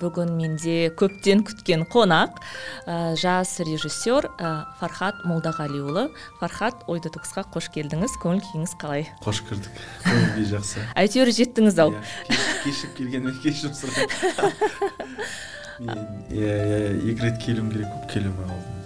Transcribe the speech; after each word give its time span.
Бүгін 0.00 0.32
менде 0.36 0.76
көптен 0.98 1.42
күткен 1.46 1.86
қонақ 1.92 2.38
ә, 2.86 3.14
жас 3.18 3.56
режиссер 3.64 4.28
ә, 4.36 4.52
фархат 4.80 5.24
молдағалиұлы. 5.28 6.08
Фархат 6.40 6.86
ой 6.90 7.02
детоксқа 7.04 7.46
қош 7.54 7.70
келдіңіз 7.74 8.18
көңіл 8.22 8.44
күйіңіз 8.46 8.76
қалай? 8.80 9.08
Қош 9.24 9.42
кірдік 9.48 9.82
көңіл 10.04 10.30
күй 10.36 10.48
жақсы. 10.52 10.86
Әйтеуір 11.02 11.32
жеттіңіз 11.40 11.82
ау. 11.84 11.96
Иә, 11.96 12.40
кешігіп 12.64 12.96
келгеніме 13.00 13.36
кешірім 13.42 13.76
сұраймын. 13.80 15.20
Мен 15.76 16.06
иә 16.32 16.54
иә 16.56 16.78
екі 17.12 17.20
рет 17.20 17.42
келуім 17.42 17.68
керек 17.68 17.90
болып 17.92 18.08
келе 18.08 18.30
алмай 18.32 18.48
қалдым 18.48 18.76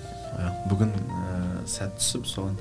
бүгін 0.70 0.94
сәт 1.70 1.98
түсіп 2.00 2.26
соған 2.26 2.56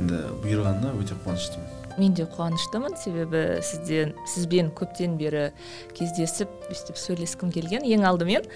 енді 0.00 0.18
бұйырғанына 0.42 0.92
өте 1.00 1.16
қуаныштымын. 1.24 1.81
Мен 1.98 2.14
де 2.14 2.24
қуаныштымын. 2.24 2.96
Себебі 3.00 3.62
сізден 3.64 4.14
сізбен 4.28 4.70
көптен 4.76 5.16
бері 5.20 5.50
кездесіп 5.96 6.48
өстіп 6.72 7.00
сөйлескім 7.00 7.52
келген. 7.52 7.84
Ең 7.84 8.06
алдымен 8.08 8.46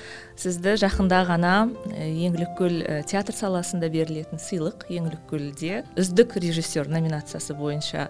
сізді 0.40 0.76
жақында 0.80 1.22
ғана 1.28 1.54
еңлік 1.96 2.56
көл 2.58 2.80
театр 3.08 3.36
саласында 3.36 3.90
берілетін 3.92 4.40
сыйлық 4.42 4.88
еңлік 4.92 5.26
көлде 5.30 5.84
үздік 5.98 6.36
режиссер 6.40 6.88
номинациясы 6.92 7.56
бойынша 7.56 8.08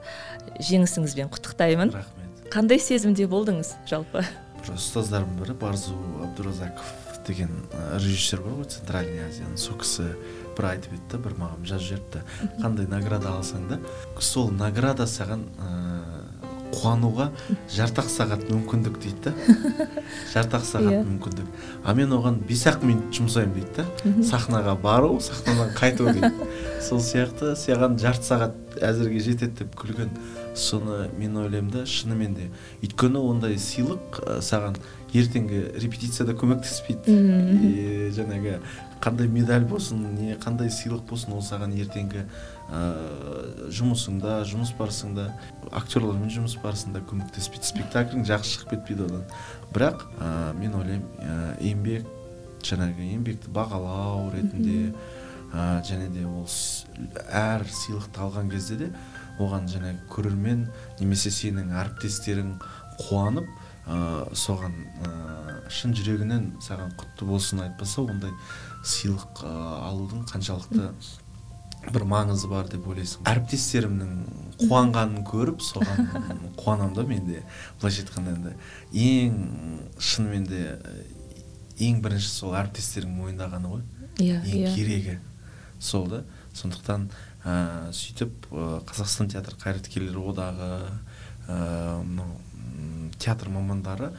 жеңісіңізбен 0.61 1.33
құттықтаймын. 1.35 1.95
Рахмет. 1.97 2.51
Қандай 2.53 2.79
сезімде 2.79 3.27
болдыңыз 3.27 3.75
жалпы? 3.91 4.23
Ұстаздарымның 4.67 5.43
бірі 5.43 5.55
барзу 5.61 5.95
абдуразаков 6.25 6.95
деген 7.27 7.51
режиссер 7.99 8.41
бар 8.43 8.61
ғой 8.61 8.69
центральный 8.71 9.25
азияның 9.27 9.59
сол 9.59 9.79
кісі. 9.83 10.09
Бір 10.59 10.71
айтып 10.73 10.97
еді 10.97 11.07
да 11.13 11.23
бір 11.27 11.37
маған 11.41 11.67
жазып 11.69 11.87
жіберіпті 11.91 12.61
қандай 12.63 12.89
награда 12.91 13.37
алсаң 13.37 13.69
да 13.71 13.81
сол 14.21 14.51
награда 14.51 15.09
саған 15.11 15.49
ыыы 15.57 16.07
қуануға 16.77 17.29
жарты 17.73 18.03
ақ 18.03 18.09
сағат 18.11 18.47
мүмкіндік 18.51 18.99
дейді 19.03 19.31
да 19.31 19.33
жарты 20.33 20.59
ақ 20.59 20.67
сағат 20.67 20.93
yeah. 20.93 21.03
Иә. 21.03 21.07
мүмкіндік. 21.09 21.47
А 21.85 21.95
мен 21.97 22.13
оған 22.17 22.41
бес 22.49 22.65
ақ 22.69 22.85
минут 22.87 23.15
жұмсаймын 23.17 23.55
дейді 23.57 23.77
да. 23.79 24.15
Сахнаға 24.27 24.77
бару 24.83 25.17
сахнадан 25.21 25.73
қайту 25.77 26.11
дейді. 26.11 26.33
Сол 26.83 27.01
сияқты 27.05 27.55
саған 27.59 27.99
жарты 28.03 28.29
сағат 28.29 28.79
әзірге 28.83 29.23
жетеді 29.25 29.63
деп 29.63 29.77
күлген. 29.79 30.13
Соны 30.57 31.07
мен 31.19 31.37
ойлаймын 31.37 31.73
да 31.73 31.87
шынымен 31.87 32.37
де. 32.37 32.51
Өйткені 32.83 33.23
ондай 33.23 33.59
сыйлық 33.61 34.21
саған 34.45 34.79
ертеңгі 35.21 35.61
репетицияда 35.81 36.35
көмектеспейді. 36.39 37.15
И 37.67 38.11
жаңағы 38.17 38.59
қандай 39.03 39.29
медаль 39.31 39.67
болсын 39.69 40.03
не 40.17 40.37
қандай 40.41 40.71
сыйлық 40.73 41.05
болсын 41.09 41.35
ол 41.37 41.43
саған 41.45 41.75
ертеңгі 41.77 42.25
ә, 42.25 42.81
жұмысыңда 43.77 44.41
жұмыс 44.49 44.73
барысыңда 44.79 45.29
актерлармен 45.71 46.33
жұмыс 46.33 46.57
барысында 46.63 47.03
көмектеспейді. 47.11 47.69
Спектаклің 47.73 48.27
жақсы 48.29 48.57
шығып 48.57 48.75
кетпейді 48.77 49.07
одан. 49.09 49.27
Бірақ 49.75 50.07
ә, 50.17 50.31
мен 50.59 50.75
ойлаймын 50.81 51.05
ә, 51.21 51.37
еңбек 51.65 52.09
жаңағы 52.67 53.11
еңбекті 53.13 53.53
бағалау 53.55 54.31
ретінде 54.35 54.95
ә, 55.53 55.83
және 55.87 56.09
де 56.15 56.25
ол 56.27 56.49
әр 57.31 57.67
сыйлықты 57.69 58.25
алған 58.25 58.51
кезде 58.51 58.81
де 58.81 58.91
оған 59.39 59.69
жаңағы 59.69 60.09
көрермен 60.11 60.67
немесе 60.99 61.31
сенің 61.31 61.75
әріптестерің 61.77 62.57
қуанып 63.05 63.49
ә, 63.87 63.99
соған 64.35 64.75
ә, 65.07 65.13
шын 65.71 65.95
жүрегінен 65.95 66.57
саған 66.65 66.95
құтты 66.99 67.29
болсын 67.29 67.63
айтпаса 67.67 68.03
ондай 68.03 68.33
сыйлық 68.87 69.43
ә, 69.47 69.53
алудың 69.87 70.27
қаншалықты 70.31 70.91
бір 71.95 72.07
маңызы 72.11 72.49
бар 72.51 72.67
деп 72.71 72.87
ойлайсың 72.91 73.23
әріптестерімнің 73.31 74.15
қуанғанын 74.65 75.23
көріп 75.29 75.63
соған 75.63 76.11
қуанамын 76.59 76.97
да 76.97 77.05
мен 77.07 77.27
де 77.29 77.43
былайша 77.81 78.03
айтқанда 78.03 78.35
енді 78.35 78.55
ең 79.07 79.37
шынымен 79.99 80.49
де 80.51 80.65
ең 81.87 82.01
бірінші 82.03 82.33
сол 82.33 82.57
әріптестерің 82.59 83.15
мойындағаны 83.21 83.71
ғой 83.71 83.85
иә 84.19 84.41
ең 84.41 84.51
yeah. 84.51 84.67
Иә. 84.67 84.75
керегі 84.75 85.19
сол 85.79 86.09
да 86.11 86.25
сондықтан 86.57 87.07
ә, 87.45 87.93
сөйтіп 87.95 88.51
ә, 88.51 88.81
қазақстан 88.89 89.31
театр 89.31 89.55
қайраткерлер 89.63 90.19
одағы 90.19 90.73
мынау 91.47 92.41
театр 93.19 93.49
мамандары 93.53 94.13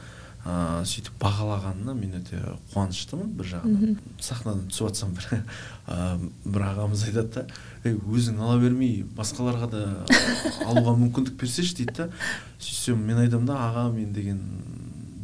ә, 0.46 0.84
сөйтіп 0.86 1.18
бағалағанына 1.20 1.94
мен 1.98 2.18
өте 2.20 2.38
қуаныштымын 2.72 3.32
бір 3.36 3.50
жағынан. 3.52 3.96
Сахнадан 4.22 4.68
түсіп 4.70 4.88
жатсам 4.88 5.14
бір 5.16 5.42
ә, 5.86 6.18
бір 6.44 6.66
ағамыз 6.70 7.04
айтады 7.08 7.28
да 7.34 7.46
ей 7.84 7.98
өзің 7.98 8.40
ала 8.40 8.58
бермей 8.62 9.02
басқаларға 9.18 9.70
да 9.72 9.82
алуға 10.66 10.94
мүмкіндік 11.02 11.36
берсеші 11.40 11.82
дейді 11.82 11.96
да. 11.98 12.08
Сөйтсем 12.58 13.02
мен 13.04 13.20
айтамын 13.24 13.50
да 13.50 13.58
аға 13.66 13.88
мен 13.92 14.12
деген 14.16 14.40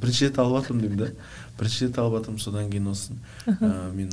бірінші 0.03 0.29
рет 0.29 0.39
алып 0.43 0.61
жатырмын 0.61 0.89
деймін 0.89 1.05
да. 1.05 1.13
Бірінші 1.59 1.87
рет 1.87 2.01
алып 2.03 2.19
жатырмын 2.19 2.43
содан 2.43 2.73
кейін 2.73 2.91
осы 2.93 3.17
ә, 3.47 3.93
мен 3.95 4.13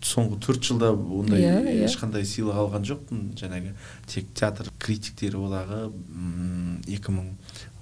соңғы 0.00 0.38
төрт 0.40 0.64
жылда 0.64 0.90
ондай 0.96 1.42
yeah, 1.42 1.58
иә, 1.60 1.64
yeah. 1.66 1.80
Иә. 1.82 1.88
ешқандай 1.90 2.24
сыйлық 2.24 2.56
алған 2.62 2.86
жоқпын. 2.88 3.18
Жаңағы 3.36 3.74
тек 4.08 4.30
театр 4.34 4.70
критиктері 4.80 5.36
одағы 5.36 5.80
екі 6.88 7.12
мың 7.12 7.34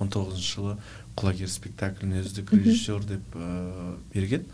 он 0.03 0.11
тоғызыншы 0.11 0.56
жылы 0.56 0.75
құлагер 1.19 1.51
спектакліне 1.51 2.23
үздік 2.23 2.53
режиссер 2.55 3.05
деп 3.09 3.34
ә, 3.37 3.97
берген. 4.15 4.47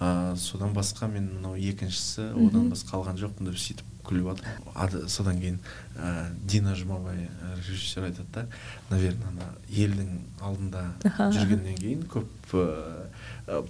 Ә, 0.00 0.36
содан 0.38 0.74
басқа 0.74 1.08
мен 1.10 1.28
мынау 1.36 1.58
екіншісі 1.58 2.30
одан 2.48 2.70
басқа 2.72 2.98
алған 2.98 3.20
жоқпын 3.20 3.50
деп 3.50 3.60
сөйтіп 3.62 3.90
күліп 4.04 4.26
жатырмын 4.32 5.08
содан 5.08 5.38
кейін 5.40 5.60
ә, 5.96 6.30
дина 6.44 6.74
жұмабай 6.76 7.28
режиссер 7.60 8.08
айтады 8.08 8.26
да 8.34 8.44
наверное 8.90 9.30
ана 9.30 9.48
елдің 9.70 10.10
алдында 10.42 10.84
жүргеннен 11.36 11.78
кейін 11.78 12.04
көп 12.10 12.56
ә, 12.58 13.62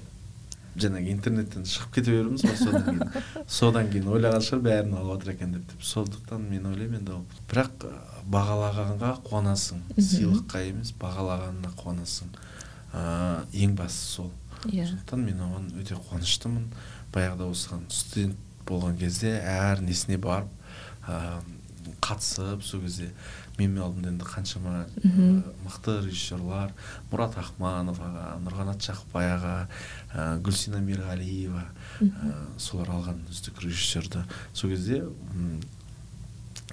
жаңағы 0.74 1.10
интернеттен 1.12 1.66
шығып 1.68 1.94
кете 1.94 2.14
береміз 2.14 2.44
ғой 2.44 2.56
содан 2.58 2.84
кейін. 2.88 3.24
Содан 3.46 3.90
кейін 3.92 4.08
ойлаған 4.10 4.44
шығар 4.44 4.62
бәрін 4.64 4.96
алып 4.98 5.22
жатыр 5.22 5.34
екен 5.34 5.52
деп. 5.54 5.66
Деп 5.70 5.84
сондықтан 5.86 6.46
мен 6.50 6.66
ойлаймын 6.70 7.00
енді 7.00 7.14
ол. 7.14 7.24
Бірақ 7.50 7.86
бағалағанға 8.34 9.12
қуанасың. 9.28 9.84
Сыйлыққа 9.98 10.64
емес 10.68 10.94
бағалағанына 11.00 11.74
қуанасың. 11.78 12.32
Ыыы 12.94 13.64
ең 13.66 13.76
бастысы 13.78 14.16
сол. 14.18 14.30
Иә. 14.66 14.88
Сондықтан 14.90 15.24
мен 15.28 15.44
оған 15.46 15.70
өте 15.80 15.98
қуаныштымын. 16.08 16.66
Баяғыда 17.14 17.50
осыған 17.54 17.86
студент 17.90 18.36
болған 18.66 18.98
кезде 18.98 19.36
әр 19.38 19.84
несіне 19.84 20.18
барып 20.18 20.50
ыыы 21.06 21.98
қатысып 22.04 22.62
сол 22.64 22.80
кезде 22.80 23.10
менің 23.59 23.82
алдымда 23.84 24.10
енді 24.10 24.26
қаншама 24.26 24.87
мықты 25.65 25.97
режиссерлар. 26.04 26.72
Мұрат 27.12 27.37
ақманов 27.38 28.00
аға 28.03 28.25
нұрқанат 28.42 28.82
жақыпбай 28.82 29.31
аға 29.37 29.54
ә, 30.12 30.25
гүлсина 30.42 30.81
мерғалиева 30.82 31.62
ә, 32.03 32.32
солар 32.59 32.91
алған 32.97 33.22
үздік 33.31 33.62
режиссерді. 33.62 34.25
Сол 34.53 34.75
кезде 34.75 35.04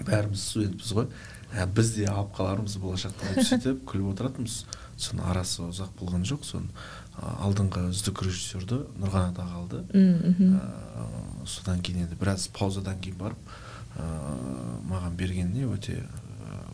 бәріміз 0.02 0.47
студентпіз 0.47 0.94
ғой. 0.97 1.09
Ә, 1.53 1.68
біз 1.68 1.94
де 1.97 2.08
алып 2.09 2.34
қалармыз 2.40 2.78
болашақта 2.81 3.36
деп 3.36 3.46
сөйтіп 3.52 3.84
күліп 3.91 4.14
отыратынбыз. 4.16 4.64
Соның 5.02 5.30
арасы 5.31 5.62
ұзақ 5.68 5.94
болған 6.00 6.25
жоқ. 6.25 6.46
Соны 6.47 6.74
алдыңғы 7.22 7.90
үздік 7.91 8.24
режиссерді 8.25 8.81
нұрғанат 9.02 9.38
аға 9.44 9.62
алды. 9.62 9.84
Ә, 9.94 11.46
содан 11.46 11.81
кейін 11.86 12.08
енді 12.08 12.18
біраз 12.18 12.47
паузадан 12.56 12.97
кейін 13.03 13.20
барып 13.22 13.53
ә, 14.00 14.09
маған 14.90 15.18
бергеніне 15.20 15.68
өте 15.70 16.00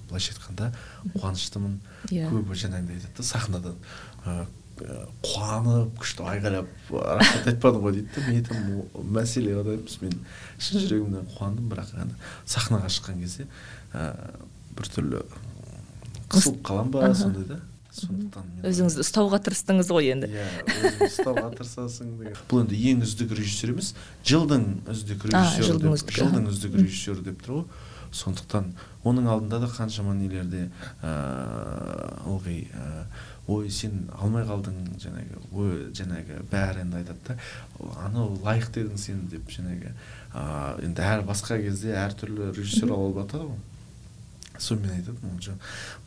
былайша 0.09 0.33
айтқанда 0.33 0.71
қуаныштымын. 1.18 1.75
Иә. 2.09 2.30
Көбі 2.31 2.57
жаңағыдай 2.57 2.98
айтады 2.98 3.18
да 3.18 3.24
сахнадан. 3.27 3.75
Қуанып 5.25 5.95
күшті 5.98 6.21
айқайлап 6.30 6.68
рахмет 6.94 7.48
айтпадың 7.50 7.81
ғой 7.81 7.95
дейді 7.95 8.09
да 8.13 8.25
мен 8.27 8.36
айтамын 8.38 9.07
мәселе 9.15 9.56
ода 9.57 9.74
емес 9.74 9.95
мен 10.04 10.13
шын 10.62 10.83
жүрегімнен 10.83 11.25
қуандым 11.33 11.71
бірақ 11.71 11.95
енді 11.98 12.13
сахнаға 12.45 12.92
шыққан 12.94 13.18
кезде 13.24 13.48
ә, 13.89 14.13
біртүрлі 14.77 15.24
қысылып 16.30 16.62
қаламын 16.62 16.94
ба 16.94 17.09
сондай 17.18 17.50
да. 17.50 17.57
Сондықтан 17.98 18.45
өзіңізді 18.69 19.01
ұстауға 19.01 19.42
тырыстыңыз 19.48 19.89
ғой 19.89 20.12
енді. 20.13 20.30
Иә 20.30 20.45
өзіңді 20.69 21.07
ұстауға 21.07 21.50
тырысасың 21.57 22.12
деген. 22.19 22.36
Бұл 22.51 22.62
енді 22.62 22.77
ең 22.92 23.01
үздік 23.07 23.33
режиссер 23.33 23.74
емес 23.74 23.95
жылдың 24.21 24.68
үздік 24.94 25.25
режиссері 25.31 25.65
жылдың 25.71 26.51
үздік 26.51 26.77
режиссері 26.77 27.25
деп 27.25 27.42
тұр 27.42 27.63
ғой. 27.63 27.65
Сондықтан 28.12 28.74
оның 29.07 29.27
алдында 29.31 29.59
да 29.63 29.69
қаншама 29.71 30.13
нелерде 30.18 30.68
ыыы 31.01 32.33
ылғи 32.33 32.57
ой 33.48 33.69
сен 33.71 34.09
алмай 34.19 34.44
қалдың 34.44 34.75
жаңағы 35.00 35.39
ой 35.56 35.74
жаңағы 35.95 36.42
бәрі 36.51 36.83
енді 36.83 37.00
айтады 37.00 37.21
да 37.30 37.38
анау 38.04 38.36
лайықты 38.44 38.83
едің 38.83 39.00
сен 39.00 39.24
деп 39.31 39.48
жаңағы 39.54 39.94
ыыы 40.33 40.86
енді 40.89 41.01
әр 41.07 41.24
басқа 41.27 41.59
кезде 41.63 41.95
әртүрлі 41.95 42.51
режиссер 42.57 42.92
алып 42.92 43.21
жатады 43.21 43.48
ғой. 43.48 43.59
Сонымен 44.57 44.95
айтады 44.98 45.18
ол 45.21 45.59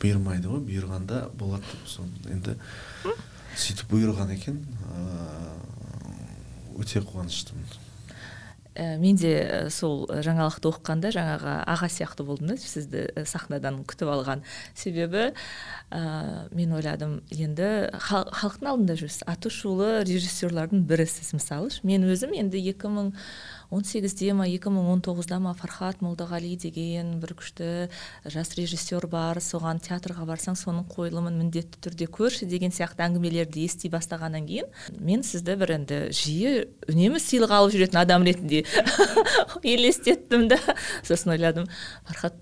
бұйырмайды 0.03 0.51
ғой 0.51 0.65
бұйырғанда 0.67 1.29
болады 1.39 1.65
деп. 1.71 1.87
Соны 1.89 2.35
енді 2.35 2.57
сөйтіп 3.57 3.93
бұйырған 3.95 4.35
екен 4.35 4.61
өте 6.81 7.01
қуаныштымын. 7.05 7.90
Ә, 8.75 8.97
мен 8.99 9.17
де 9.19 9.33
э, 9.41 9.71
сол 9.71 10.05
жаңалықты 10.09 10.71
оқығанда 10.71 11.11
жаңағы 11.15 11.55
аға 11.71 11.89
сияқты 11.91 12.25
болдым 12.27 12.53
да 12.53 12.57
сізді 12.61 13.07
э, 13.09 13.25
сахнадан 13.27 13.83
күтіп 13.89 14.11
алған 14.13 14.45
себебі 14.79 15.31
ә, 15.91 16.47
мен 16.55 16.75
ойладым 16.77 17.21
енді 17.35 17.91
халықтың 17.99 18.71
алдында 18.71 18.99
жүрсіз. 19.01 19.25
Аты 19.31 19.51
шулы 19.51 20.05
режиссерлардың 20.07 20.85
бірісіз 20.87 21.33
мысалы 21.35 21.71
мен 21.83 22.07
өзім 22.07 22.37
енді 22.39 22.63
2000 22.71 23.13
он 23.71 23.85
сегізде 23.87 24.33
ма 24.35 24.47
екі 24.51 24.71
мың 24.75 24.91
он 24.91 25.03
тоғызда 25.05 25.39
ма 25.43 25.55
фархат 25.55 26.03
молдағали 26.03 26.57
деген 26.59 27.21
бір 27.23 27.37
күшті 27.39 27.69
жас 28.27 28.53
режиссер 28.59 29.07
бар. 29.11 29.39
Соған 29.41 29.81
театрға 29.83 30.27
барсаң 30.29 30.59
соның 30.59 30.89
қойылымын 30.91 31.39
міндетті 31.39 31.81
түрде 31.87 32.11
көрші 32.11 32.51
деген 32.51 32.75
сияқты 32.75 33.07
әңгімелерді 33.07 33.65
ести 33.65 33.91
бастағаннан 33.93 34.51
кейін 34.51 34.71
мен 34.99 35.23
сізді 35.23 35.57
бір 35.63 35.77
енді 35.79 36.03
жиі 36.11 36.67
үнемі 36.91 37.23
сыйлық 37.23 37.55
алып 37.61 37.77
жүретін 37.77 38.03
адам 38.03 38.27
ретінде 38.27 38.65
елестеттім 39.63 40.49
да 40.51 40.59
сосын 41.07 41.37
ойладым 41.37 41.71
фархат 42.09 42.39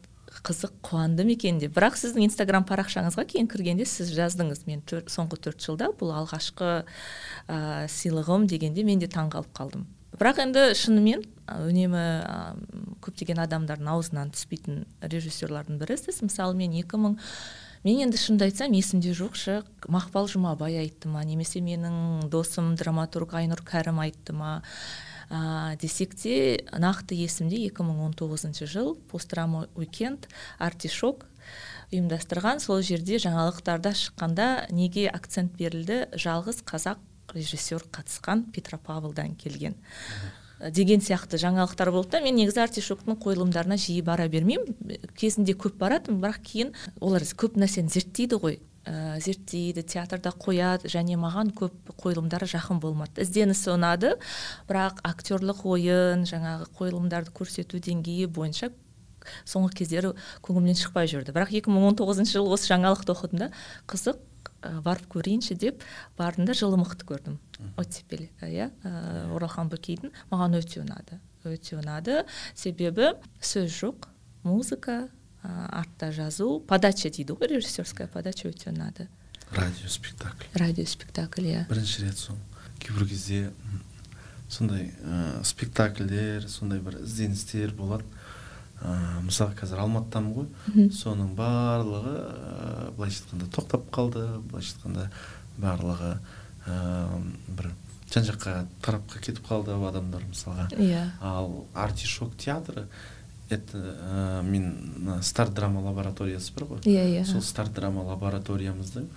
қызық 0.48 0.78
қуандым 0.86 1.32
екен 1.34 1.58
деп. 1.60 1.74
Бірақ 1.76 1.98
сіздің 1.98 2.28
инстаграм 2.28 2.64
парақшаңызға 2.68 3.26
кейін 3.32 3.48
кіргенде 3.50 3.84
сіз 3.88 4.12
жаздыңыз. 4.16 4.64
Мен 4.70 4.82
төр, 4.86 5.02
соңғы 5.10 5.40
төрт 5.44 5.64
жылда 5.64 5.90
бұл 5.98 6.14
алғашқы 6.22 6.70
ә, 6.78 7.58
сыйлығым 7.90 8.46
дегенде 8.50 8.86
мен 8.86 9.02
де 9.02 9.10
таңғалып 9.12 9.50
қалдым. 9.56 9.86
Бірақ 10.16 10.40
енді 10.46 10.64
шынымен 10.78 11.24
үнемі 11.48 12.02
көптеген 13.04 13.40
адамдардың 13.44 13.90
аузынан 13.92 14.32
түспейтін 14.34 14.84
режиссерлардың 15.02 15.80
бірі 15.80 15.96
сіз. 16.00 16.22
Мысалы 16.24 16.56
мен 16.58 16.74
екі 16.76 17.00
мың 17.00 17.18
мен 17.84 18.02
енді 18.04 18.20
шынымды 18.20 18.48
айтсам 18.48 18.74
есімде 18.76 19.14
жоқшы 19.16 19.62
мақпал 19.88 20.28
жұмабай 20.30 20.78
айтты 20.82 21.10
ма 21.12 21.22
немесе 21.24 21.62
менің 21.64 22.28
досым 22.32 22.74
драматург 22.76 23.36
айнұр 23.38 23.62
кәрім 23.66 24.00
айтты 24.04 24.36
ма? 24.36 24.62
Ә, 25.28 25.76
десек 25.76 26.14
те 26.16 26.64
нақты 26.72 27.16
есімде 27.18 27.60
2019 27.68 28.64
жыл 28.64 28.94
постдрама 29.10 29.66
уикенд 29.76 30.24
артишок 30.58 31.26
ұйымдастырған. 31.92 32.60
Сол 32.64 32.80
жерде 32.80 33.20
жаңалықтарда 33.20 33.92
шыққанда 33.92 34.48
неге 34.72 35.08
акцент 35.12 35.52
берілді? 35.60 36.06
Жалғыз 36.16 36.62
қазақ 36.64 37.04
режиссер 37.34 37.84
қатысқан 37.92 38.46
петропавлдан 38.52 39.34
келген. 39.36 39.76
Деген 40.58 41.00
сияқты 41.00 41.38
жаңалықтар 41.38 41.92
болды 41.94 42.16
да 42.16 42.20
мен 42.24 42.34
негізі 42.34 42.64
артишоктың 42.64 43.18
қойылымдарына 43.22 43.76
жиі 43.78 44.02
бара 44.02 44.26
бермеймін. 44.28 44.98
Кезінде 45.18 45.54
көп 45.54 45.78
баратынмын 45.78 46.24
бірақ 46.24 46.40
кейін 46.42 46.72
олар 47.00 47.22
көп 47.22 47.60
нәрсені 47.60 47.92
зерттейді 47.94 48.40
ғой. 48.42 48.58
Ә, 48.88 49.20
зерттейді 49.22 49.84
театрда 49.86 50.32
қояды 50.32 50.90
және 50.90 51.18
маған 51.20 51.52
көп 51.54 51.92
қойылымдары 52.02 52.48
жақын 52.50 52.80
болмады. 52.82 53.22
Ізденісі 53.22 53.74
ұнады 53.76 54.14
бірақ 54.66 55.02
актерлық 55.06 55.62
ойын 55.68 56.24
жаңағы 56.26 56.70
қойылымдарды 56.78 57.34
көрсету 57.36 57.78
деңгейі 57.84 58.26
бойынша 58.32 58.72
соңғы 59.46 59.82
кездері 59.82 60.14
көңілімнен 60.46 60.78
шықпай 60.80 61.10
жүрді. 61.10 61.34
Бірақ 61.36 61.52
2019 61.60 62.32
жылы 62.32 62.54
осы 62.56 62.72
жаңалықты 62.72 63.14
оқыдым 63.14 63.44
да 63.44 63.50
қызық. 63.90 64.18
Барып 64.62 65.06
көрейінші 65.12 65.54
деп 65.58 65.84
бардым 66.18 66.46
да 66.48 66.54
жылы 66.54 66.78
мықты 66.80 67.06
көрдім. 67.08 67.38
Оттепель 67.76 68.28
иә 68.42 68.70
оралхан 69.34 69.70
бөкейдің. 69.70 70.12
Маған 70.30 70.58
өте 70.58 70.82
ұнады 70.82 71.20
өте 71.46 71.78
ұнады. 71.78 72.24
Себебі 72.54 73.14
сөз 73.40 73.70
жоқ 73.72 74.08
музыка 74.42 75.08
артта 75.42 76.10
жазу 76.12 76.58
подача 76.60 77.10
дейді 77.10 77.36
ғой 77.38 77.54
режиссерская 77.54 78.08
подача 78.08 78.48
өте 78.50 78.72
ұнады. 78.72 79.08
Радио 79.54 79.88
спектакль. 79.88 80.44
Радио 80.54 80.84
спектакль 80.84 81.46
иә. 81.48 81.66
Бірінші 81.70 82.04
рет 82.04 82.18
сол 82.18 82.36
кейбір 82.82 83.08
кезде 83.08 83.52
сондай 84.48 84.90
ә, 85.00 85.44
спектакльдер 85.44 86.48
сондай 86.48 86.80
бір 86.80 87.00
ізденістер 87.04 87.72
болады. 87.74 88.04
Ә, 88.82 89.20
мысалы 89.24 89.56
қазір 89.58 89.82
алматыдамын 89.84 90.34
ғой. 90.36 90.90
Соның 90.94 91.34
барлығы 91.38 92.14
ә, 92.22 92.94
былайша 92.96 93.24
айтқанда 93.24 93.50
тоқтап 93.56 93.90
қалды 93.94 94.24
былайша 94.50 94.76
айтқанда 94.76 95.10
барлығы 95.58 96.14
ә, 96.66 96.78
бір 97.48 97.70
жан 98.12 98.26
жаққа 98.28 98.56
тарапқа 98.84 99.20
кетіп 99.20 99.46
қалды 99.48 99.76
адамдар 99.76 100.24
мысалға. 100.28 100.68
Иә. 100.78 101.04
Ал 101.20 101.66
артишок 101.74 102.36
театры 102.36 102.86
это 103.50 103.78
ә, 103.78 104.42
мен 104.42 105.22
старт 105.22 105.54
драма 105.54 105.80
лабораториясы 105.80 106.52
бар 106.54 106.68
ғой. 106.68 106.82
Иә 106.84 107.06
иә. 107.18 107.24
Сол 107.24 107.42
старт 107.42 107.72
драма 107.72 108.04
лабораториямыздың 108.10 109.08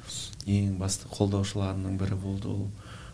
ең 0.47 0.77
басты 0.79 1.11
қолдаушыларының 1.11 1.97
бірі 1.99 2.15
болды 2.15 2.47
ол. 2.47 2.67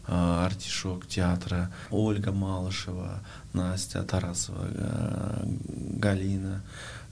Артишок 0.08 1.08
театры 1.08 1.68
ольга 1.92 2.32
малышева 2.32 3.20
настя 3.54 4.04
тарасова 4.04 4.68
ә, 4.68 6.00
галина 6.00 6.62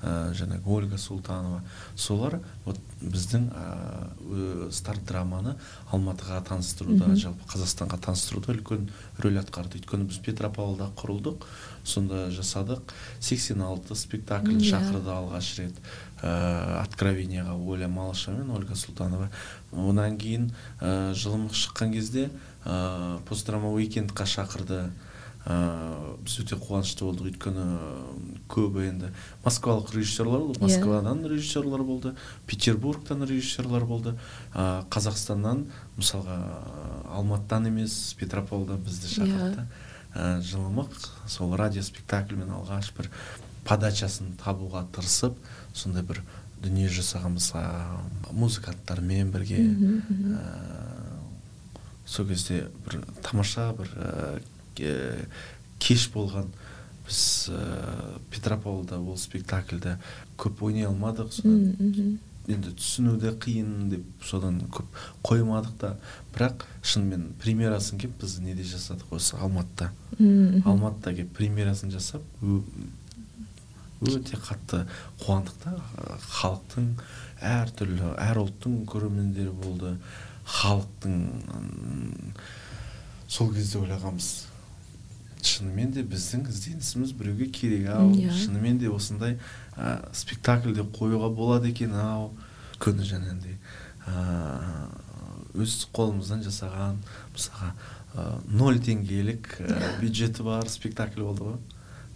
ә, 0.06 0.32
жаңағы 0.38 0.70
ольга 0.70 0.98
султанова. 0.98 1.62
Солар 1.96 2.40
вот 2.66 2.80
біздің 3.02 3.50
ә, 3.52 4.70
старт 4.72 5.06
драманы 5.10 5.56
алматыға 5.92 6.42
таныстыруда 6.48 7.16
жалпы 7.20 7.50
қазақстанға 7.52 8.00
таныстыруда 8.08 8.54
үлкен 8.56 8.90
рөл 9.24 9.42
атқарды. 9.42 9.82
Өйткені 9.82 10.08
біз 10.10 10.22
петропавлда 10.26 10.92
құрылдық 11.00 11.46
сонда 11.84 12.28
жасадық. 12.34 12.96
86 13.20 13.96
спектакль 13.98 14.60
шақырды 14.64 15.12
алғаш 15.12 15.54
рет. 15.60 15.80
Ә, 16.22 16.82
откровениеға 16.82 17.56
оля 17.56 17.88
малышева 17.92 18.38
мен 18.40 18.52
ольга 18.56 18.76
султанова. 18.76 19.30
Одан 19.72 20.18
кейін 20.18 20.52
ә, 20.80 21.14
жылымық 21.14 21.56
шыққан 21.58 21.94
кезде 21.94 22.30
ә, 22.66 23.20
постдрама 23.26 23.70
уикендқа 23.72 24.26
шақырды 24.26 24.90
ә, 25.46 26.18
біз 26.26 26.40
өте 26.42 26.58
қуанышты 26.58 27.06
болдық 27.06 27.30
өйткені 27.30 27.66
көбі 28.50 28.88
енді 28.90 29.12
москвалық 29.46 29.94
режиссерлар 29.94 30.42
болды 30.42 30.60
иә. 30.60 30.64
москвадан 30.66 31.22
yeah. 31.22 31.30
режиссерлар 31.36 31.84
болды 31.86 32.16
петербургтан 32.48 33.24
режиссерлар 33.24 33.86
болды 33.86 34.16
ә, 34.54 34.84
қазақстаннан 34.90 35.68
мысалға 35.98 36.40
алматыдан 37.14 37.70
емес 37.70 38.16
петропавлдан 38.18 38.82
бізді 38.82 39.14
шақырды 39.20 39.68
yeah. 40.16 40.42
жылымық 40.42 40.98
сол 41.30 41.54
радио 41.56 41.86
спектакльмен 41.86 42.50
алғаш 42.50 42.90
бір 42.98 43.12
подачасын 43.66 44.34
табуға 44.42 44.86
тырысып 44.96 45.38
сондай 45.74 46.06
бір 46.06 46.24
дүние 46.64 46.90
жасағанбыз 46.90 47.52
музыканттармен 48.34 49.32
бірге 49.34 49.62
сол 52.06 52.28
кезде 52.30 52.68
бір 52.86 53.02
тамаша 53.24 53.72
бір 53.78 53.92
ә, 53.98 55.26
кеш 55.80 56.10
болған. 56.14 56.48
Біз 57.06 57.50
ә, 57.54 57.60
петропавлда 58.34 58.98
ол 58.98 59.18
спектакльді 59.18 59.98
көп 60.42 60.64
ойнай 60.66 60.88
алмадық 60.90 61.34
содан. 61.34 61.76
Енді 62.46 62.72
түсіну 62.78 63.16
де 63.18 63.32
қиын 63.34 63.90
деп 63.90 64.26
содан 64.26 64.60
көп 64.74 64.86
қоймадық 65.26 65.78
та. 65.82 65.96
Бірақ 66.34 66.66
шынымен 66.86 67.32
премьерасын 67.42 67.98
келіп 68.02 68.20
біз 68.22 68.40
неде 68.40 68.64
жасадық 68.64 69.16
осы 69.18 69.38
алматыда. 69.38 69.92
Алматыда 70.66 71.14
келіп 71.14 71.34
премьерасын 71.38 71.90
жасап 71.94 72.22
өте 74.06 74.38
қатты 74.38 74.84
қуандық 75.24 75.58
та. 75.64 75.74
Халықтың 76.42 76.92
әртүрлі 77.42 78.14
әр 78.22 78.42
ұлттың 78.44 78.84
көрермендері 78.90 79.54
болды. 79.54 79.96
Халықтың 80.46 81.16
сол 83.28 83.54
кезде 83.54 83.80
ойлағанбыз 83.82 84.30
шынымен 85.46 85.92
де 85.94 86.04
біздің 86.06 86.48
ізденісіміз 86.50 87.14
біреуге 87.18 87.48
керек 87.54 87.90
ау 87.94 88.10
yeah. 88.14 88.30
Иә. 88.30 88.38
шынымен 88.46 88.80
де 88.82 88.90
осындай 88.90 89.38
ә, 89.78 90.00
спектакльде 90.14 90.86
қоюға 90.96 91.30
болады 91.34 91.70
екен 91.70 91.94
ау 91.98 92.32
өйткені 92.76 93.06
жаңағындай 93.10 93.58
өз 95.56 95.88
қолымыздан 95.96 96.44
жасаған 96.46 96.98
мысалға 97.34 97.72
ноль 98.52 98.80
теңгелік 98.84 99.50
ә, 99.62 100.00
бюджеті 100.02 100.44
бар 100.46 100.70
спектакль 100.70 101.24
болды 101.24 101.50
ғой 101.50 101.58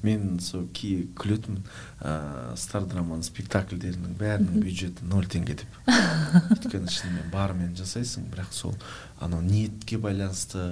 мен 0.06 0.40
сол 0.44 0.68
кейі 0.76 1.08
күлетінмін 1.20 1.64
ыыы 2.00 2.56
стар 2.60 2.86
драманың 2.90 3.26
спектакльдерінің 3.28 4.16
бәрінің 4.20 4.64
бюджеті 4.64 5.08
ноль 5.10 5.28
теңге 5.28 5.58
деп. 5.62 5.80
Өйткені 6.56 6.92
шынымен 6.94 7.32
барымен 7.34 7.76
жасайсың 7.78 8.30
бірақ 8.32 8.54
сол 8.56 8.76
анау 9.20 9.42
ниетке 9.44 10.00
байланысты 10.00 10.64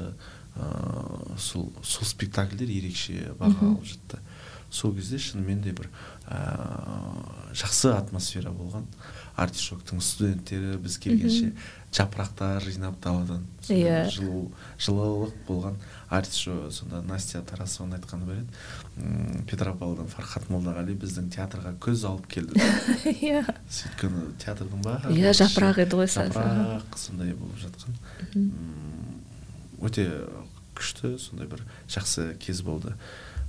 ыыы 0.55 1.37
сол 1.37 1.71
сол 1.83 2.07
спектакльдер 2.07 2.71
ерекше 2.71 3.33
баға 3.39 3.73
алып 3.73 3.85
жатты. 3.91 4.21
Сол 4.69 4.95
кезде 4.95 5.19
шынымен 5.19 5.61
де 5.63 5.71
бір 5.71 5.87
ә, 6.27 6.39
жақсы 7.55 7.93
атмосфера 7.93 8.51
болған. 8.51 8.87
Артишоктың 9.37 10.01
студенттері 10.01 10.77
біз 10.81 10.97
келгенше 11.01 11.51
жапырақтар 11.93 12.65
жинап 12.65 12.97
даладан 13.03 13.45
иә. 13.69 14.09
жылу 14.11 14.47
жылылық 14.81 15.35
болған 15.47 15.77
артишо 16.09 16.71
сонда 16.71 17.01
настя 17.05 17.41
тарасованың 17.45 17.99
айтқаны 17.99 18.25
бар 18.25 18.41
еді. 18.41 19.45
Петропавлдан 19.49 20.07
фархат 20.11 20.49
молдағали 20.49 20.95
біздің 20.97 21.29
театрға 21.35 21.75
көз 21.83 22.05
алып 22.09 22.27
келді. 22.31 22.59
Иә. 23.13 23.43
Өйткені 23.45 24.25
театрдың 24.43 24.83
барлығы 24.85 25.19
иә 25.21 25.33
жапырақ 25.37 25.81
еді 25.85 26.01
ғой 26.01 26.11
жапырақ 26.11 26.97
сондай 26.97 27.33
болып 27.37 27.61
жатқан. 27.61 27.97
Өте 29.83 30.07
күшті 30.77 31.17
сондай 31.21 31.47
бір 31.47 31.63
жақсы 31.91 32.33
кез 32.41 32.61
болды. 32.65 32.95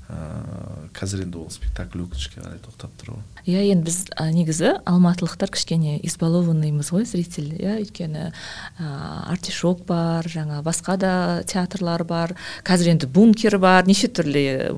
Ыыы 0.08 0.88
қазір 0.96 1.22
енді 1.26 1.38
ол 1.42 1.50
спектакль 1.52 2.00
өкінішке 2.02 2.40
қарай 2.40 2.58
тоқтап 2.64 2.92
тұр 3.00 3.10
ғой. 3.12 3.24
Иә 3.44 3.60
енді 3.74 3.86
біз 3.86 3.98
негізі 4.32 4.70
алматылықтар 4.88 5.52
кішкене 5.52 5.98
избалованныймыз 6.08 6.90
ғой 6.94 7.04
зритель 7.08 7.52
иә. 7.54 7.76
Өйткені 7.84 8.30
ә, 8.30 8.88
артишок 9.28 9.84
бар 9.86 10.26
жаңа 10.26 10.62
басқа 10.66 10.96
да 10.96 11.12
театрлар 11.44 12.04
бар. 12.08 12.34
Қазір 12.64 12.94
енді 12.96 13.10
бункер 13.12 13.58
бар 13.60 13.86
неше 13.86 14.08
түрлі 14.08 14.72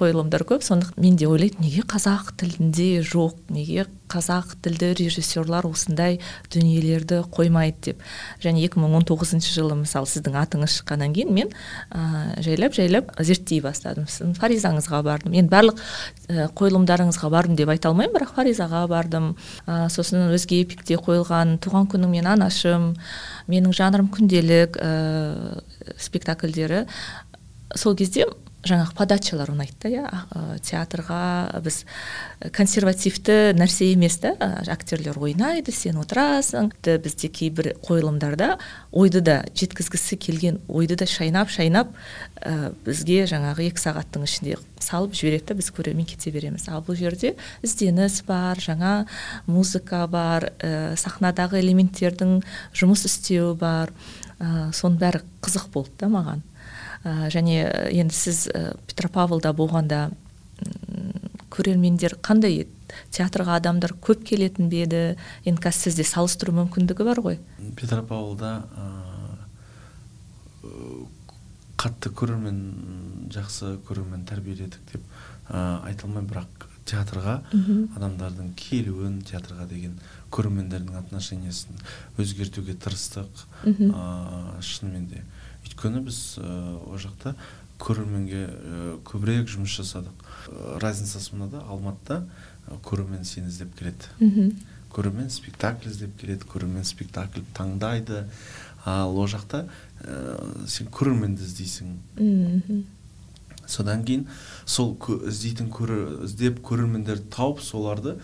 қойылымдар 0.00 0.46
көп. 0.48 0.64
Сондықтан 0.64 1.04
мен 1.04 1.20
де 1.20 1.28
ойлайтынмын 1.28 1.68
неге 1.68 1.84
қазақ 1.84 2.32
тілінде 2.40 3.04
жоқ 3.04 3.36
неге 3.52 3.86
қазақ 4.10 4.56
тілді 4.64 4.92
режиссерлар 4.98 5.66
осындай 5.68 6.18
дүниелерді 6.52 7.22
қоймайды 7.30 7.90
деп. 7.90 8.02
Және 8.42 8.64
2019 8.66 9.46
жылы 9.54 9.76
мысалы 9.82 10.10
сіздің 10.10 10.36
атыңыз 10.40 10.80
шыққаннан 10.80 11.14
кейін 11.14 11.32
мен 11.36 11.52
ә, 11.90 12.40
жайлап 12.42 12.74
жайлап 12.76 13.14
зерттей 13.20 13.62
бастадым. 13.64 14.08
Сіздің 14.10 14.34
фаризаңызға 14.40 15.02
бардым. 15.06 15.36
Енді 15.38 15.52
барлық 15.54 15.80
ә, 16.28 16.48
қойылымдарыңызға 16.58 17.30
бардым 17.32 17.56
деп 17.60 17.72
айта 17.72 17.92
алмаймын 17.92 18.16
бірақ 18.18 18.34
фаризаға 18.36 18.84
бардым. 18.90 19.32
Ә, 19.66 19.88
сосын 19.92 20.30
өзге 20.34 20.62
эпикте 20.64 20.98
қойылған 21.00 21.58
туған 21.62 21.88
күнің 21.90 22.14
мен 22.18 22.30
анашым 22.34 22.92
менің 23.50 23.74
жанрым 23.76 24.10
күнделік 24.12 24.78
ә, 24.82 25.62
спектакльдері. 25.98 26.86
Сол 27.76 27.94
кезде 27.94 28.26
жаңағы 28.66 28.94
подачалар 28.98 29.50
ұнайды 29.54 29.76
да 29.80 29.90
иә. 29.90 30.08
Театрға 30.66 31.60
біз 31.64 31.82
консервативті 32.52 33.54
нәрсе 33.56 33.90
емес 33.94 34.18
та 34.20 34.34
актерлер 34.68 35.16
ойнайды 35.18 35.72
сен 35.72 36.00
отырасың. 36.02 36.72
Бізде 36.84 37.30
кейбір 37.32 37.72
қойылымдарда 37.86 38.58
ойды 38.92 39.22
да 39.24 39.38
жеткізгісі 39.54 40.18
келген 40.20 40.60
ойды 40.68 40.98
да 41.00 41.08
шайнап 41.08 41.48
шайнап 41.50 41.94
ә, 42.40 42.72
бізге 42.84 43.24
жаңағы 43.30 43.70
екі 43.70 43.80
сағаттың 43.80 44.26
ішінде 44.28 44.58
салып 44.80 45.16
жібереді 45.16 45.50
да 45.50 45.58
біз 45.60 45.72
көрермен 45.72 46.08
кете 46.08 46.32
береміз. 46.34 46.68
Ал 46.68 46.84
бұл 46.84 46.98
жерде 47.00 47.36
ізденіс 47.64 48.20
бар 48.28 48.60
жаңа 48.60 49.06
музыка 49.46 50.04
бар 50.10 50.50
ә, 50.58 50.96
сахнадағы 51.00 51.62
элементтердің 51.64 52.40
жұмыс 52.76 53.06
істеуі 53.08 53.56
бар. 53.56 53.94
Ә, 54.40 54.70
соның 54.72 55.00
бәрі 55.00 55.24
қызық 55.44 55.68
болды 55.72 55.96
да 56.00 56.12
маған. 56.12 56.44
Және 57.04 57.62
енді 57.90 58.14
сіз 58.14 58.48
ә, 58.52 58.74
петропавлда 58.90 59.52
болғанда 59.56 60.10
көрермендер 61.50 62.16
қандай 62.22 62.62
еді 62.62 62.80
театрға 63.14 63.58
адамдар 63.60 63.94
көп 64.02 64.24
келетін 64.26 64.68
бе 64.70 64.84
еді? 64.84 65.02
Енді 65.44 65.62
қазір 65.62 65.90
сізде 65.90 66.04
салыстыру 66.06 66.54
мүмкіндігі 66.58 67.06
бар 67.06 67.20
ғой. 67.24 67.38
Петропавлда 67.78 68.52
ә, 68.74 68.88
қатты 71.80 72.12
көрермен 72.12 73.30
жақсы 73.32 73.76
көрермен 73.88 74.26
тәрбиеледік 74.28 74.80
деп 74.92 75.02
ә, 75.48 75.80
айта 75.86 76.06
алмаймын. 76.06 76.30
Бірақ 76.30 76.66
театрға 76.90 77.40
адамдардың 77.96 78.54
келуін 78.58 79.20
театрға 79.28 79.68
деген 79.70 79.98
көрермендердің 80.34 80.98
отношениясын 80.98 81.78
өзгертуге 82.18 82.74
тырыстық. 82.74 83.46
Ә, 83.64 84.60
шынымен 84.60 85.06
де. 85.12 85.22
Өйткені 85.64 86.04
біз 86.06 86.38
ол 86.40 86.98
жақта 87.00 87.34
көрерменге 87.80 88.42
көбірек 89.08 89.48
жұмыс 89.48 89.72
жасадық. 89.80 90.26
Разницасы 90.82 91.34
мынада 91.34 91.62
алматыда 91.68 92.26
көрермен 92.84 93.24
сені 93.24 93.48
іздеп 93.48 93.72
келеді. 93.78 94.54
Көрермен 94.92 95.30
спектакль 95.30 95.88
іздеп 95.88 96.16
келеді 96.20 96.48
көрермен 96.50 96.84
спектакль 96.84 97.44
таңдайды. 97.56 98.26
Ал 98.84 99.16
ол 99.16 99.28
жақта 99.28 99.66
ә, 100.04 100.66
сен 100.66 100.88
көрерменді 100.88 101.44
іздейсің. 101.44 101.96
Содан 103.66 104.04
кейін 104.04 104.26
сол 104.66 104.96
іздейтін 105.28 105.68
көрі, 105.70 106.24
іздеп 106.26 106.62
көрермендерді 106.64 107.28
тауып 107.30 107.60
соларды 107.62 108.16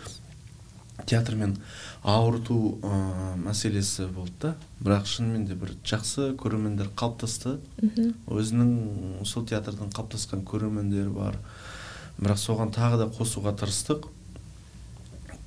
театрмен 1.07 1.59
ауырту 2.07 2.79
ә, 2.87 3.35
мәселесі 3.43 4.07
болды 4.15 4.35
да. 4.41 4.53
Бірақ 4.79 5.09
шынымен 5.11 5.47
де 5.49 5.57
бір 5.59 5.73
жақсы 5.87 6.31
көрермендер 6.39 6.93
қалыптасты. 6.95 7.57
Өзінің 8.31 9.25
сол 9.27 9.47
театрдың 9.51 9.91
қалыптасқан 9.97 10.45
көрермендері 10.47 11.11
бар. 11.11 11.41
Бірақ 12.21 12.39
соған 12.45 12.71
тағы 12.77 13.03
да 13.03 13.11
қосуға 13.11 13.57
тырыстық. 13.59 14.07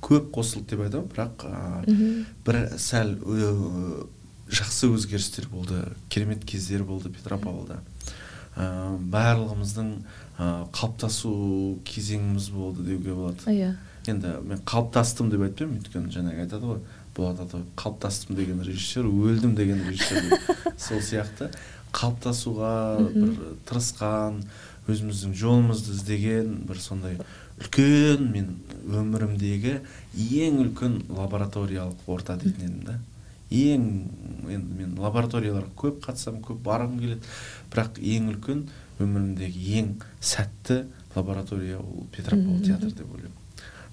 Көп 0.04 0.30
қосылды 0.36 0.74
деп 0.74 0.84
айтамын 0.84 1.08
бірақ 1.14 1.46
ә, 1.48 2.24
бір 2.44 2.62
сәл 2.80 3.16
ә, 3.16 4.06
жақсы 4.52 4.92
өзгерістер 4.92 5.48
болды 5.48 5.82
керемет 6.08 6.44
кездер 6.44 6.84
болды 6.84 7.08
петропавлда. 7.12 7.80
Ә, 8.56 8.96
барлығымыздың 9.12 9.92
ә, 10.36 10.48
қалыптасу 10.76 11.78
кезеңіміз 11.88 12.50
болды 12.52 12.84
деуге 12.84 13.14
болады. 13.14 13.48
Иә 13.48 13.76
енді 14.08 14.36
мен 14.46 14.62
қалыптастым 14.64 15.30
деп 15.32 15.44
айтпаймын 15.44 15.80
өйткені 15.80 16.14
жаңағы 16.14 16.44
айтады 16.46 16.70
ғой 16.70 16.80
болат 17.16 17.42
атабаев 17.44 17.68
қалыптастым 17.76 18.38
деген 18.38 18.62
режиссер 18.64 19.04
өлдім 19.04 19.54
деген 19.58 19.82
режиссер 19.88 20.38
сол 20.78 21.02
сияқты. 21.04 21.50
Қалыптасуға 21.92 22.72
бір 23.12 23.32
тырысқан 23.68 24.44
өзіміздің 24.90 25.34
жолымызды 25.36 25.96
іздеген 25.96 26.52
бір 26.68 26.80
сондай 26.80 27.18
үлкен 27.60 28.28
мен 28.32 28.52
өмірімдегі 28.86 29.80
ең 30.14 30.60
үлкен 30.64 31.00
лабораториялық 31.10 32.06
орта 32.06 32.38
дейтін 32.40 32.68
едім 32.68 32.84
да. 32.86 32.98
Ең 33.50 33.88
енді 34.46 34.78
мен 34.78 34.94
лабораторияларға 35.02 35.74
көп 35.82 35.98
қатысамын 36.06 36.44
көп 36.46 36.62
барғым 36.64 37.00
келеді. 37.02 37.34
Бірақ 37.74 37.98
ең 37.98 38.30
үлкен 38.36 38.64
өмірімдегі 39.02 39.76
ең 39.82 39.92
сәтті 40.22 40.84
лаборатория 41.16 41.82
ол 41.82 42.06
петропавл 42.14 42.62
театры 42.62 42.94
деп 42.94 43.10
ойлаймын. 43.10 43.39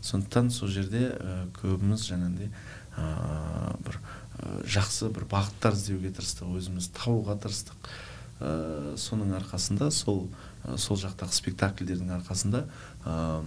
Сондықтан 0.02 0.52
сол 0.54 0.70
жерде 0.72 1.10
ә, 1.14 1.38
көбіміз 1.58 2.06
жаңағыдай 2.08 2.52
ә, 2.98 3.78
бір 3.86 3.98
ә, 3.98 4.60
жақсы 4.78 5.10
бір 5.14 5.26
бағыттар 5.32 5.78
іздеуге 5.78 6.12
тырыстық 6.16 6.54
өзіміз 6.60 6.92
табуға 6.98 7.38
тырыстық. 7.42 7.90
Ә, 8.38 8.96
соның 9.02 9.34
арқасында 9.40 9.90
сол 9.92 10.28
ә, 10.66 10.78
сол 10.78 11.00
жақтағы 11.02 11.34
спектакльдердің 11.34 12.14
арқасында 12.20 12.66
ә, 13.06 13.44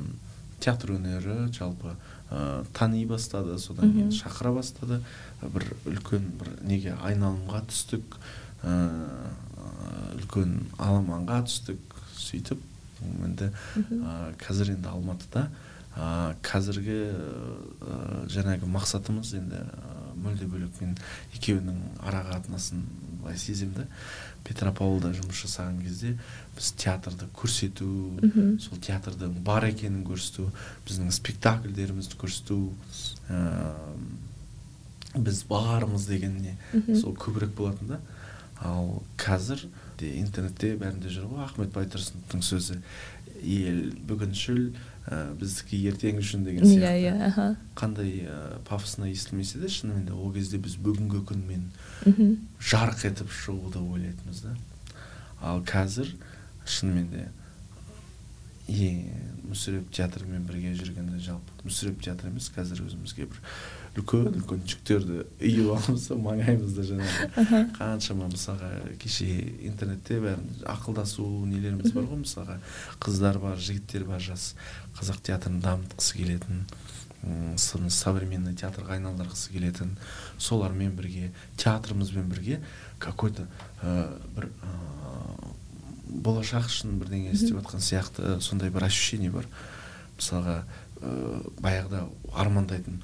театр 0.61 0.97
өнері 0.97 1.47
жалпы 1.55 1.95
ә, 2.31 2.65
тани 2.75 3.05
бастады 3.07 3.59
содан 3.59 3.95
кейін 3.95 4.11
шақыра 4.15 4.53
бастады. 4.57 5.01
Бір 5.41 5.71
үлкен 5.87 6.27
бір 6.41 6.53
неге 6.67 6.97
айналымға 6.99 7.63
түстік 7.71 8.19
ә, 8.67 8.75
үлкен 10.19 10.59
аламанға 10.79 11.45
түстік 11.47 11.97
сөйтіп 12.19 12.61
енді 13.25 13.53
ә, 13.79 14.35
қазір 14.43 14.75
енді 14.75 14.91
алматыда 14.91 15.49
ә, 15.97 16.35
қазіргі 16.47 16.99
ә, 17.11 17.99
жаңағы 18.31 18.69
мақсатымыз 18.71 19.35
енді 19.39 19.61
ә, 19.65 19.95
мүлде 20.21 20.47
бөлек 20.51 20.81
мен 20.83 20.97
екеуінің 21.37 21.79
ара 22.07 22.23
қатынасын 22.29 22.83
былай 23.21 23.39
сеземін 23.41 23.83
да. 23.83 23.87
Петропавлда 24.45 25.13
жұмыс 25.17 25.43
жасаған 25.45 25.83
кезде 25.85 26.15
біз 26.57 26.71
театрды 26.81 27.27
көрсету 27.37 27.89
сол 28.61 28.81
театрдың 28.81 29.35
бар 29.45 29.67
екенін 29.69 30.05
көрсету 30.09 30.49
біздің 30.89 31.13
спектакльдерімізді 31.13 32.17
көрсету 32.21 32.59
ә, 33.29 33.43
біз 35.17 35.45
бармыз 35.49 36.07
дегеніне 36.09 36.57
сол 37.01 37.17
көбірек 37.17 37.55
болатын 37.57 37.95
да. 37.97 38.01
Ал 38.61 39.03
қазір 39.21 39.67
интернетте 40.01 40.75
бәрінде 40.81 41.13
жүр 41.13 41.29
ғой 41.33 41.45
ахмет 41.45 41.73
байтұрсыновтың 41.75 42.45
сөзі. 42.45 42.79
Ел 43.41 43.91
бүгіншіл 44.09 44.71
ә, 45.09 45.35
біздікі 45.41 45.81
ертең 45.91 46.21
үшін 46.21 46.45
деген 46.45 46.65
сияқты. 46.65 47.01
иә 47.01 47.17
иә 47.33 47.47
қандай 47.79 48.27
ә, 48.29 48.61
пафосына 48.69 49.09
естілмесе 49.11 49.59
де 49.59 49.69
шынымен 49.69 50.07
де 50.07 50.13
ол 50.13 50.33
кезде 50.33 50.59
біз 50.59 50.77
бүгінгі 50.77 51.23
күнмен 51.31 51.69
жарқ 52.61 53.07
етіп 53.09 53.33
шығуды 53.33 53.81
ойлайтынбыз 53.81 54.43
да. 54.45 54.57
Ал 55.41 55.63
қазір 55.65 56.13
шынымен 56.67 57.09
де 57.11 57.29
е 58.69 58.91
мүсіреп 59.51 59.89
театрымен 59.91 60.45
бірге 60.47 60.75
жүргенде 60.79 61.19
жалпы 61.25 61.65
мүсіреп 61.67 62.03
театр 62.05 62.29
емес 62.31 62.51
қазір 62.55 62.85
өзімізге 62.87 63.27
бір 63.33 63.41
үлкен 63.99 64.29
үлкен 64.39 64.63
жүктерді 64.71 65.25
үйіп 65.41 65.73
аламыз 65.75 66.07
да 66.11 66.19
маңайымызда 66.27 66.85
жаңағы 66.93 67.65
қаншама 67.79 68.29
мысалға 68.31 68.71
кеше 69.03 69.27
интернетте 69.67 70.21
бәрін 70.23 70.63
ақылдасу 70.71 71.27
нелеріміз 71.51 71.95
бар 71.97 72.07
ғой 72.13 72.23
мысалға 72.23 72.61
қыздар 73.03 73.41
бар 73.43 73.59
жігіттер 73.59 74.07
бар 74.07 74.23
жас 74.23 74.55
қазақ 75.01 75.23
театрын 75.27 75.59
дамытқысы 75.65 76.21
келетін 76.23 76.65
современный 77.93 78.55
театрға 78.57 78.97
айналдырғысы 78.97 79.53
келетін. 79.53 79.97
Солармен 80.39 80.95
бірге 80.97 81.33
театрымызбен 81.61 82.31
бірге 82.31 82.61
какой 82.99 83.31
то 83.37 83.47
бір 83.83 84.49
болашақ 86.09 86.71
үшін 86.71 86.97
бірдеңе 87.01 87.35
істеп 87.35 87.61
жатқан 87.61 87.85
сияқты 87.85 88.41
сондай 88.41 88.71
бір 88.71 88.89
ощущение 88.89 89.31
бар. 89.31 89.47
Мысалға 90.17 90.63
баяғыда 91.01 92.05
армандайтын 92.37 93.01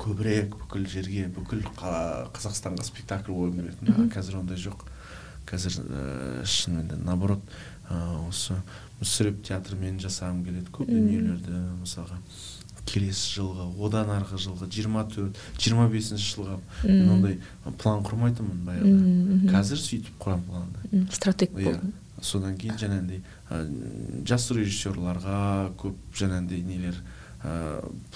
көбірек 0.00 0.54
бүкіл 0.56 0.86
жерге 0.90 1.26
бүкіл 1.32 1.64
қазақстанға 1.78 2.84
спектакль 2.86 3.32
қойғым 3.32 3.62
келетін 3.62 4.12
қазір 4.12 4.40
ондай 4.42 4.60
жоқ. 4.60 4.84
Қазір 5.48 5.78
ә, 5.80 6.44
шынымен 6.44 6.90
де 6.90 6.96
наоборот 7.00 7.40
осы 8.28 8.58
мүсіреп 9.00 9.40
театрымен 9.48 9.96
жасағым 10.02 10.42
келеді 10.44 10.72
көп 10.76 10.90
дүниелерді. 10.92 11.62
Мысалға 11.80 12.18
келесі 12.88 13.38
жылғы 13.38 13.68
одан 13.84 14.10
арғы 14.12 14.40
жылғы 14.40 14.68
жиырма 14.72 15.06
төрт 15.12 15.38
жиырма 15.60 15.88
бесінші 15.92 16.34
жылға 16.34 16.58
мен 16.84 17.10
ондай 17.14 17.38
план 17.80 18.04
құрмайтынмын 18.04 18.60
баяғыда. 18.68 19.54
Қазір 19.54 19.80
сөйтіп 19.82 20.20
құрамын 20.20 20.44
планды. 20.48 21.06
Стратег 21.16 21.52
болдың. 21.56 21.92
содан 22.20 22.56
кейін 22.58 22.78
жаңағындай 22.80 24.24
жас 24.26 24.48
режиссерларға 24.50 25.40
көп 25.78 25.94
жаңағындай 26.18 26.64
нелер 26.66 26.96
ә, 27.48 27.52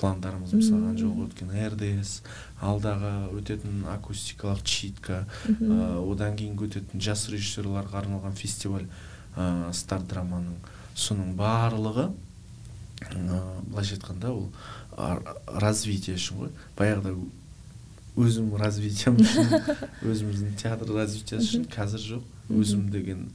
пландарымыз 0.01 0.53
мысалға 0.59 0.93
жолға 0.99 1.29
өткен 1.29 1.55
рдс 1.73 2.19
алдағы 2.61 3.13
өтетін 3.39 3.87
акустикалық 3.95 4.61
читка 4.69 5.25
ә, 5.49 5.97
одан 6.03 6.37
кейінгі 6.37 6.69
өтетін 6.69 7.03
жас 7.03 7.29
режиссерларға 7.33 8.03
арналған 8.05 8.37
фестиваль 8.39 8.85
ә, 9.37 9.73
стар 9.73 10.05
драманың 10.05 10.61
соның 10.95 11.33
барлығы 11.39 12.11
ә, 13.09 13.41
былайша 13.71 13.97
айтқанда 13.97 14.35
ол 14.37 14.51
развитие 14.97 16.17
үшін 16.17 16.43
ғой. 16.43 16.51
Баяғыда 16.77 17.15
өзім 18.21 18.53
развитием 18.61 19.17
үшін 19.23 19.55
өзіміздің 20.13 20.57
театр 20.61 20.93
развитиясы 20.93 21.49
үшін 21.49 21.67
қазір 21.73 22.05
жоқ. 22.05 22.27
Өзім 22.53 22.89
деген 22.93 23.27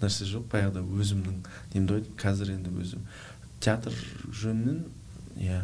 нәрсе 0.00 0.26
жоқ. 0.28 0.48
Баяғыда 0.52 0.82
өзімнің 0.82 1.38
немді 1.74 2.02
қазір 2.20 2.54
енді 2.56 2.74
өзім 2.82 3.06
театр 3.62 3.94
жөнінен 4.34 4.82
иә 5.40 5.62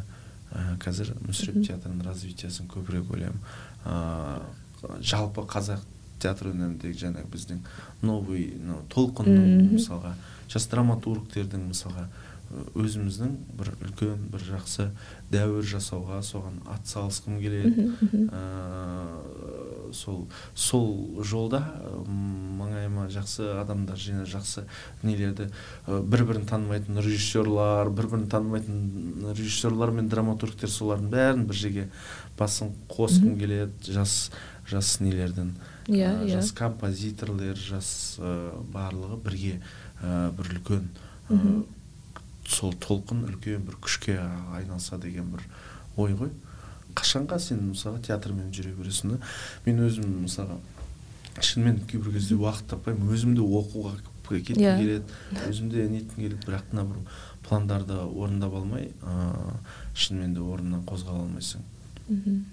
қазір 0.82 1.12
мүсіреп 1.26 1.60
театрының 1.68 2.02
развитиясын 2.06 2.66
көбірек 2.70 3.12
ойлаймын. 3.14 3.42
Ыыы 3.86 4.58
жалпы 5.04 5.44
қазақ 5.48 5.82
театр 6.20 6.50
өнеріндегі 6.50 6.98
жаңағы 7.04 7.28
біздің 7.32 7.60
новый 8.04 8.46
ну, 8.60 8.80
толқынның 8.92 9.74
мысалға 9.74 10.14
жас 10.50 10.66
драматургтердің 10.72 11.66
мысалға 11.70 12.06
өзіміздің 12.50 13.35
бір 13.59 13.71
үлкен 13.87 14.26
бір 14.33 14.42
жақсы 14.42 14.88
дәуір 15.30 15.66
жасауға 15.71 16.19
соған 16.26 16.59
атсалысқым 16.75 17.38
келеді. 17.42 17.87
Ә, 18.35 18.42
сол 19.95 20.25
сол 20.54 21.23
жолда 21.23 21.62
маңайыма 22.07 23.07
жақсы 23.14 23.47
адамдар 23.61 23.99
жина 23.99 24.26
жақсы 24.26 24.66
нелерді 25.07 25.50
бір 25.87 26.26
бірін 26.26 26.47
танымайтын 26.50 26.99
режиссерлар 26.99 27.90
бір 27.95 28.11
бірін 28.11 28.28
танымайтын 28.35 29.33
режиссерлар 29.35 29.95
мен 29.95 30.11
драматургтер 30.11 30.71
солардың 30.71 31.11
бәрін 31.14 31.47
бір 31.50 31.62
жерге 31.62 31.88
басын 32.38 32.75
қосқым 32.90 33.37
келеді. 33.38 33.92
Жас 33.95 34.30
жас 34.71 34.99
нелердің 35.02 35.54
иә 35.90 36.12
yeah, 36.12 36.28
жас 36.30 36.52
композиторлер 36.54 37.59
жас 37.59 38.19
ә, 38.19 38.52
барлығы 38.71 39.19
бірге 39.25 39.59
ә, 40.02 40.30
бір 40.37 40.54
үлкен 40.54 40.88
сол 42.50 42.75
толқын 42.75 43.25
үлкен 43.28 43.64
бір 43.66 43.78
күшке 43.80 44.19
айналса 44.57 44.99
деген 44.99 45.30
бір 45.33 45.47
ой 45.97 46.14
ғой. 46.19 46.30
Қашанға 46.99 47.38
сен 47.38 47.62
мысалға 47.71 48.02
театрмен 48.11 48.50
жүре 48.52 48.75
бересің 48.75 49.14
да? 49.14 49.19
Мен 49.66 49.83
өзім 49.87 50.25
мысалға 50.26 50.59
шынымен 51.40 51.85
кейбір 51.87 52.16
кезде 52.16 52.35
уақыт 52.35 52.73
таппаймын. 52.75 53.12
Өзім 53.14 53.37
де 53.38 53.45
оқуға 53.45 53.95
кеткім 54.30 54.62
yeah. 54.62 54.78
келеді 54.78 55.50
өзім 55.50 55.71
де 55.73 55.87
неткім 55.90 56.23
келеді 56.23 56.47
бірақ 56.47 56.71
мына 56.73 56.85
бір 56.87 56.99
пландарды 57.49 57.97
орындап 57.99 58.54
алмай 58.54 58.90
ыыы 59.02 59.54
шынымен 59.95 60.35
де 60.37 60.40
орнынан 60.45 60.85
қозғала 60.87 61.25
алмайсың. 61.25 61.64
Мхм. 62.09 62.45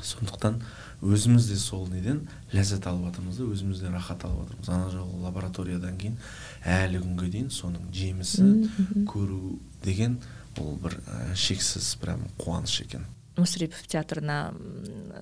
Сондықтан 0.00 0.58
өзіміз 1.02 1.46
де 1.50 1.58
сол 1.60 1.86
неден 1.92 2.24
ләззат 2.54 2.86
алып 2.90 3.10
жатырмыз 3.10 3.38
да 3.38 3.46
өзіміз 3.52 3.82
де 3.84 3.92
рахат 3.92 4.24
алып 4.24 4.48
жатырмыз. 4.48 4.68
Ана 4.74 4.90
жолғы 4.90 5.22
лабораториядан 5.26 5.98
кейін 5.98 6.18
әлі 6.64 7.00
күнге 7.04 7.30
дейін 7.32 7.50
соның 7.54 7.86
жемісі 7.94 8.46
көру 9.08 9.58
деген 9.84 10.18
ол 10.60 10.76
бір 10.82 10.98
ә, 11.08 11.34
шексіз 11.38 11.94
прям 12.02 12.26
қуаныш 12.40 12.82
екен. 12.84 13.06
Мүсірепов 13.38 13.84
театрына 13.90 14.52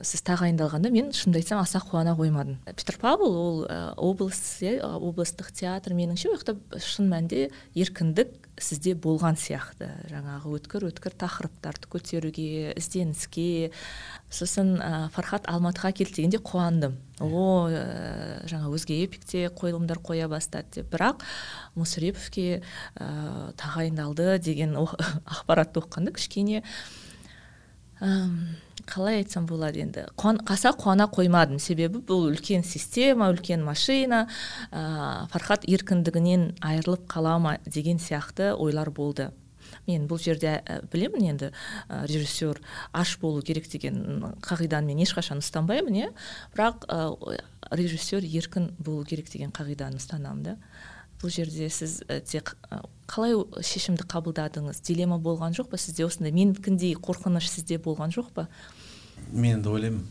сіз 0.07 0.23
тағайындалғанда 0.27 0.91
мен 0.93 1.11
шынымды 1.13 1.43
айтсам 1.43 1.61
аса 1.61 1.81
қуана 1.83 2.15
қоймадым. 2.19 2.59
Петропавл 2.65 3.35
ол 3.37 3.59
ә, 3.67 3.93
облыс 3.97 4.41
иә 4.65 4.81
облыстық 4.97 5.51
театр 5.53 5.95
меніңше 5.99 6.31
ол 6.31 6.39
жақта 6.39 6.57
шын 6.83 7.11
мәнінде 7.11 7.49
еркіндік 7.77 8.33
сізде 8.59 8.95
болған 8.99 9.39
сияқты. 9.39 9.91
Жаңағы 10.11 10.55
өткір 10.59 10.89
өткір 10.89 11.15
тақырыптарды 11.21 11.91
көтеруге 11.93 12.73
ізденіске 12.79 13.71
сосын 14.31 14.77
ә, 14.81 15.09
фархат 15.15 15.49
алматыға 15.51 15.93
келді 16.01 16.23
дегенде 16.23 16.41
қуандым. 16.43 16.97
О 17.21 17.69
ә, 17.71 18.47
жаңа 18.51 18.73
өзге 18.75 19.03
эпикте 19.05 19.49
қойылымдар 19.53 20.01
қоя 20.03 20.31
бастады 20.33 20.81
деп. 20.81 20.91
Бірақ 20.95 21.23
мүсіреповке 21.79 22.63
ә, 22.97 23.53
тағайындалды 23.61 24.39
деген 24.43 24.75
ақпаратты 24.79 25.85
оқығанда 25.85 26.17
кішкене 26.19 26.65
қалай 28.01 29.21
айтсам 29.21 29.47
болады 29.49 29.83
енді. 29.83 30.07
Қаса 30.17 30.73
қуана 30.79 31.09
қоймадым. 31.13 31.59
Себебі 31.61 32.01
бұл 32.01 32.31
үлкен 32.31 32.65
система 32.65 33.29
үлкен 33.33 33.65
машина 33.67 34.27
ә, 34.71 35.27
фархат 35.33 35.67
еркіндігінен 35.69 36.55
айырылып 36.65 37.05
қала 37.11 37.37
ма 37.39 37.59
деген 37.67 37.99
сияқты 37.99 38.55
ойлар 38.57 38.91
болды. 38.91 39.31
Мен 39.87 40.07
бұл 40.09 40.21
жерде 40.23 40.61
ә, 40.65 40.81
білемін 40.93 41.29
енді 41.35 41.51
ә, 41.89 42.05
режиссер 42.07 42.63
аш 42.93 43.19
болу 43.21 43.43
керек 43.43 43.69
деген 43.69 44.37
қағиданы 44.45 44.93
мен 44.93 45.05
ешқашан 45.05 45.43
ұстанбаймын 45.45 46.01
иә. 46.05 46.13
Бірақ 46.57 46.89
ә, 46.89 47.41
режиссер 47.73 48.25
еркін 48.25 48.73
болу 48.79 49.05
керек 49.05 49.29
деген 49.33 49.53
қағиданы 49.53 50.01
ұстанамын 50.01 50.45
да. 50.53 50.57
Бұл 51.23 51.33
жерде 51.35 51.69
сіз 51.71 52.03
тек 52.31 52.57
қалай 53.09 53.35
шешімді 53.65 54.05
қабылдадыңыз? 54.09 54.83
Дилемма 54.87 55.19
болған 55.19 55.57
жоқ 55.57 55.73
па 55.73 55.81
сізде 55.81 56.07
осындай? 56.07 56.33
Менікіндей 56.33 56.95
қорқыныш 56.95 57.49
сізде 57.51 57.79
болған 57.83 58.15
жоқ 58.15 58.31
па? 58.35 58.49
Мен 59.33 59.59
енді 59.59 59.69
ойлаймын. 59.75 60.07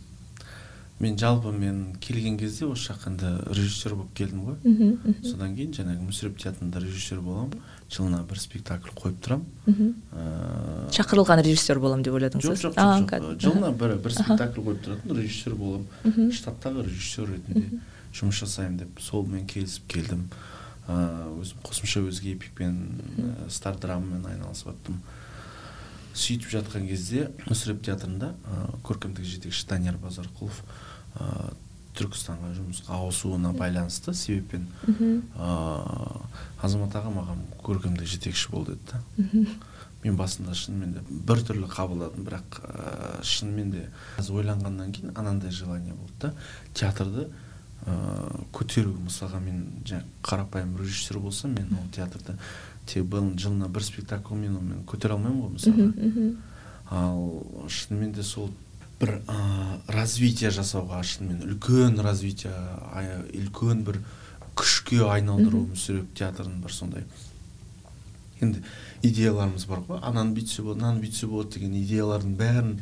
Мен 0.99 1.13
жалпы 1.13 1.51
мен 1.53 1.95
келген 2.01 2.39
кезде 2.41 2.65
осы 2.65 2.89
жаққа 2.89 3.11
енді 3.11 3.27
режиссер 3.53 3.93
болып 3.93 4.15
келдім 4.17 4.39
ғой. 4.47 4.55
Мхм 4.65 5.19
содан 5.21 5.53
кейін 5.53 5.75
жаңағы 5.77 6.07
мүсіреп 6.07 6.39
театрында 6.41 6.81
режиссер 6.81 7.21
боламын. 7.21 7.61
Жылына 7.93 8.23
бір 8.25 8.41
спектакль 8.41 8.95
қойып 8.97 9.19
тұрамын. 9.21 9.45
Ыыы 9.69 10.89
шақырылған 10.97 11.43
режиссер 11.45 11.77
боламын 11.77 12.01
деп 12.01 12.17
ойладыңыз 12.17 12.49
жоқ 12.49 12.57
жоқ 12.65 12.81
жоқ 13.13 13.37
жылына 13.45 13.69
бір 13.77 13.93
бір 14.01 14.17
спектакль 14.17 14.65
қойып 14.65 14.81
тұратын 14.87 15.21
режиссер 15.21 15.53
боламын. 15.53 16.33
Штаттағы 16.33 16.87
режиссер 16.89 17.29
ретінде 17.29 17.77
жұмыс 18.17 18.41
жасаймын 18.41 18.81
деп 18.81 18.99
солмен 18.99 19.45
келісіп 19.45 19.85
келдім. 19.93 20.25
Ыыы 20.87 21.43
өзім 21.43 21.61
қосымша 21.67 22.01
өзге 22.07 22.33
эпикпен 22.37 22.75
ә, 23.17 23.49
стар 23.51 23.77
драмамен 23.79 24.25
айналысып 24.31 24.71
жаттым 24.71 24.99
сөйтіп 26.17 26.49
жатқан 26.53 26.87
кезде 26.89 27.27
мүсіреп 27.45 27.83
театрында 27.85 28.33
ә, 28.33 28.67
көркемдік 28.87 29.27
жетекші 29.27 29.67
данияр 29.69 29.99
базарқұлов 30.01 30.61
ә, 31.19 31.53
түркістанға 31.97 32.53
жұмысқа 32.57 32.97
ауысуына 32.97 33.53
байланысты 33.57 34.13
себеппен 34.15 34.67
ыыы 34.87 36.21
азамат 36.61 36.95
аға 36.97 37.11
маған 37.13 37.41
көркемдік 37.65 38.07
жетекші 38.07 38.51
бол 38.53 38.67
деді 38.69 38.93
да. 38.93 39.01
Мен 40.03 40.15
басында 40.17 40.53
шынымен 40.55 40.93
де 40.93 41.01
біртүрлі 41.09 41.67
қабылдадым 41.73 42.25
бірақ 42.27 42.61
ә, 42.63 43.23
шынымен 43.25 43.71
де 43.73 43.87
ойланғаннан 44.29 44.93
кейін 44.93 45.17
анандай 45.17 45.51
желание 45.51 45.93
болды 45.93 46.13
да. 46.21 46.33
Театрды 46.73 47.27
ыыы 47.87 48.45
көтеру 48.51 48.93
мысалға 49.05 49.39
мен 49.41 49.63
жаңағы 49.87 50.05
қарапайым 50.27 50.77
режиссер 50.79 51.19
болсам 51.23 51.53
мен 51.55 51.71
ол 51.71 51.87
театрда 51.95 52.37
тек 52.85 53.05
жылына 53.05 53.67
бір 53.69 53.83
спектакльмен 53.83 54.53
мен 54.59 54.85
көтере 54.87 55.15
алмаймын 55.15 55.41
ғой 55.41 55.51
мысалға. 55.55 56.35
Ал 56.89 57.67
шынымен 57.67 58.13
де 58.13 58.23
сол 58.23 58.49
бір 58.99 59.21
ә, 59.27 59.79
развитие 59.87 60.49
жасауға 60.49 61.03
шынымен 61.03 61.43
үлкен 61.47 61.99
развитие 62.01 62.53
үлкен 63.35 63.83
бір 63.83 64.01
күшке 64.57 65.03
айналдыру 65.05 65.67
мүсіреп 65.71 66.13
театрын 66.17 66.61
бір 66.63 66.73
сондай. 66.73 67.03
Енді 68.41 68.63
идеяларымыз 69.03 69.67
бар 69.67 69.83
ғой. 69.87 69.99
Ананы 70.01 70.33
бүйтсе 70.37 70.63
болады 70.63 70.81
мынаны 70.81 71.03
бүйтсе 71.03 71.27
болады 71.27 71.57
деген 71.57 71.75
идеялардың 71.83 72.33
бәрін 72.39 72.73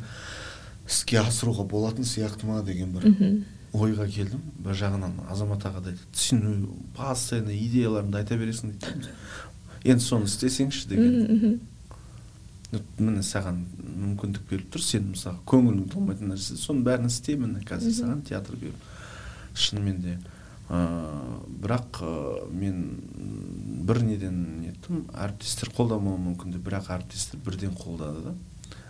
іске 0.86 1.18
асыруға 1.20 1.66
болатын 1.68 2.04
сияқты 2.04 2.46
ма 2.46 2.62
деген 2.62 2.92
бір. 2.94 3.10
Ойға 3.74 4.06
келдім. 4.10 4.42
Бір 4.62 4.76
жағынан 4.78 5.16
азамат 5.30 5.64
аға 5.66 5.82
да 5.84 5.94
айтады 5.94 6.20
сен 6.20 6.68
постоянно 6.96 7.54
идеяларыңды 7.54 8.20
айта 8.20 8.38
бересің 8.38 8.76
дейді 8.76 9.10
енді 9.86 10.04
соны 10.04 10.30
істесеңші 10.30 10.88
деген. 10.90 11.58
Міне 12.98 13.22
саған 13.22 13.62
мүмкіндік 13.96 14.48
беріп 14.50 14.72
тұр 14.74 14.82
сен 14.82 15.10
мысалы 15.12 15.38
көңілің 15.48 15.90
толмайтын 15.92 16.32
нәрсе. 16.34 16.56
Соның 16.60 16.82
бәрін 16.86 17.10
істе 17.10 17.36
міне 17.38 17.62
қазір 17.66 17.94
саған 18.00 18.24
театр 18.26 18.58
беріп. 18.60 18.88
Шынымен 19.54 20.00
де 20.02 20.16
ә, 20.68 20.80
бірақ 21.62 22.02
ә, 22.02 22.14
мен 22.50 22.82
бір 23.86 24.02
неден 24.02 24.40
неттім 24.64 25.06
әріптестер 25.14 25.70
қолдамауы 25.76 26.18
мүмкін 26.24 26.56
де 26.56 26.60
бірақ 26.62 26.90
әріптестер 26.96 27.40
бірден 27.46 27.76
қолдады 27.78 28.24
да. 28.26 28.34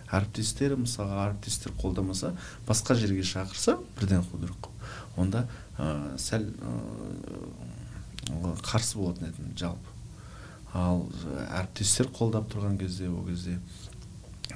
Әріптестері 0.07 0.77
мысалға 0.83 1.27
әріптестер 1.27 1.73
қолдамаса 1.81 2.33
басқа 2.67 2.95
жерге 2.95 3.25
шақырса 3.27 3.77
бірден 3.99 4.23
қудырық 4.31 4.69
онда 5.17 5.47
ә, 5.77 6.15
сәл 6.21 6.47
ә, 6.47 6.73
қарсы 8.63 8.97
болатын 8.99 9.31
едім 9.31 9.51
жалпы. 9.59 9.93
Ал 10.77 11.05
әріптестер 11.57 12.11
қолдап 12.13 12.49
тұрған 12.51 12.77
кезде 12.79 13.09
ол 13.09 13.25
кезде 13.27 13.57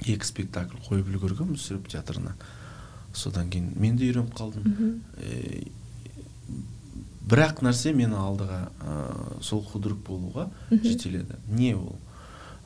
екі 0.02 0.26
спектакль 0.26 0.80
қойып 0.88 1.08
үлгергенмін 1.12 1.56
мүсіреп 1.56 1.88
театрына. 1.92 2.34
Содан 3.14 3.50
кейін 3.52 3.72
мен 3.76 3.96
де 4.00 4.08
үйреніп 4.08 4.32
қалдым. 4.36 4.62
Бірақ 7.28 7.60
нәрсе 7.64 7.92
мені 7.96 8.16
алдыға 8.18 8.64
ә, 8.82 9.42
сол 9.44 9.62
худрук 9.64 10.00
болуға 10.06 10.48
жетеледі. 10.70 11.36
Не 11.48 11.74
ол? 11.76 11.96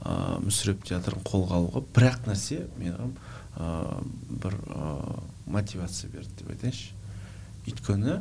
Ә, 0.03 0.39
мүсіреп 0.45 0.85
театрын 0.87 1.25
қолға 1.27 1.61
алуға 1.61 1.83
бірақ 1.97 2.27
нәрсе 2.29 2.65
маған 2.81 3.13
ә, 3.57 3.69
бір 4.45 4.57
ә, 4.69 5.21
мотивация 5.47 6.11
берді 6.13 6.41
деп 6.41 6.51
айтайыншы. 6.55 6.93
Өйткені 7.67 8.19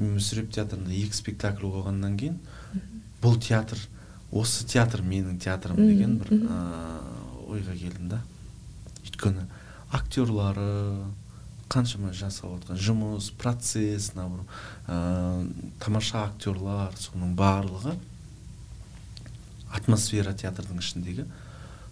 мүсіреп 0.00 0.52
театрында 0.54 0.92
екі 0.94 1.16
спектакль 1.16 1.66
қойғаннан 1.66 2.18
кейін 2.20 2.38
бұл 3.22 3.40
театр 3.42 3.80
осы 4.30 4.66
театр 4.68 5.02
менің 5.02 5.40
театрым 5.42 5.80
деген 5.80 6.18
бір 6.20 6.36
ә, 6.46 6.60
ойға 7.50 7.74
келдім 7.76 8.12
да. 8.12 8.20
Өйткені 9.04 9.48
актерлары 9.90 10.70
қаншама 11.70 12.12
жасап 12.16 12.54
жатқан 12.54 12.78
жұмыс 12.78 13.30
процесс 13.38 14.12
наоборот 14.14 14.46
ә, 14.86 15.46
тамаша 15.82 16.24
актерлар 16.28 16.94
соның 16.98 17.34
барлығы 17.38 17.96
атмосфера 19.70 20.34
театрдың 20.34 20.80
ішіндегі 20.82 21.26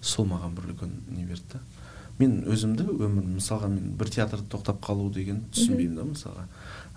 сол 0.01 0.29
маған 0.31 0.55
бір 0.57 0.73
үлкен 0.73 0.95
не 1.11 1.25
берді 1.27 1.55
да. 1.55 1.61
Мен 2.19 2.41
өзімді 2.51 2.89
өмір 2.99 3.27
мысалға 3.37 3.69
мен 3.71 3.93
бір 3.99 4.11
театрда 4.11 4.47
тоқтап 4.51 4.81
қалу 4.83 5.11
деген 5.15 5.45
түсінбеймін 5.55 6.01
да 6.01 6.07
мысалға 6.09 6.47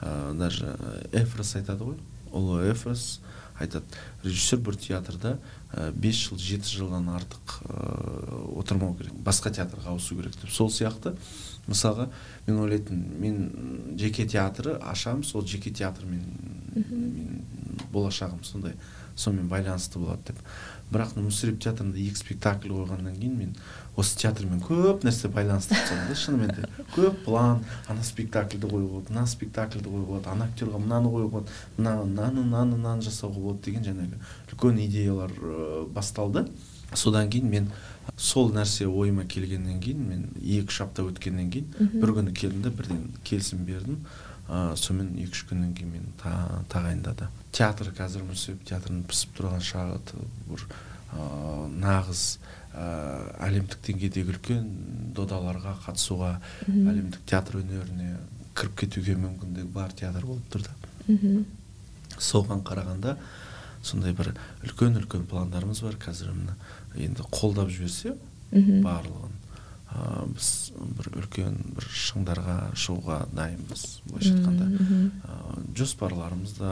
ә, 0.02 0.34
даже 0.38 0.74
эфрос 1.14 1.56
айтады 1.60 1.92
ғой 1.92 2.00
ұлы 2.32 2.72
эфрос 2.72 3.20
айтады. 3.62 3.86
Режиссер 4.24 4.64
бір 4.66 4.80
театрда 4.82 5.36
бес 5.94 6.18
жыл 6.26 6.42
жеті 6.42 6.74
жылдан 6.80 7.12
артық 7.14 7.58
ә, 7.70 8.58
отырмау 8.58 8.96
керек 8.98 9.14
басқа 9.22 9.54
театрға 9.54 9.94
ауысу 9.94 10.18
керек 10.18 10.34
деп. 10.42 10.50
Сол 10.50 10.72
сияқты 10.74 11.14
мысалға 11.68 12.10
мен 12.48 12.58
ойлайтын 12.64 13.04
мен 13.22 13.98
жеке 14.02 14.26
театры 14.26 14.80
ашамын 14.82 15.24
сол 15.24 15.46
жеке 15.46 15.70
театрмен 15.70 16.26
мен 16.74 17.46
болашағым 17.94 18.44
сондай 18.44 18.76
сонымен 19.16 19.50
байланысты 19.52 20.00
болады 20.00 20.32
деп. 20.32 20.40
Бірақ 20.92 21.14
мүсіреп 21.16 21.60
театрында 21.64 22.00
екі 22.00 22.20
спектакль 22.20 22.72
қойғаннан 22.72 23.16
кейін 23.16 23.36
мен 23.38 23.52
осы 24.00 24.18
театрмен 24.20 24.60
көп 24.64 25.06
нәрсе 25.06 25.30
байланыстырып 25.32 25.86
тастадым 25.86 26.10
да. 26.10 26.16
Шынымен 26.20 26.52
де 26.56 26.88
көп 26.96 27.22
план. 27.26 27.62
Ана 27.88 28.04
спектакльді 28.04 28.68
қоюға 28.68 28.98
болады 28.98 29.14
мына 29.14 29.28
спектакльді 29.28 29.88
қоюға 29.88 30.08
болады 30.10 30.30
ана 30.34 30.48
актерға 30.50 30.82
мынаны 30.84 31.14
қоюға 31.14 31.32
болады 31.38 31.56
мына 31.78 31.96
мынаны 32.02 32.44
мынаны 32.44 32.76
мынаны 32.76 33.08
жасауға 33.08 33.40
болады 33.46 33.64
деген 33.70 33.88
жаңағы 33.88 34.20
үлкен 34.52 34.84
идеялар 34.88 35.32
басталды. 35.96 36.48
Содан 36.94 37.30
кейін 37.32 37.48
мен 37.50 37.70
сол 38.18 38.52
нәрсе 38.52 38.88
ойыма 38.88 39.24
келгеннен 39.24 39.80
кейін 39.80 40.04
мен 40.10 40.26
екі 40.42 40.68
үш 40.68 40.82
апта 40.84 41.06
өткеннен 41.08 41.48
кейін 41.54 41.94
бір 42.02 42.12
күні 42.18 42.36
келдім 42.36 42.66
да 42.66 42.74
бірден 42.76 43.06
келісім 43.24 43.64
бердім. 43.64 44.02
Ә, 44.52 44.76
сонымен 44.76 45.16
екі 45.24 45.38
үш 45.38 45.44
күннен 45.50 45.72
кейін 45.78 45.94
мені 45.96 46.14
та, 46.22 46.34
тағайындады. 46.74 47.30
Театр 47.56 47.92
қазір 47.96 48.26
мүсіреп 48.28 48.66
театрының 48.68 49.06
пісіп 49.10 49.38
тұрған 49.40 49.64
шағы 49.64 50.00
бір 50.50 50.66
ә, 50.68 51.26
нағыз 51.82 52.26
ә, 52.76 52.86
әлемдік 53.48 53.80
деңгейдегі 53.88 54.36
үлкен 54.36 54.68
додаларға 55.16 55.78
қатысуға 55.88 56.36
әлемдік 56.68 57.24
театр 57.32 57.62
өнеріне 57.64 58.18
кіріп 58.56 58.78
кетуге 58.84 59.16
мүмкіндігі 59.20 59.72
бар 59.74 59.96
театр 59.96 60.28
болып 60.28 60.48
тұр 60.54 60.68
да 60.68 60.76
соған 62.22 62.62
қарағанда 62.68 63.16
сондай 63.84 64.14
бір 64.14 64.34
үлкен 64.66 65.00
үлкен 65.00 65.26
пландарымыз 65.30 65.82
бар. 65.82 65.96
Қазір 66.02 66.34
енді 66.96 67.26
қолдап 67.32 67.72
жіберсе 67.74 68.16
барлығын. 68.52 69.34
Ә, 69.92 70.28
біз 70.32 70.50
бір 70.98 71.10
үлкен 71.22 71.58
бір 71.78 71.88
шыңдарға 71.88 72.56
шығуға 72.80 73.18
дайынбыз 73.36 73.86
былайша 74.08 74.36
айтқанда. 74.36 74.70
Ә, 75.26 75.66
жоспарларымыз 75.78 76.56
да 76.60 76.72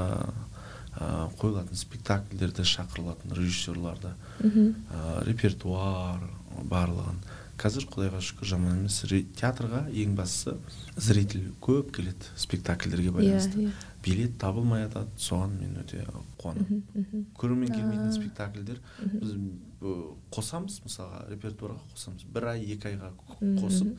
ә, 0.95 1.27
қойылатын 1.41 1.79
спектакльдерде 1.79 2.65
шақырылатын 2.67 3.35
режиссерларды 3.37 4.15
ә, 4.39 5.21
репертуар 5.27 6.23
барлығын. 6.63 7.21
Қазір 7.59 7.89
құдайға 7.91 8.21
шүкір 8.23 8.47
жаман 8.53 8.77
емес 8.77 9.01
театрға 9.35 9.89
ең 9.91 10.13
бастысы 10.15 10.55
зритель 10.95 11.49
көп 11.59 11.91
келеді 11.97 12.31
спектакльдерге 12.39 13.11
байланысты. 13.11 13.65
yeah, 13.65 13.67
yeah 13.67 13.89
билет 14.03 14.37
табылмай 14.39 14.85
жатады 14.85 15.11
соған 15.19 15.55
мен 15.59 15.75
өте 15.81 16.03
қуанамын. 16.39 16.83
Көрермен 17.37 17.73
келмейтін 17.73 18.13
спектакльдер 18.15 18.79
біз 19.11 19.33
қосамыз 19.79 20.79
мысалға 20.83 21.23
репертуарға 21.31 21.79
қосамыз. 21.93 22.25
Бір 22.33 22.51
ай 22.53 22.63
екі 22.75 22.91
айға 22.91 23.13
қосып 23.61 23.95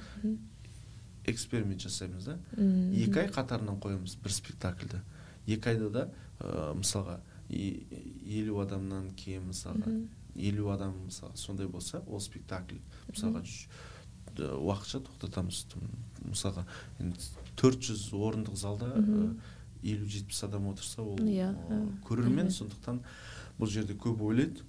эксперимент 1.31 1.81
жасаймыз 1.81 2.29
да. 2.29 2.38
Екі 2.57 3.25
ай 3.25 3.31
қатарынан 3.33 3.81
қоямыз 3.81 4.16
бір 4.21 4.35
спектакльді. 4.35 5.01
Екі 5.47 5.73
айда 5.73 5.90
да 5.90 6.07
ә, 6.40 6.75
мысалға 6.77 7.21
елу 7.51 8.61
адамнан 8.62 9.11
кем 9.16 9.49
мысалға 9.51 9.95
елу 10.37 10.71
адам 10.71 10.97
мысалы 11.07 11.37
сондай 11.37 11.69
болса 11.69 12.03
ол 12.07 12.21
спектакль 12.21 12.81
мысалға 13.09 13.43
уақытша 14.37 15.01
тоқтатамыз. 15.09 15.64
Мысалға 16.29 16.66
төрт 17.57 17.88
жүз 17.88 18.11
орындық 18.14 18.57
залда 18.61 18.93
елу 19.83 20.07
жетпіс 20.07 20.45
адам 20.45 20.69
отырса 20.69 21.03
ол 21.03 21.16
yeah, 21.25 21.55
иә, 21.73 21.81
көрермен. 22.05 22.51
сондықтан 22.53 23.01
бұл 23.59 23.71
жерде 23.73 23.97
көп 23.97 24.21
ойлайды 24.29 24.64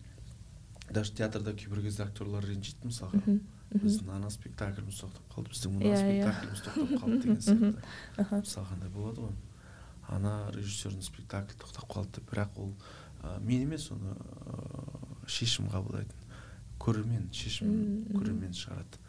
даже 0.92 1.14
театрда 1.14 1.54
кейбір 1.54 1.82
кезде 1.86 2.04
актерлар 2.04 2.46
ренжиді 2.46 2.88
мысалға. 2.90 3.38
Біздің 3.72 4.10
ана 4.12 4.30
спектакліміз 4.32 4.98
тоқтап 5.00 5.30
қалды 5.32 5.54
біздің 5.54 5.78
мына 5.78 5.92
иә, 5.92 6.00
иә. 6.18 6.32
спектакліміз 6.32 6.64
тоқтап 6.66 6.92
қалды 7.02 7.20
деген 7.22 7.40
сияқты. 7.40 8.42
мысалы 8.42 8.68
қандай 8.72 8.90
болады 8.92 9.28
ғой. 9.28 9.36
Ана 10.12 10.34
режиссердің 10.56 11.06
спектаклі 11.08 11.56
тоқтап 11.62 11.88
қалды 11.88 12.18
деп 12.20 12.28
бірақ 12.34 12.58
ол 12.60 12.74
ә, 13.24 13.40
мен 13.40 13.64
емес 13.64 13.88
оны 13.92 14.12
ә, 14.12 15.28
шешім 15.28 15.70
қабылдайтын 15.72 16.28
көрермен 16.82 17.30
шешім 17.32 17.72
көрермен 18.12 18.52
шығарады. 18.58 19.00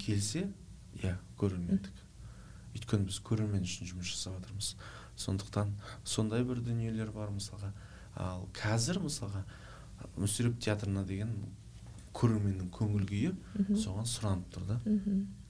Келсе 0.00 0.46
иә 1.02 1.16
көрермендік. 1.40 1.92
Өйткені 2.74 3.10
біз 3.10 3.20
көрермен 3.26 3.66
үшін 3.66 3.90
жұмыс 3.90 4.14
жасап 4.14 4.38
жатырмыз. 4.38 4.74
Сондықтан 5.20 5.74
сондай 6.04 6.44
бір 6.46 6.62
дүниелер 6.64 7.10
бар 7.14 7.30
мысалға. 7.34 7.72
Ал 8.16 8.48
қазір 8.54 9.02
мысалға 9.02 9.44
мүсіреп 10.16 10.58
театрына 10.62 11.04
деген 11.08 11.32
көрерменнің 12.14 12.68
көңіл 12.74 13.06
күйі 13.08 13.32
соған 13.80 14.06
сұранып 14.08 14.50
тұр 14.54 14.68
да. 14.68 14.78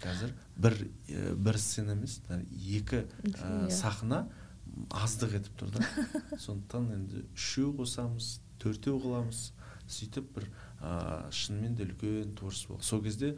Қазір 0.03 0.33
бір 0.57 0.79
бір 1.37 1.59
сцена 1.61 1.97
емес 1.97 2.21
екі 2.31 3.05
ә, 3.35 3.69
сахна 3.71 4.25
аздық 4.91 5.37
етіп 5.41 5.59
тұр 5.61 5.75
да. 5.77 5.85
Сондықтан 6.45 6.89
енді 6.97 7.25
үшеу 7.35 7.75
қосамыз 7.77 8.39
төртеу 8.63 8.97
қыламыз 9.03 9.51
сөйтіп 9.91 10.31
бір 10.39 10.49
ә, 10.81 11.29
шынымен 11.31 11.77
де 11.77 11.85
үлкен 11.85 12.33
творчество 12.39 12.79
сол. 12.81 13.03
Кезде 13.05 13.35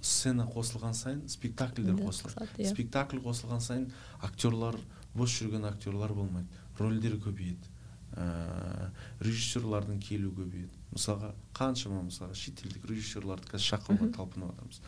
сцена 0.00 0.46
қосылған 0.46 0.94
сайын 0.94 1.24
спектакльдер 1.28 1.98
қосылады. 1.98 2.46
иә. 2.58 2.70
спектакль 2.70 3.18
қосылған 3.18 3.60
сайын 3.60 3.88
актерлар 4.22 4.78
бос 5.14 5.34
жүрген 5.34 5.66
актерлар 5.66 6.14
болмайды. 6.14 6.48
Рөлдер 6.78 7.18
көбейеді. 7.18 7.74
Ә, 8.18 8.90
режиссерлардың 9.22 10.02
келу 10.02 10.32
көбейеді. 10.34 10.74
Мысалға 10.92 11.32
қаншама 11.56 12.02
мысалға 12.08 12.34
шетелдік 12.38 12.84
режиссерларды 12.90 13.48
қазір 13.52 13.66
шақыруға 13.72 14.10
талпынып 14.16 14.52
жатырмыз 14.52 14.80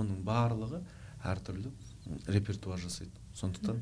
оның 0.00 0.20
барлығы 0.26 0.82
әртүрлі 1.30 1.72
репертуар 2.30 2.80
жасайды. 2.80 3.12
Сондықтан 3.36 3.80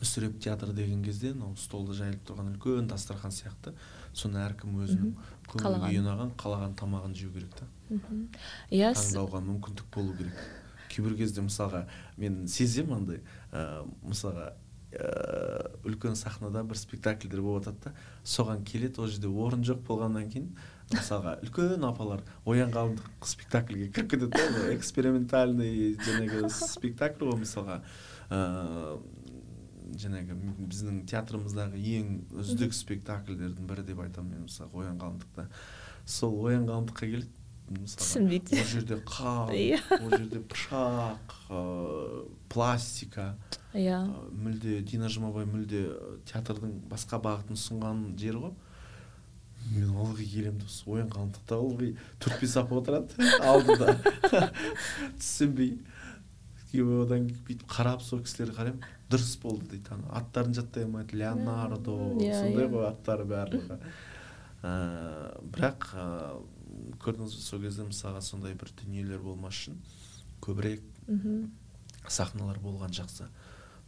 мүсіреп 0.00 0.38
театр 0.42 0.72
деген 0.74 1.02
кезде 1.04 1.32
мынау 1.34 1.56
столда 1.58 1.96
жайылып 1.98 2.22
тұрған 2.28 2.52
үлкен 2.54 2.88
дастархан 2.90 3.32
сияқты 3.34 3.72
соны 4.14 4.38
әркім 4.44 4.76
өзінің 4.84 5.14
көңіл 5.50 5.78
күйі 5.82 6.00
ұнаған 6.02 6.34
қалаған 6.40 6.76
тамағын 6.78 7.16
жеу 7.18 7.32
керек 7.34 7.56
та. 7.58 7.66
Иә 8.70 8.92
таңдауға 8.94 9.42
мүмкіндік 9.48 9.90
болу 9.94 10.14
керек. 10.18 10.38
Кейбір 10.90 11.16
кезде 11.18 11.42
мысалға 11.42 11.84
мен 12.18 12.46
сеземін 12.50 13.00
андай 13.00 13.20
ә, 13.50 13.82
мысалға 14.02 14.52
ә, 14.92 15.70
үлкен 15.86 16.16
сахнада 16.18 16.62
бір 16.66 16.78
спектакльдер 16.78 17.42
болып 17.44 17.68
жатады 17.68 17.90
да. 17.90 18.04
Соған 18.24 18.64
келеді 18.66 19.02
ол 19.02 19.08
жерде 19.10 19.30
орын 19.30 19.64
жоқ 19.66 19.82
болғаннан 19.86 20.28
кейін 20.32 20.50
мысалға 20.90 21.36
үлкен 21.44 21.86
апалар 21.86 22.24
оян 22.44 22.74
қалыңдық 22.74 23.30
спектакльге 23.32 23.90
кіріп 23.94 24.10
кетеді 24.14 24.30
да 24.34 24.74
экспериментальный 24.74 25.94
жаңағы 26.02 26.50
спектакль 26.54 27.30
ғой 27.30 27.42
мысалға. 27.44 27.80
Ыыы 28.30 29.00
жаңағы 30.00 30.36
біздің 30.70 31.00
театрымыздағы 31.10 31.80
ең 31.96 32.10
үздік 32.38 32.74
спектакльдердің 32.76 33.66
бірі 33.66 33.82
деп 33.88 34.02
айтамын 34.04 34.36
мен 34.36 34.44
мысалға 34.46 34.84
оян 34.84 35.00
қалыңдықта 35.00 35.46
сол 36.06 36.36
оян 36.46 36.68
қалыңдыққа 36.68 37.08
келеді 37.10 37.39
түсінбейді. 37.70 38.58
Ол 38.58 38.66
жерде 38.66 38.96
қар 39.06 39.52
иә. 39.54 39.78
ол 40.00 40.10
жерде 40.10 40.40
пышақ 40.42 41.34
ыыы 41.50 42.24
пластика. 42.50 43.36
Иә. 43.74 44.00
Мүлде 44.34 44.80
дина 44.82 45.06
жұмабай 45.06 45.46
мүлде 45.46 45.84
театрдың 46.26 46.80
басқа 46.90 47.20
бағытын 47.22 47.54
ұсынған 47.58 48.02
жері 48.18 48.42
ғой. 48.48 48.54
Мен 49.70 49.94
ылғи 50.02 50.26
келемін 50.26 50.64
осы 50.66 50.88
оян 50.90 51.10
қалыңдықта 51.12 51.58
ылғи 51.60 51.92
төрт 52.18 52.40
бес 52.42 52.56
апа 52.58 52.80
отырады 52.80 53.30
алдында. 53.38 53.94
Түсінбей. 55.20 55.76
Одан 56.74 57.28
бүйтіп 57.46 57.66
қарап 57.70 58.02
сол 58.02 58.24
кісілерге 58.24 58.56
қараймын. 58.56 58.88
Дұрыс 59.10 59.36
болды 59.42 59.76
дейді 59.76 59.94
ана. 59.94 60.10
Аттарын 60.18 60.54
жаттай 60.54 60.86
алмайды. 60.86 61.18
Леонардо 61.18 61.96
иә, 62.18 62.34
сондай 62.34 62.66
иә. 62.66 62.70
ғой 62.72 62.88
аттары 62.90 63.26
барлығы. 63.30 63.78
Ыыы 64.62 65.50
бірақ 65.54 65.86
ыыы 65.98 66.59
көрдіңіз 67.02 67.36
бе 67.36 67.42
сол 67.44 67.62
кезде 67.64 67.86
мысалға 67.88 68.22
сондай 68.24 68.54
бір 68.58 68.72
дүниелер 68.80 69.22
болмас 69.24 69.54
үшін 69.54 69.80
көбірек 70.44 70.82
мхм. 71.06 71.50
сахналар 72.08 72.58
болған 72.62 72.94
жақсы. 72.96 73.28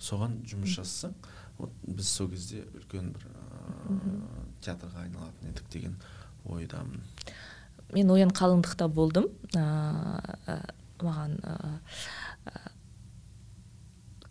Соған 0.02 0.40
жұмыс 0.48 0.76
жасасаң 0.78 1.14
вот 1.58 1.70
біз 1.86 2.08
сол 2.08 2.28
кезде 2.32 2.64
үлкен 2.74 3.12
бір 3.14 3.28
ыыы 3.30 4.46
театрға 4.64 5.06
айналатын 5.06 5.52
едік 5.52 5.68
деген 5.70 5.96
ойдамын. 6.44 7.02
Мен 7.92 8.10
оян 8.10 8.30
қалыңдықта 8.30 8.88
болдым. 8.88 9.28
Ыыы 9.54 10.58
маған 11.02 11.38
ыыы 11.42 11.78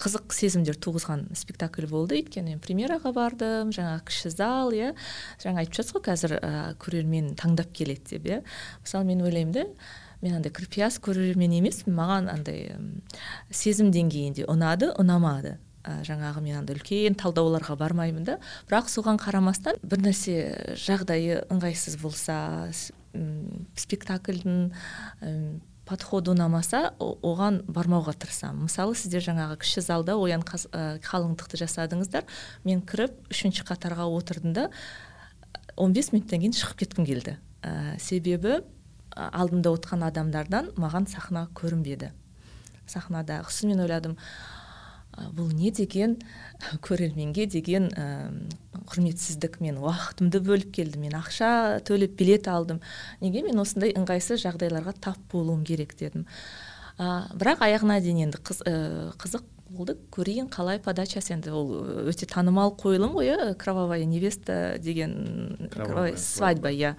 қызық 0.01 0.33
сезімдер 0.33 0.77
туғызған 0.81 1.27
спектакль 1.37 1.87
болды. 1.89 2.17
Өйткені 2.19 2.57
премьераға 2.63 3.13
бардым 3.15 3.71
жаңа 3.75 3.99
кіші 4.07 4.33
зал 4.33 4.73
иә. 4.73 4.93
Жаңа 5.43 5.61
айтып 5.61 5.77
жатсыз 5.77 5.95
ғой 5.97 6.05
қазір 6.09 6.37
ә, 6.39 6.51
көрермен 6.81 7.35
таңдап 7.39 7.73
келеді 7.75 8.17
деп 8.17 8.29
иә. 8.29 8.39
Мысалы 8.81 9.05
мен 9.11 9.21
ойлаймын 9.21 9.53
да 9.55 9.67
мен 10.21 10.37
андай 10.37 10.53
кірпияз 10.53 10.99
көрермен 11.01 11.53
емеспін 11.57 11.95
маған 11.97 12.29
андай 12.33 12.71
сезім 13.49 13.91
деңгейінде 13.93 14.47
ұнады 14.49 14.91
ұнамады. 15.01 15.57
Ә, 15.81 16.01
жаңағы 16.05 16.43
мен 16.45 16.59
андай 16.59 16.77
үлкен 16.77 17.17
талдауларға 17.17 17.77
бармаймын 17.79 18.25
да. 18.25 18.37
Бірақ 18.69 18.89
соған 18.93 19.17
қарамастан 19.21 19.79
бір 19.81 20.05
нәрсе 20.05 20.35
жағдайы 20.77 21.43
ыңғайсыз 21.49 21.97
болса 22.01 22.69
спектакльдің 23.75 24.71
м, 25.91 25.97
подходы 25.97 26.31
ұнамаса 26.31 26.93
оған 26.99 27.61
бармауға 27.67 28.15
тырысамын. 28.15 28.65
Мысалы 28.69 28.95
сіздер 28.95 29.21
жаңағы 29.25 29.59
кіші 29.61 29.83
залда 29.83 30.15
оян 30.15 30.41
қалыңдықты 30.41 31.59
жасадыңыздар. 31.61 32.23
Мен 32.63 32.81
кіріп 32.81 33.11
үшінші 33.31 33.65
қатарға 33.67 34.07
отырдым 34.07 34.53
да 34.53 34.69
15 35.77 36.13
минуттан 36.13 36.39
кейін 36.39 36.55
шығып 36.55 36.83
кеткім 36.85 37.05
келді. 37.05 37.37
Ә, 37.61 37.99
себебі 37.99 38.61
алдымда 39.15 39.71
отырған 39.75 40.07
адамдардан 40.07 40.71
маған 40.79 41.07
сахна 41.11 41.49
көрінбеді. 41.55 42.11
Сахнада 42.87 43.43
сосын 43.47 43.69
мен 43.71 43.83
ойладым 43.83 44.17
«А, 44.17 44.60
бұл 45.35 45.51
не 45.53 45.71
деген 45.71 46.17
көрерменге 46.85 47.45
деген 47.51 47.89
ә, 47.93 48.07
құрметсіздік. 48.91 49.59
Мен 49.61 49.77
уақытымды 49.83 50.41
бөліп 50.43 50.71
келдім 50.75 51.05
мен 51.07 51.15
ақша 51.19 51.81
төлеп 51.87 52.17
билет 52.19 52.47
алдым. 52.51 52.81
Неге 53.21 53.43
мен 53.45 53.59
осындай 53.61 53.93
ыңғайсыз 53.95 54.43
жағдайларға 54.45 54.93
тап 54.99 55.17
болуым 55.31 55.63
керек 55.67 55.95
дедім. 55.99 56.25
Ә, 56.99 57.27
бірақ 57.37 57.63
аяғына 57.67 57.99
дейін 58.03 58.25
енді 58.27 58.41
қыз, 58.43 58.63
ә, 58.67 58.75
қызық 59.21 59.45
болды. 59.71 59.95
Көрейін 60.11 60.49
қалай 60.51 60.81
подачасы 60.83 61.31
енді 61.37 61.53
ол 61.55 61.69
өте 62.11 62.27
танымал 62.27 62.73
қойылым 62.75 63.13
ғой 63.15 63.29
иә 63.31 63.53
кровавая 63.55 64.03
невеста 64.05 64.75
деген 64.83 65.69
Кровавая 65.71 66.17
свадьба. 66.19 66.71
иә. 66.75 66.95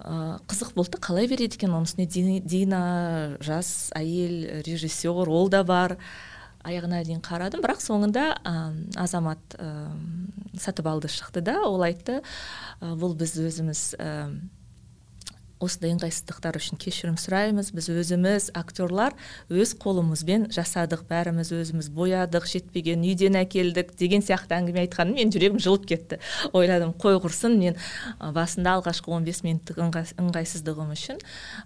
Ә, 0.00 0.38
қызық 0.48 0.72
болды 0.76 0.98
қалай 1.00 1.28
береді 1.28 1.56
екен? 1.56 1.70
Оның 1.76 1.84
үстіне 1.88 2.06
Ди- 2.08 2.40
дина 2.40 3.36
жас 3.40 3.90
әйел 3.96 4.62
режиссер 4.64 5.28
ол 5.28 5.48
да 5.52 5.62
бар. 5.64 5.96
Аяғына 6.66 7.02
дейін 7.06 7.22
қарадым. 7.24 7.62
Бірақ 7.64 7.80
соңында 7.84 8.26
ә, 8.42 8.54
азамат 9.02 9.56
ә, 9.58 9.70
сатыбалды 10.60 11.10
шықты 11.12 11.44
да. 11.46 11.60
Ол 11.66 11.84
айтты 11.86 12.20
«Ә, 12.20 12.94
бұл 12.98 13.16
біз 13.18 13.36
өзіміз 13.40 13.82
осындай 15.62 15.94
ыңғайсыздықтар 15.94 16.58
үшін 16.60 16.78
кешірім 16.82 17.16
сұраймыз. 17.20 17.70
Біз 17.76 17.88
өзіміз 17.88 18.48
актерлар 18.58 19.14
өз 19.48 19.72
қолымызбен 19.80 20.48
жасадық. 20.52 21.06
Бәріміз 21.08 21.52
өзіміз 21.56 21.88
боядық 21.96 22.44
жетпеген 22.50 23.04
үйден 23.06 23.38
әкелдік 23.40 23.94
деген 23.96 24.20
сияқты 24.26 24.58
әңгіме 24.58 24.84
айтқаным 24.84 25.16
менің 25.16 25.32
жүрегім 25.32 25.60
жылып 25.64 25.86
кетті. 25.88 26.18
Ойладым 26.52 26.92
қой 27.00 27.16
құрсын 27.24 27.56
мен 27.56 27.78
басында 28.20 28.76
алғашқы 28.76 29.08
15 29.16 29.42
минуттық 29.46 29.80
ыңғай- 29.86 30.12
ыңғайсыздығым 30.20 30.92
үшін 30.92 31.20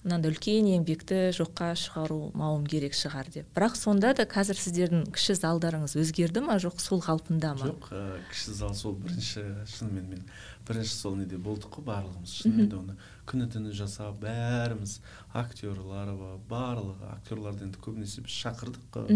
мынандай 0.04 0.30
үлкен 0.34 0.70
еңбекті 0.76 1.20
жоққа 1.34 1.72
шығармауым 1.82 2.68
керек 2.70 2.94
шығар 2.94 3.30
деп. 3.34 3.50
Бірақ 3.56 3.74
сонда 3.76 4.14
да 4.14 4.26
қазір 4.30 4.58
сіздердің 4.60 5.08
кіші 5.14 5.34
залдарыңыз 5.40 5.96
өзгерді 5.98 6.44
ма? 6.46 6.58
Жоқ 6.62 6.78
сол 6.80 7.02
қалпында 7.02 7.54
ма? 7.58 7.70
Жоқ 7.72 7.90
ә, 7.90 8.04
кіші 8.30 8.54
зал 8.54 8.74
сол 8.74 8.94
бірінші 8.94 9.42
шынымен 9.74 10.08
мен 10.14 10.24
бірінші 10.68 10.94
сол 10.94 11.16
неде 11.18 11.38
болдық 11.40 11.72
қой 11.80 11.84
барлығымыз. 11.88 12.34
Шынымен 12.42 12.68
де 12.70 12.76
оны 12.76 12.96
күні 13.30 13.46
түні 13.52 13.72
жасап 13.76 14.18
бәріміз 14.22 14.98
актерлары 15.38 16.14
бар 16.18 16.38
барлығы 16.50 17.10
актерларды 17.14 17.66
енді 17.68 17.80
көбінесе 17.84 18.24
біз 18.26 18.36
шақырдық 18.42 18.86
қой. 18.94 19.06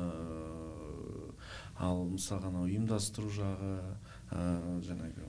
Ыыы, 0.00 1.32
ал 1.80 2.04
мысалға 2.10 2.50
анау 2.50 2.68
ұйымдастыру 2.68 3.30
жағы 3.36 3.72
ыыы, 4.32 4.78
жаңағы 4.88 5.28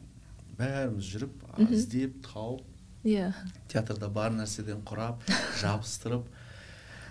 бәріміз 0.60 1.12
жүріп 1.14 1.48
іздеп 1.70 2.22
тауып 2.28 2.64
иә. 3.04 3.32
театрда 3.68 4.10
бар 4.10 4.32
нәрседен 4.36 4.84
құрап 4.86 5.24
жабыстырып 5.62 6.28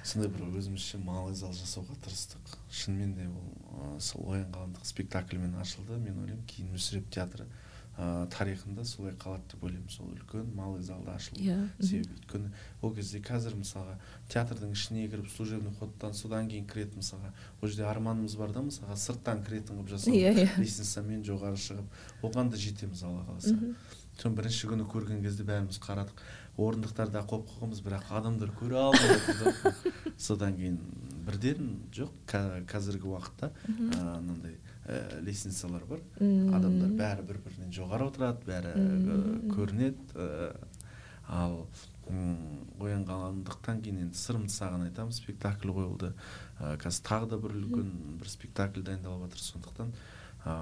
сондай 0.05 0.31
бір 0.33 0.47
өзімізше 0.61 0.99
малый 1.05 1.35
зал 1.37 1.53
жасауға 1.53 1.97
тырыстық. 2.05 2.55
Шынымен 2.73 3.15
де 3.17 3.27
ол 3.29 3.97
ә, 3.97 4.01
сол 4.01 4.31
оян 4.33 4.49
қалыңдық 4.55 4.87
спектакльмен 4.89 5.59
ашылды. 5.61 5.99
Мен 6.01 6.23
ойлаймын 6.23 6.47
кейін 6.49 6.71
мүсіреп 6.73 7.11
театры. 7.13 7.47
Ә, 8.01 8.27
тарихында 8.33 8.85
солай 8.89 9.13
қалады 9.21 9.45
деп 9.53 9.65
ойлаймын 9.67 9.91
сол 9.93 10.09
үлкен 10.15 10.47
малый 10.57 10.81
залда 10.83 11.17
ашылу 11.19 11.37
Иә, 11.43 11.57
мхм. 11.59 11.85
себебі 11.85 12.15
өйткені 12.17 12.51
ол 12.83 12.95
кезде 12.97 13.21
қазір 13.21 13.59
мысалға 13.61 13.97
театрдың 14.33 14.73
ішіне 14.73 15.05
кіріп 15.13 15.29
служебный 15.35 15.75
ходтан 15.79 16.15
содан 16.17 16.49
кейін 16.49 16.65
кіретін 16.71 17.03
мысалға 17.03 17.33
ол 17.61 17.69
жерде 17.69 17.85
арманымыз 17.91 18.37
бар 18.41 18.55
да 18.57 18.63
мысалға 18.65 18.97
сырттан 18.97 19.45
кіретін 19.45 19.81
қылып 19.83 19.93
жасау 19.93 20.15
Иә, 20.17 20.33
иә. 20.33 20.49
лестницамен 20.63 21.23
жоғары 21.29 21.61
шығып 21.61 22.25
оған 22.25 22.49
да 22.51 22.57
жетеміз 22.57 23.03
алла 23.05 23.27
қаласа 23.29 23.53
Мгм. 23.53 23.75
соны 24.21 24.37
бірінші 24.37 24.67
күні 24.73 24.85
көрген 24.89 25.21
кезде 25.25 25.45
бәріміз 25.49 25.79
қарадық 25.81 26.25
орындықтарда 26.61 27.23
қойып 27.25 27.47
қойғанбыз 27.53 27.81
бірақ 27.85 28.11
адамдар 28.13 28.51
көре 28.53 28.91
да. 28.93 29.75
содан 30.19 30.57
кейін 30.57 30.77
бірден 31.25 31.71
жоқ 31.95 32.11
қазіргі 32.69 33.09
уақытта 33.15 33.51
мынандай 33.69 34.59
ә, 34.90 35.20
лестницалар 35.24 35.85
бар. 35.88 36.03
Мм. 36.18 36.50
адамдар 36.57 36.92
бәрі 36.98 37.26
бір 37.29 37.40
бірінен 37.44 37.72
жоғары 37.74 38.09
отырады 38.11 38.46
бәрі 38.48 38.74
ә, 38.74 39.24
көрінеді 39.55 40.16
ә, 40.16 40.55
ал 41.31 41.57
м, 42.11 42.66
оян 42.83 43.05
қалыңдықтан 43.07 43.83
кейін 43.85 44.00
енді 44.07 44.18
сырымды 44.18 44.53
саған 44.55 44.88
айтамын 44.88 45.14
спектакль 45.14 45.70
қойылды. 45.70 46.12
Ә, 46.59 46.74
қазір 46.83 47.07
тағы 47.07 47.31
да 47.35 47.38
бір 47.42 47.55
үлкен 47.61 47.92
бір 48.20 48.33
спектакль 48.33 48.83
дайындалып 48.87 49.29
жатыр 49.29 49.46
сондықтан 49.46 49.94
ә, 50.44 50.57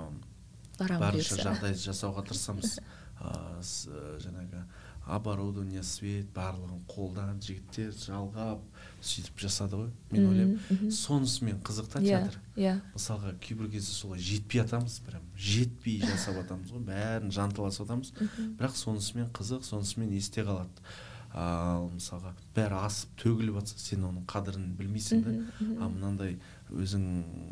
барынша 0.79 1.41
жағдай 1.41 1.79
жасауға 1.79 2.27
тырысамыз. 2.29 2.79
Ә, 3.19 3.31
ә, 3.59 4.03
жаңағы 4.23 4.61
оборудование 5.09 5.83
свет 5.83 6.29
барлығын 6.37 6.85
қолдан 6.87 7.41
жігіттер 7.43 7.97
жалғап 7.97 8.61
сөйтіп 9.01 9.43
жасады 9.43 9.79
ғой. 9.79 9.91
Мен 10.11 10.29
ойлаймын 10.29 10.93
сонысымен 10.95 11.61
қызық 11.65 11.91
та 11.93 12.01
иә 12.01 12.19
театр. 12.19 12.39
иә. 12.57 12.79
Мысалға 12.95 13.35
кейбір 13.41 13.71
кезде 13.71 13.93
солай 13.93 14.21
жетпей 14.21 14.63
жатамыз 14.63 15.01
прям 15.07 15.23
жетпей 15.37 16.01
жасап 16.03 16.41
жатамыз 16.41 16.73
ғой 16.73 16.85
бәрін 16.89 17.31
жанталасып 17.35 17.87
жатамыз 17.87 18.13
бірақ 18.59 18.77
сонысымен 18.77 19.31
қызық 19.33 19.65
сонысымен 19.65 20.13
есте 20.17 20.43
қалады. 20.43 20.87
Ал 21.35 21.91
мысалға 21.93 22.33
бәрі 22.57 22.81
асып 22.87 23.11
төгіліп 23.21 23.61
жатса 23.61 23.79
сен 23.79 24.07
оның 24.09 24.25
қадірін 24.27 24.71
білмейсің 24.79 25.25
да. 25.27 25.35
А 25.79 25.89
мынандай 25.93 26.39
өзің 26.73 27.05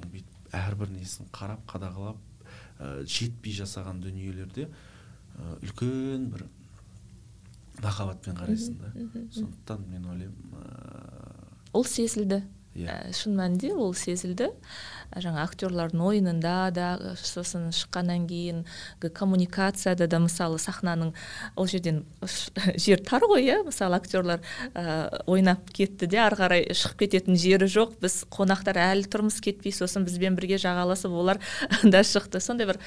бүйтіп 0.09 0.55
әрбір 0.57 0.95
несін 0.95 1.29
қарап 1.35 1.67
қадағалап 1.69 2.17
ә, 2.81 3.05
жетпей 3.05 3.53
жасаған 3.53 4.01
дүниелерде 4.01 4.67
ә, 4.67 5.59
үлкен 5.61 6.31
бір 6.33 6.47
махаббатпен 7.83 8.37
қарайсың 8.39 8.79
да. 8.81 8.93
сондықтан 9.35 9.85
мен 9.91 10.09
ойлаймын 10.09 10.57
ә, 10.57 10.96
ол 11.77 11.85
сезілді. 11.85 12.43
Иә. 12.77 12.97
Шын 13.17 13.37
мәнінде 13.39 13.71
ол 13.73 13.95
сезілді. 13.97 14.51
Жаңа 15.23 15.45
актерлардың 15.47 16.03
ойынында 16.03 16.55
да 16.75 16.87
сосын 17.17 17.71
шыққаннан 17.73 18.27
кейін 18.29 18.65
коммуникацияда 19.17 20.09
да 20.11 20.19
мысалы 20.21 20.59
сахнаның 20.61 21.15
ол 21.57 21.71
жерден 21.71 22.03
жер 22.85 23.01
тар 23.07 23.25
ғой 23.31 23.47
иә. 23.47 23.63
Мысалы 23.65 23.97
актерлар 23.97 24.43
ә, 24.75 25.23
ойнап 25.25 25.71
кетті 25.73 26.11
де 26.11 26.21
ары 26.21 26.37
қарай 26.37 26.67
шығып 26.77 27.07
кететін 27.07 27.39
жері 27.41 27.71
жоқ. 27.71 27.97
Біз 28.03 28.25
қонақтар 28.35 28.83
әлі 28.83 29.09
тұрмыз 29.09 29.41
кетпей 29.41 29.73
сосын 29.73 30.05
бізбен 30.05 30.37
бірге 30.37 30.61
жағаласып 30.61 31.17
олар 31.17 31.41
да 31.83 32.05
шықты. 32.05 32.43
Сондай 32.45 32.69
бір 32.75 32.83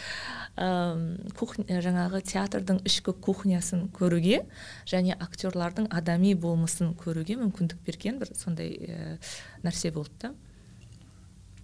ә, 0.59 1.79
жаңағы 1.85 2.21
театрдың 2.27 2.81
ішкі 2.87 3.13
кухнясын 3.23 3.87
көруге 3.95 4.43
және 4.89 5.15
актерлардың 5.15 5.87
адами 5.95 6.33
болмысын 6.35 6.93
көруге 6.99 7.39
мүмкіндік 7.39 7.79
берген 7.87 8.19
бір 8.19 8.33
сондай 8.35 8.75
ә, 8.75 9.17
нәрсе 9.63 9.93
болды 9.95 10.27
да. 10.27 10.33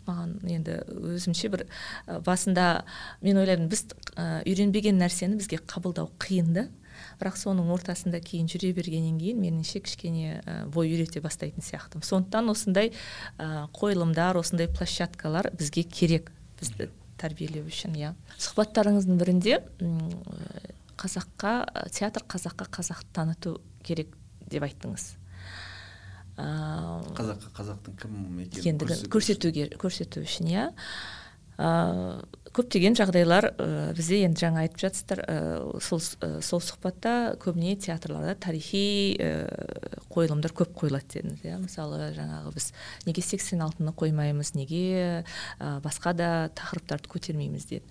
Маған 0.06 0.38
енді 0.54 0.80
өзімше 1.16 1.50
бір 1.50 1.66
басында 2.26 2.86
мен 3.26 3.42
ойладым 3.42 3.70
біз 3.72 3.88
ә, 4.16 4.44
үйренбеген 4.46 5.00
нәрсені 5.02 5.40
бізге 5.42 5.60
қабылдау 5.66 6.12
қиын 6.22 6.54
да. 6.56 6.68
Бірақ 7.20 7.36
соның 7.42 7.72
ортасында 7.76 8.22
кейін 8.24 8.48
жүре 8.48 8.70
бергеннен 8.78 9.18
кейін 9.20 9.42
меніңше 9.42 9.82
кішкене 9.84 10.38
ә, 10.46 10.60
бой 10.72 10.94
үйрете 10.94 11.20
бастайтын 11.26 11.66
сияқтымын. 11.66 12.06
Сондықтан 12.08 12.54
осындай 12.54 12.94
ә, 13.38 13.66
қойылымдар 13.76 14.40
осындай 14.40 14.70
площадкалар 14.72 15.50
бізге 15.58 15.84
керек. 15.84 16.32
Бізді 16.62 16.88
тәрбиелеу 17.22 17.68
үшін 17.70 17.96
иә. 18.00 18.14
Сұхбаттарыңыздың 18.38 19.20
бірінде 19.22 19.60
қазаққа 21.00 21.54
театр 21.96 22.26
қазаққа 22.28 22.68
қазақты 22.80 23.14
таныту 23.16 23.58
керек 23.84 24.16
деп 24.50 24.66
айттыңыз. 24.68 25.08
Ыыы 26.36 27.14
қазаққа 27.16 27.52
қазақтың 27.56 27.98
кім 28.02 29.08
көрсетуге 29.12 29.70
көрсету 29.80 30.24
үшін 30.26 30.52
иә. 30.52 30.66
Ыыы 31.58 32.44
көптеген 32.56 32.96
жағдайлар 32.96 33.50
ә, 33.52 33.66
бізде 33.96 34.22
енді 34.24 34.40
жаңа 34.46 34.62
айтып 34.64 34.80
жатсыздар 34.86 35.22
ә, 35.28 35.40
сол 35.84 36.00
сол 36.00 36.62
сұхбатта 36.64 37.36
көбіне 37.44 37.76
театрларда 37.84 38.36
тарихи 38.40 39.18
ә, 39.20 39.32
қойылымдар 40.14 40.56
көп 40.56 40.72
қойылады 40.80 41.18
дедіңіз 41.18 41.44
иә. 41.44 41.58
Мысалы 41.60 42.14
жаңағы 42.16 42.54
біз 42.56 42.70
неге 43.10 43.26
сексен 43.26 43.66
алтыны 43.66 43.92
қоймаймыз 43.92 44.54
неге 44.56 45.26
ә, 45.60 45.82
басқа 45.84 46.16
да 46.16 46.30
тақырыптарды 46.56 47.12
көтермейміз 47.12 47.68
деді. 47.74 47.84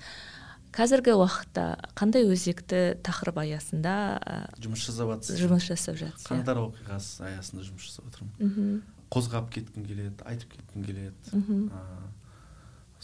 Қазіргі 0.75 1.13
уақытта 1.21 1.77
қандай 1.95 2.25
өзекті 2.27 2.97
тақырып 3.05 3.45
аясында 3.45 3.93
жұмыс 4.65 4.89
жасап 4.89 5.13
жатсыз 5.13 5.45
жұмыс 5.45 5.69
жасап 5.69 6.01
жатсыз 6.01 6.27
қаңтар 6.27 6.59
оқиғасы 6.65 7.29
аясында 7.29 7.69
жұмыс 7.69 7.93
жасап 7.93 8.09
жатырмын 8.09 8.81
қозғап 9.15 9.53
кеткім 9.55 9.87
келеді 9.87 10.27
айтып 10.27 10.57
кеткім 10.57 10.89
келеді. 10.89 11.39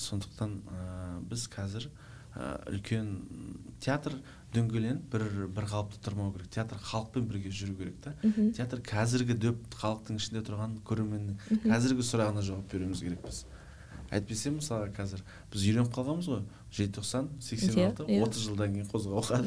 Сондықтан 0.01 0.57
ә, 0.67 0.85
біз 1.31 1.47
қазір 1.53 1.89
ә, 2.35 2.51
үлкен 2.73 3.13
театр 3.85 4.17
дөңгеленіп 4.55 5.13
бір 5.13 5.27
бір 5.55 5.69
қалыпта 5.71 6.03
тұрмау 6.09 6.33
керек. 6.35 6.51
Театр 6.51 6.81
халықпен 6.83 7.29
бірге 7.31 7.53
жүру 7.55 7.77
керек 7.79 8.01
та. 8.03 8.17
Театр 8.57 8.83
қазіргі 8.83 9.39
дөп 9.39 9.79
халықтың 9.79 10.19
ішінде 10.19 10.43
тұрған 10.49 10.81
көрерменнің 10.89 11.65
қазіргі 11.69 12.07
сұрағына 12.09 12.43
жауап 12.43 12.71
беруіміз 12.73 13.05
керекпіз 13.07 13.45
әйтпесе 14.11 14.51
мысалға 14.55 14.91
қазір 14.95 15.23
біз 15.53 15.67
үйреніп 15.69 15.93
қалғанбыз 15.95 16.29
ғой. 16.31 16.41
Желтоқсан 16.75 17.29
сексен 17.43 17.77
иә, 17.77 17.87
алты 17.91 18.07
иә. 18.07 18.25
отыз 18.27 18.47
жылдан 18.47 18.75
кейін 18.75 18.89
қозғауға 18.91 19.39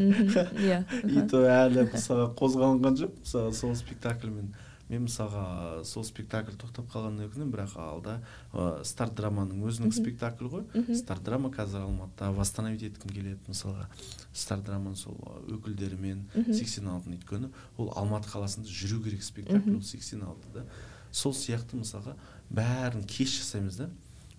иә 0.64 0.80
и 1.18 1.24
то 1.32 1.44
әлі 1.48 1.86
мысалға 1.92 2.30
қозғалынған 2.40 3.00
жоқ. 3.02 3.18
Мысалы 3.24 3.54
сол 3.58 3.76
спектакльмен. 3.80 4.54
Мен 4.94 5.08
мысалға 5.08 5.82
сол 5.88 6.06
спектакль 6.06 6.56
тоқтап 6.60 6.88
қалғанына 6.94 7.26
өкінемін 7.28 7.52
бірақ 7.54 7.74
алда 7.82 8.16
ә, 8.54 8.84
старт 8.86 9.16
драманың 9.18 9.64
өзінің 9.68 9.94
спектаклі 9.96 10.52
ғой. 10.54 10.86
Старт 11.00 11.26
драма 11.26 11.50
қазір 11.54 11.88
алматыда 11.88 12.32
восстановить 12.38 12.86
еткім 12.88 13.14
келеді 13.14 13.40
мысалға. 13.50 13.88
Старт 14.34 14.66
драманың 14.70 14.98
сол 15.00 15.18
өкілдерімен 15.58 16.26
сексен 16.54 16.90
алтыны 16.94 17.18
өйткені 17.18 17.52
ол 17.78 17.92
алматы 17.98 18.30
қаласында 18.32 18.70
жүру 18.70 19.02
керек 19.04 19.26
спектакль 19.26 19.76
ол 19.76 19.84
сексен 19.84 20.24
алтыда. 20.30 20.68
Сол 21.12 21.34
сияқты 21.38 21.82
мысалға 21.82 22.16
бәрін 22.54 23.06
кеш 23.10 23.40
жасаймыз 23.42 23.82
да. 23.82 23.90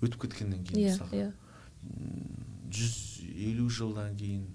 Өтіп 0.01 0.27
кеткеннен 0.27 0.64
кейін 0.67 0.87
иә 0.87 0.95
мысалға. 0.95 1.14
иә. 1.19 1.33
Жүз 2.75 2.97
елу 3.51 3.69
жылдан 3.71 4.17
кейін 4.19 4.47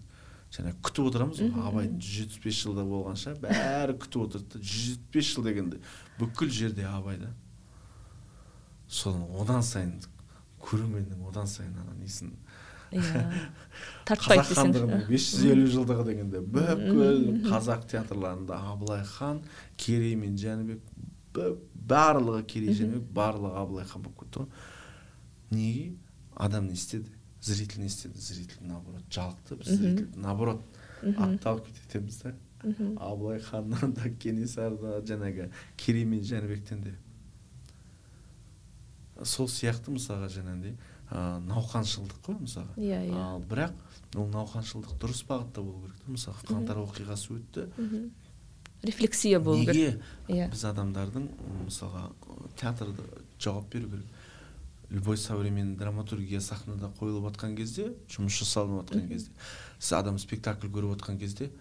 жаңа 0.53 0.73
күтіп 0.85 1.09
отырамыз. 1.11 1.41
Ғой 1.43 1.67
абайдың 1.69 1.99
жүз 2.01 2.15
жетпіс 2.19 2.43
бес 2.43 2.61
жылда 2.63 2.85
болғанша 2.89 3.35
бәрі 3.43 3.95
күтіп 4.01 4.23
отырды. 4.25 4.47
да 4.55 4.59
жүз 4.59 4.85
жетпіс 4.87 5.11
бес 5.13 5.33
жыл 5.33 5.45
дегенде 5.45 5.81
бүкіл 6.19 6.49
жерде 6.49 6.85
абай 6.89 7.19
да. 7.21 7.33
Содан 8.87 9.27
одан 9.37 9.61
сайын 9.63 9.99
көрерменнің 10.63 11.27
одан 11.29 11.47
сайын 11.47 11.77
ана 11.77 11.93
несін? 11.99 12.33
Иә. 12.89 13.21
Қазақ 14.09 14.55
хандығының 14.57 15.05
бес 15.11 15.29
жүз 15.35 15.45
елу 15.53 15.67
жылдығы 15.75 16.07
дегенде 16.07 16.41
бүкіл 16.41 17.21
қазақ 17.45 17.85
театрларында 17.91 18.57
абылай 18.71 19.03
хан 19.05 19.43
керей 19.77 20.15
мен 20.17 20.33
жәнібек 20.41 20.81
барлығы 21.89 22.41
керей 22.49 22.73
жәнібек 22.73 23.05
барлығы 23.13 23.61
абылай 23.61 23.85
хан 23.85 24.01
болып 24.01 24.23
кетті 24.23 24.41
ғой. 24.41 24.49
Неге? 25.53 25.85
Адам 26.35 26.67
не 26.67 26.73
істеді? 26.73 27.13
Зритель 27.41 27.81
не 27.81 27.87
істеді 27.87 28.19
зритель 28.19 28.67
наоборот 28.67 29.03
жалықты 29.09 29.55
біз 29.55 29.67
зритель 29.67 30.07
наоборот 30.15 30.61
атталып 31.01 31.67
кетеміз 31.67 32.21
да 32.23 32.33
абылай 32.99 33.39
ханнан 33.39 33.93
да 33.93 34.09
кенесары 34.09 34.77
да 34.77 34.99
жаңағы 35.01 35.49
керей 35.77 36.05
мен 36.05 36.23
жәнібектен 36.23 36.83
де 36.83 36.95
сол 39.23 39.47
сияқты 39.47 39.91
мысалға 39.95 40.29
жаңағыдай 40.31 40.75
ә, 41.09 41.39
науқаншылдық 41.47 42.21
қой 42.25 42.37
мысалға 42.43 42.75
иә 42.77 43.01
иә. 43.09 43.17
Ал 43.17 43.41
бірақ 43.41 43.73
ол 44.15 44.29
науқаншылдық 44.31 44.97
дұрыс 45.01 45.23
бағытта 45.27 45.63
болу 45.63 45.81
керек 45.87 46.03
та 46.03 46.13
мысалға 46.13 46.45
қаңтар 46.49 46.81
оқиғасы 46.83 47.33
өтті. 47.39 47.65
Рефлексия 48.83 49.39
болу 49.39 49.65
керек. 49.65 49.99
Неге 50.27 50.43
иә. 50.45 50.49
Біз 50.53 50.63
адамдардың 50.69 51.27
мысалға 51.65 52.09
театрда 52.59 53.07
жауап 53.39 53.71
беру 53.73 53.89
керек. 53.89 54.05
Любой 54.89 55.17
современный 55.17 55.77
драматургия 55.77 56.41
сахнада 56.41 56.91
қойылып 56.99 57.29
жатқан 57.29 57.55
кезде 57.55 57.91
жұмыс 58.09 58.39
жасалынып 58.41 58.87
жатқан 58.87 59.07
кезде 59.09 59.31
сіз 59.79 59.93
адам 59.99 60.17
спектакль 60.17 60.67
көріп 60.67 60.95
жатқан 60.97 61.19
кезде 61.21 61.51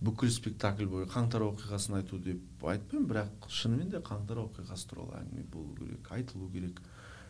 бүкіл 0.00 0.30
спектакль 0.32 0.88
бойы 0.88 1.06
қаңтар 1.12 1.44
оқиғасын 1.44 1.98
айту 1.98 2.18
деп 2.24 2.64
айтпаймын 2.64 3.08
бірақ 3.10 3.48
шынымен 3.52 3.90
де 3.92 4.00
қаңтар 4.00 4.40
оқиғасы 4.46 4.88
туралы 4.88 5.18
әңгіме 5.20 5.44
болу 5.52 5.74
керек 5.76 6.08
айтылу 6.16 6.48
керек. 6.54 6.80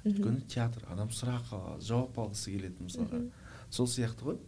Өйткені 0.06 0.44
театр 0.48 0.86
адам 0.88 1.10
сұрақ 1.10 1.50
жауап 1.82 2.18
алғысы 2.22 2.54
келеді 2.54 2.86
мысалға. 2.86 3.24
Сол 3.74 3.90
сияқты 3.90 4.28
ғой. 4.28 4.38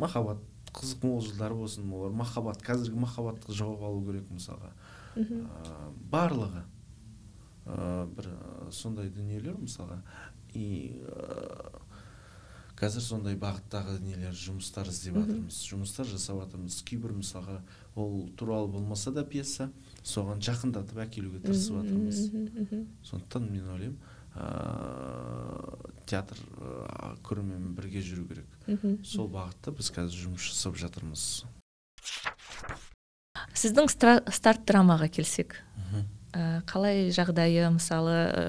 Махаббат 0.00 0.40
қызық 0.72 1.04
мол 1.04 1.20
жылдар 1.22 1.54
болсын 1.54 1.92
олар. 1.92 2.16
Махаббат 2.16 2.64
қазіргі 2.64 3.04
махаббатқа 3.04 3.52
жауап 3.52 3.84
алу 3.84 4.00
керек 4.08 4.30
мысалға. 4.32 4.72
Ә, 5.14 5.92
барлығы. 6.10 6.64
Ә, 7.66 8.06
бір 8.16 8.30
сондай 8.72 9.10
дүниелер 9.10 9.56
мысалға. 9.60 10.00
И 10.54 11.00
ә, 11.04 11.80
қазір 12.78 13.02
сондай 13.04 13.36
бағыттағы 13.40 14.00
нелер 14.04 14.34
жұмыстар 14.38 14.90
іздеп 14.90 15.16
жатырмыз 15.20 15.60
жұмыстар 15.70 16.08
жасап 16.10 16.42
жатырмыз. 16.42 16.82
Кейбір 16.86 17.14
мысалға 17.18 17.60
ол 17.94 18.28
туралы 18.36 18.68
болмаса 18.72 19.12
да 19.14 19.24
пьеса 19.24 19.70
соған 20.02 20.42
жақындатып 20.44 20.98
әкелуге 21.06 21.40
тырысып 21.44 21.80
жатырмыз. 21.80 22.20
сондықтан 23.06 23.50
мен 23.50 23.68
ойлаймын 23.70 23.98
ә, 24.34 24.48
театр 26.06 26.38
ә, 26.58 27.14
көрерменмен 27.22 27.74
бірге 27.78 28.02
жүру 28.02 28.26
керек. 28.28 28.48
Сол 29.06 29.30
бағытта 29.30 29.74
біз 29.74 29.90
қазір 29.94 30.26
жұмыс 30.26 30.50
жасап 30.50 30.76
жатырмыз. 30.76 31.44
Сіздің 33.54 33.88
старт 33.88 34.66
драмаға 34.66 35.08
келсек. 35.08 35.56
Қалай 36.70 37.10
жағдайы 37.14 37.68
мысалы 37.74 38.14
ә, 38.14 38.46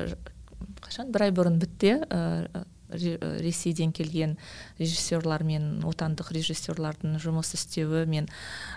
қашан 0.85 1.11
бір 1.13 1.27
ай 1.27 1.35
бұрын 1.35 1.59
бітті 1.61 1.97
ә, 2.05 2.65
ресейден 2.95 3.91
келген 3.95 4.37
режиссерлармен 4.79 5.81
отандық 5.87 6.31
режиссерлардың 6.35 7.17
жұмыс 7.23 7.55
істеуі 7.57 8.05
мен 8.09 8.29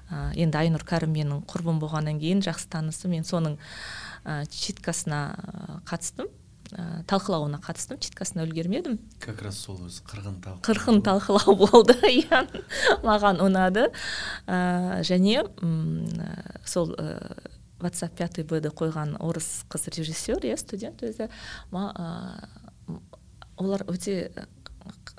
ә, 0.09 0.33
енді 0.35 0.63
айнұр 0.63 0.85
кәрім 0.89 1.15
менің 1.17 1.45
құрбым 1.51 1.81
болғаннан 1.83 2.21
кейін 2.23 2.43
жақсы 2.47 2.71
танысым 2.73 3.15
мен 3.15 3.27
соның 3.29 3.59
ә, 4.25 4.45
читкасына 4.51 5.83
қатыстым. 5.89 6.31
Ә, 6.69 7.03
талқылауына 7.09 7.63
қатыстым 7.65 8.01
читкасына 8.01 8.45
үлгермедім. 8.45 8.99
Как 9.25 9.41
раз 9.41 9.61
сол 9.65 9.79
өзі 9.87 10.03
қырғын 10.09 10.41
талқылау. 10.45 10.65
Қырғын 10.67 10.99
талқылау 11.07 11.55
болды 11.57 11.97
иә 12.13 12.43
маған 13.07 13.41
ұнады. 13.45 13.87
Ә, 14.45 15.01
және 15.09 15.47
м, 15.65 16.05
сол 16.69 16.93
ә, 17.01 17.15
ватсап 17.81 18.15
пятый 18.19 18.45
бді 18.45 18.73
қойған 18.75 19.17
орыс 19.23 19.65
қыз 19.71 19.89
режиссер 19.97 20.45
иә 20.45 20.57
студент 20.61 21.03
өзі 21.07 21.29
ә, 21.29 22.09
олар 23.59 23.85
өте 23.89 24.31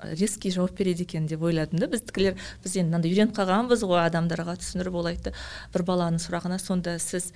резкий 0.02 0.50
жауап 0.50 0.76
береді 0.78 1.04
екен 1.04 1.26
деп 1.28 1.42
ойладым 1.42 1.80
да 1.80 1.88
біздікілер 1.90 2.36
біз 2.64 2.76
енді 2.76 2.90
мынандай 2.90 3.12
үйреніп 3.12 3.34
қалғанбыз 3.36 3.84
ғой 3.86 4.02
адамдарға 4.06 4.56
түсіндіріп 4.60 4.96
ол 4.96 5.10
айтты. 5.10 5.32
Бір 5.74 5.84
баланың 5.88 6.20
сұрағына 6.22 6.58
сонда 6.62 6.96
сіз 7.02 7.30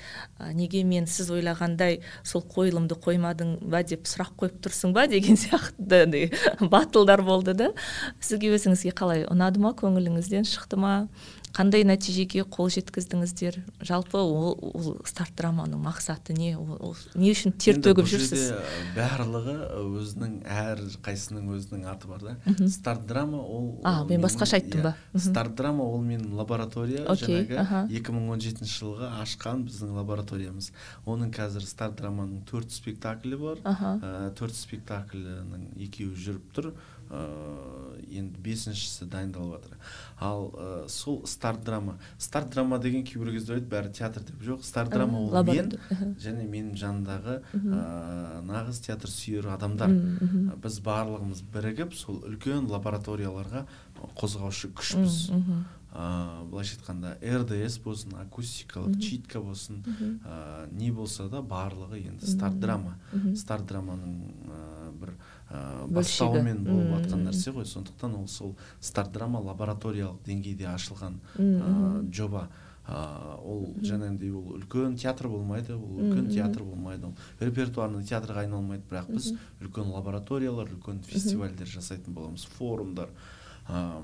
неге 0.57 0.85
мен 0.89 1.07
сіз 1.11 1.31
ойлағандай 1.35 2.01
сол 2.25 2.45
қойылымды 2.55 2.97
қоймадың 3.05 3.57
ба 3.71 3.83
деп 3.85 4.09
сұрақ 4.09 4.35
қойып 4.41 4.59
тұрсың 4.65 4.95
ба 4.97 5.07
деген 5.11 5.39
сияқты 5.45 6.31
батылдар 6.61 7.23
болды 7.23 7.55
да. 7.55 7.73
Сізге 8.21 8.55
өзіңізге 8.57 8.95
қалай 8.97 9.27
ұнады 9.29 9.61
ма 9.61 9.75
көңіліңізден 9.79 10.49
шықты 10.49 10.81
ма? 10.81 10.95
Қандай 11.55 11.85
нәтижеге 11.87 12.43
қол 12.51 12.69
жеткіздіңіздер? 12.75 13.61
Жалпы 13.87 14.19
ол, 14.19 14.57
ол 14.59 14.97
старт 15.07 15.37
драманың 15.39 15.81
мақсаты 15.85 16.35
не? 16.37 16.55
Ол, 16.59 16.97
не 17.15 17.31
үшін 17.31 17.55
тер 17.59 17.79
төгіп 17.85 18.09
жүрсіз? 18.11 18.51
барлығы 18.97 19.55
өзінің 19.81 20.35
әр 20.51 20.83
қайсының 21.05 21.53
өзінің 21.55 21.87
аты 21.93 22.11
бар 22.11 22.25
да. 22.25 22.35
Старт 22.71 23.07
драма 23.07 23.39
ол 23.39 23.69
а 23.85 24.05
мен 24.09 24.23
басқаша 24.25 24.59
айттым 24.59 24.83
ба? 24.89 24.95
Иә, 25.15 25.23
старт 25.29 25.55
драма 25.59 25.87
ол 25.87 26.03
менің 26.03 26.35
лаборатория 26.39 27.05
жаңағы 27.07 27.85
екі 27.95 28.15
мың 28.17 28.33
он 28.35 28.43
жетінші 28.43 28.75
жылғы 28.81 29.11
ашқан 29.23 29.65
біздің 29.69 29.95
лабораториямыз. 30.01 30.73
Оның 31.07 31.31
қазір 31.35 31.67
старт 31.69 31.99
драманың 32.01 32.45
төрт 32.51 32.75
спектаклі 32.75 33.39
бар. 33.41 33.63
Төрт 34.39 34.59
спектаклінің 34.59 35.71
екеуі 35.87 36.19
жүріп 36.27 36.53
тұр. 36.57 36.73
Енді 38.15 38.39
бесіншісі 38.45 39.09
дайындалып 39.11 39.57
жатыр. 39.59 39.79
Ал 40.23 40.49
ә, 40.55 40.89
сол 40.89 41.23
старт 41.27 41.65
драма. 41.65 41.99
Старт 42.19 42.53
драма 42.55 42.79
деген 42.79 43.05
кейбір 43.05 43.33
кезде 43.35 43.55
ойлайды 43.55 43.71
бәрі 43.71 43.93
театр 43.93 44.23
деп. 44.23 44.43
Жоқ 44.45 44.65
старт 44.67 44.93
драма 44.95 45.21
ол 45.21 45.45
мен 45.49 45.73
және 46.23 46.47
менің 46.47 46.75
жанымдағы 46.79 47.39
ә, 47.55 48.43
нағыз 48.47 48.83
театр 48.87 49.11
сүйер 49.11 49.51
адамдар. 49.55 49.95
Біз 50.63 50.81
барлығымыз 50.85 51.45
бірігіп 51.55 51.95
сол 51.99 52.23
үлкен 52.29 52.69
лабораторияларға 52.71 53.67
қозғаушы 54.19 54.75
күшпіз. 54.75 55.25
Ыыы 55.31 55.65
былайша 55.95 56.75
айтқанда 56.75 57.13
рдс 57.23 57.77
болсын 57.85 58.17
акустикалық 58.19 58.97
читка 58.99 59.39
болсын 59.39 59.85
ә, 60.27 60.67
не 60.75 60.91
болса 60.91 61.29
да 61.31 61.39
барлығы 61.39 62.01
енді 62.09 62.27
старт 62.27 62.59
драма. 62.59 62.97
Старт 63.39 63.69
драманың 63.71 64.17
ә, 64.51 64.91
бір 64.99 65.15
ә, 65.55 65.87
бастауымен 65.87 66.65
болып 66.67 66.93
жатқан 66.99 67.25
нәрсе 67.29 67.55
ғой. 67.55 67.67
Сондықтан 67.69 68.15
ол 68.19 68.29
сол 68.29 68.57
старт 68.81 69.13
драма 69.15 69.41
лабораториялық 69.41 70.25
деңгейде 70.27 70.67
ашылған 70.75 71.21
ә, 71.39 72.11
жоба. 72.11 72.49
Ә, 72.85 73.39
ол 73.41 73.71
жаңағындай 73.81 74.29
ол 74.35 74.59
үлкен 74.59 74.99
театр 75.01 75.31
болмайды 75.33 75.73
ол 75.73 76.03
үлкен 76.03 76.29
театр 76.29 76.67
болмайды 76.67 77.07
ол 77.07 77.15
репертуарный 77.41 78.05
театрға 78.05 78.45
айналмайды. 78.45 78.85
Бірақ 78.91 79.09
біз 79.09 79.31
үлкен 79.63 79.89
лабораториялар 79.95 80.69
үлкен 80.69 81.01
фестивальдер 81.09 81.71
жасайтын 81.71 82.13
боламыз 82.13 82.45
форумдар. 82.59 83.09
Ә, 83.69 84.03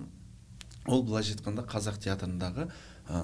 ол 0.87 1.03
былайша 1.05 1.37
айтқанда 1.37 1.67
қазақ 1.69 2.01
театрындағы 2.07 2.71
ә, 3.11 3.21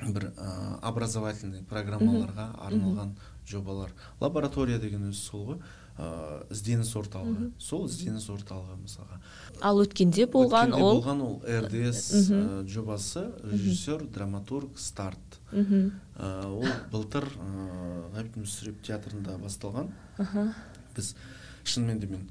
бір 0.00 0.30
ә, 0.32 0.78
образовательный 0.88 1.60
программаларға 1.68 2.54
арналған 2.64 3.12
жобалар. 3.44 3.92
Лаборатория 4.20 4.78
деген 4.80 5.10
өзі 5.10 5.20
сол 5.20 5.46
ғой. 5.50 5.60
Ыыы 6.00 6.46
ізденіс 6.54 6.90
орталығы. 6.96 7.50
Сол 7.60 7.84
ізденіс 7.86 8.26
орталығы 8.32 8.78
мысалға. 8.80 9.20
Ал 9.60 9.82
өткенде 9.82 10.26
болған 10.32 10.72
ол 10.78 11.00
болған 11.00 11.20
ол 11.26 11.36
рдс 11.44 12.32
жобасы 12.72 13.26
режиссер 13.44 14.06
драматург 14.08 14.78
старт. 14.80 15.40
Ол 15.52 16.64
былтыр 16.92 17.28
ғабит 18.16 18.40
мүсіреп 18.40 18.80
театрында 18.86 19.36
басталған. 19.42 19.92
Біз 20.96 21.14
шынымен 21.64 22.00
де 22.00 22.08
мен 22.10 22.28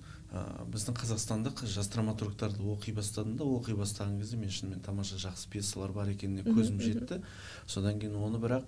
біздің 0.70 0.93
қазақстандық 0.93 1.63
жас 1.65 1.88
драматургтарды 1.89 2.61
оқи 2.61 2.93
бастадым 2.93 3.38
да 3.39 3.47
оқи 3.49 3.74
бастаған 3.78 4.20
кезде 4.22 4.38
мен 4.38 4.51
шынымен 4.53 4.84
тамаша 4.86 5.17
жақсы 5.17 5.49
пьесалар 5.49 5.91
бар 5.95 6.11
екеніне 6.11 6.43
көзім 6.45 6.78
жетті. 6.82 7.24
Содан 7.65 7.97
кейін 7.97 8.20
оны 8.22 8.38
бірақ 8.38 8.67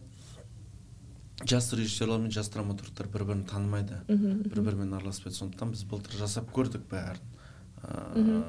жас 1.47 1.71
режиссерлар 1.73 2.19
мен 2.19 2.31
жас 2.31 2.49
драматургтар 2.53 3.07
бір 3.11 3.25
бірін 3.25 3.43
танымайды 3.49 4.01
бір 4.07 4.61
бірімен 4.61 4.93
араласпайды. 4.97 5.37
Сондықтан 5.37 5.73
біз 5.73 5.83
былтыр 5.89 6.17
жасап 6.21 6.51
көрдік 6.55 6.87
бәрін. 6.91 7.37
Ыыы 7.81 8.43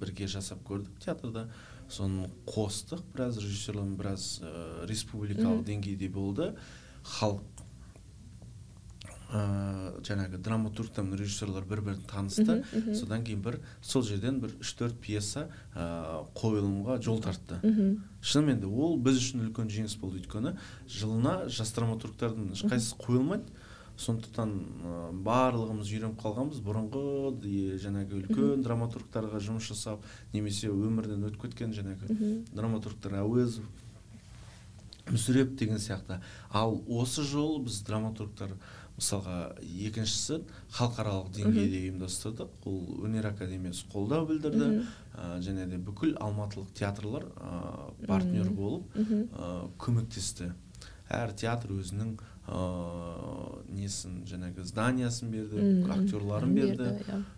бірге 0.00 0.28
жасап 0.30 0.62
көрдік 0.66 1.00
театрда. 1.04 1.48
Соны 1.90 2.30
қостық 2.46 3.02
біраз 3.12 3.40
режиссерлармен 3.42 3.96
біраз 3.98 4.40
ә, 4.42 4.86
республикалық 4.88 5.64
деңгейде 5.66 6.08
болды. 6.08 6.54
Халық 7.18 7.42
ыыы 9.30 10.02
жаңағы 10.06 10.38
драматургтар 10.42 11.04
мен 11.06 11.18
режиссерлар 11.20 11.64
бір 11.64 11.82
бірін 11.86 12.04
танысты 12.10 12.60
содан 12.98 13.24
кейін 13.24 13.42
бір 13.44 13.60
сол 13.80 14.02
жерден 14.02 14.40
бір 14.42 14.56
үш 14.60 14.74
төрт 14.78 14.98
пьеса 15.00 15.48
ыыы 15.74 16.24
қойылымға 16.34 17.00
жол 17.02 17.20
тартты. 17.22 17.60
Шынымен 18.20 18.60
де 18.60 18.66
ол 18.66 18.98
біз 18.98 19.20
үшін 19.22 19.46
үлкен 19.46 19.70
жеңіс 19.70 19.96
болды 20.00 20.20
өйткені 20.20 20.56
жылына 20.90 21.48
жас 21.48 21.72
драматургтардың 21.76 22.54
ешқайсысы 22.56 22.98
қойылмайды. 23.00 23.46
Сондықтан 24.00 24.52
ә, 24.80 24.92
барлығымыз 25.12 25.90
үйреніп 25.92 26.22
қалғанбыз. 26.22 26.62
Бұрынғы 26.64 27.74
жаңағы 27.82 28.22
үлкен 28.22 28.62
драматургтарға 28.64 29.42
жұмыс 29.44 29.66
жасап 29.68 30.06
немесе 30.32 30.70
өмірден 30.72 31.26
өтіп 31.28 31.42
кеткен 31.44 31.74
жаңағы 31.76 32.16
драматургтар 32.56 33.18
әуезов 33.20 33.68
мүсіреп 35.10 35.52
деген 35.58 35.76
сияқты. 35.76 36.22
Ал 36.48 36.80
осы 36.88 37.26
жолы 37.28 37.66
біз 37.66 37.82
драматургтар 37.84 38.56
мысалға 39.00 39.36
екіншісі 39.88 40.40
халықаралық 40.76 41.30
деңгейде 41.34 41.80
ұйымдастырдық. 41.86 42.50
Ол 42.68 43.04
өнер 43.08 43.30
академиясы 43.32 43.88
қолдау 43.92 44.26
білдірді. 44.28 44.68
Ә, 45.16 45.40
және 45.42 45.66
де 45.70 45.80
бүкіл 45.80 46.14
алматылық 46.20 46.70
театрлар 46.76 47.24
ә, 47.40 47.54
партнер 48.06 48.50
болып 48.52 48.92
ә, 48.94 49.70
көмектесті. 49.80 50.52
Әр 51.10 51.32
театр 51.34 51.72
өзінің 51.74 52.18
ыыы 52.50 53.50
несін 53.70 54.22
жаңағы 54.28 54.64
зданиясын 54.66 55.30
берді 55.32 55.66
актерларын 55.90 56.54
берді. 56.54 56.90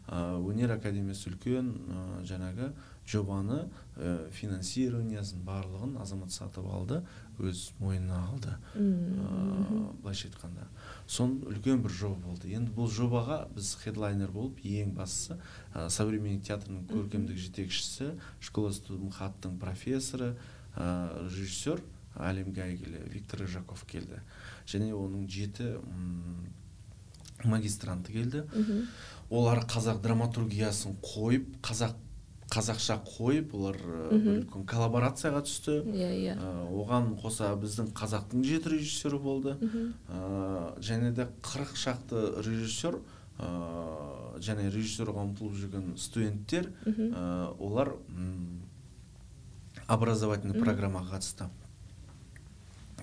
Ә, 0.08 0.38
өнер 0.40 0.72
академиясы 0.74 1.30
үлкен 1.30 1.68
ә, 1.92 2.04
жаңағы 2.28 2.70
жобаны 3.08 3.58
ә, 3.96 4.30
финансированиясын 4.32 5.42
барлығын 5.46 5.98
азамат 6.02 6.32
сатып 6.32 6.66
алды 6.66 7.02
өз 7.42 7.70
мойнына 7.80 8.22
алды. 8.30 8.56
Ыыы 8.74 9.84
былайша 10.02 10.30
айтқанда. 10.30 10.68
Сон 11.06 11.38
үлкен 11.48 11.82
бір 11.84 11.96
жоба 11.98 12.20
болды. 12.26 12.52
Енді 12.54 12.72
бұл 12.76 12.90
жобаға 12.92 13.42
біз 13.54 13.74
хедлайнер 13.82 14.32
болып 14.32 14.62
ең 14.64 14.94
бастысы 14.96 15.38
ә, 15.74 15.88
современный 15.90 16.40
театрының 16.40 16.86
көркемдік 16.92 17.38
жетекшісі 17.38 18.14
школа 18.40 18.72
хаттың 19.18 19.58
профессоры 19.60 20.36
ә, 20.76 21.26
режиссер 21.28 21.82
әлемге 22.18 22.64
әйгілі 22.66 23.02
виктор 23.12 23.44
рыжаков 23.46 23.84
келді. 23.88 24.20
Және 24.66 24.92
оның 24.92 25.26
жеті 25.30 25.76
магистранты 27.44 28.12
келді. 28.12 28.44
Олар 29.30 29.64
қазақ 29.66 30.02
драматургиясын 30.04 30.98
қойып 31.02 31.58
қазақ 31.64 31.96
қазақша 32.52 32.98
қойып 33.06 33.54
олар 33.56 33.78
үлкен 34.12 34.66
коллаборацияға 34.68 35.40
түсті. 35.46 35.78
Иә 35.88 36.10
иә. 36.18 36.34
Оған 36.68 37.14
қоса 37.22 37.54
біздің 37.56 37.92
қазақтың 37.96 38.44
жеті 38.44 38.74
режиссері 38.74 39.18
болды. 39.22 39.56
Ә, 40.08 40.76
және 40.84 41.14
де 41.16 41.28
қырық 41.40 41.72
шақты 41.80 42.42
режиссер 42.44 42.98
ә, 43.38 44.36
және 44.36 44.68
режиссерға 44.68 45.24
ұмтылып 45.30 45.56
жүрген 45.62 45.96
студенттер 45.96 46.68
ә, 46.84 47.56
олар 47.56 47.94
образовательный 49.88 50.60
программаға 50.60 51.16
қатысты. 51.16 51.48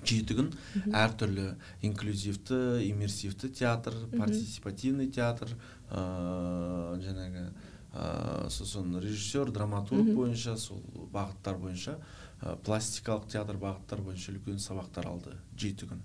Жеті 0.04 0.38
күн 0.38 0.52
әртүрлі 0.96 1.48
инклюзивті 1.90 2.60
иммерсивті 2.90 3.50
театр 3.50 3.96
партисипативный 4.16 5.10
театр 5.12 5.56
ыыы 5.90 7.02
жаңағы 7.04 7.46
ыыы 7.94 8.50
сосын 8.54 9.00
режиссер 9.02 9.52
драматург 9.52 10.14
бойынша 10.14 10.56
сол 10.58 10.82
бағыттар 11.14 11.58
бойынша 11.58 11.98
ә, 12.42 12.56
пластикалық 12.64 13.28
театр 13.32 13.58
бағыттар 13.58 14.02
бойынша 14.06 14.34
үлкен 14.36 14.60
сабақтар 14.62 15.10
алды 15.10 15.36
жеті 15.58 15.90
күн 15.90 16.04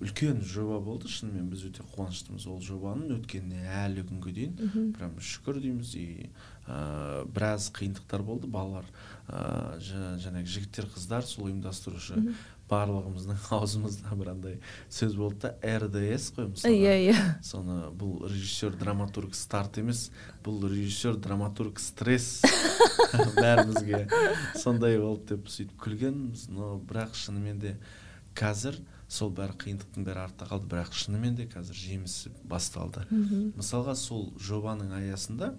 үлкен 0.00 0.40
жоба 0.40 0.78
болды 0.80 1.10
шынымен 1.12 1.50
біз 1.52 1.66
өте 1.68 1.84
қуаныштымыз 1.92 2.46
ол 2.48 2.60
жобаның. 2.64 3.18
Өткеніне 3.18 3.66
әлі 3.82 4.06
күнге 4.08 4.32
дейін 4.32 4.94
прям 4.96 5.18
шүкір 5.20 5.60
дейміз. 5.60 5.92
И 6.00 6.30
ә, 6.64 7.26
біраз 7.28 7.68
қиындықтар 7.76 8.24
болды. 8.24 8.48
Балалар 8.48 8.88
ә, 9.28 9.76
жаңағы 9.76 10.46
жігіттер 10.48 10.88
қыздар 10.94 11.26
сол 11.28 11.50
ұйымдастырушы 11.50 12.16
барлығымыздың 12.70 13.40
аузымызда 13.56 14.16
бір 14.18 14.30
андай 14.34 14.56
сөз 14.92 15.16
болды 15.18 15.48
да 15.48 15.78
рдс 15.80 16.30
қой 16.36 16.50
мысалы. 16.52 16.76
Иә 16.76 16.94
иә 17.10 17.24
соны 17.44 17.90
бұл 17.96 18.26
режиссер 18.30 18.76
драматург 18.80 19.34
старт 19.38 19.80
емес 19.82 20.08
бұл 20.44 20.62
режиссер 20.70 21.18
драматург 21.20 21.80
стресс. 21.82 22.40
Бәрімізге 23.40 24.06
сондай 24.58 24.98
болды 25.02 25.34
деп 25.34 25.50
сөйтіп 25.50 25.76
күлгенбіз. 25.82 26.46
Но 26.54 26.76
бірақ 26.78 27.16
шынымен 27.18 27.58
де 27.62 27.74
қазір 28.38 28.78
сол 29.10 29.32
бәрі 29.34 29.58
қиындықтың 29.64 30.06
бәрі 30.06 30.24
артта 30.28 30.46
қалды. 30.50 30.70
Бірақ 30.70 30.94
шынымен 30.94 31.34
де 31.38 31.48
қазір 31.50 31.76
жемісі 31.76 32.30
басталды. 32.46 33.02
Мысалға 33.58 33.96
сол 33.98 34.30
жобаның 34.38 34.94
аясында 35.00 35.54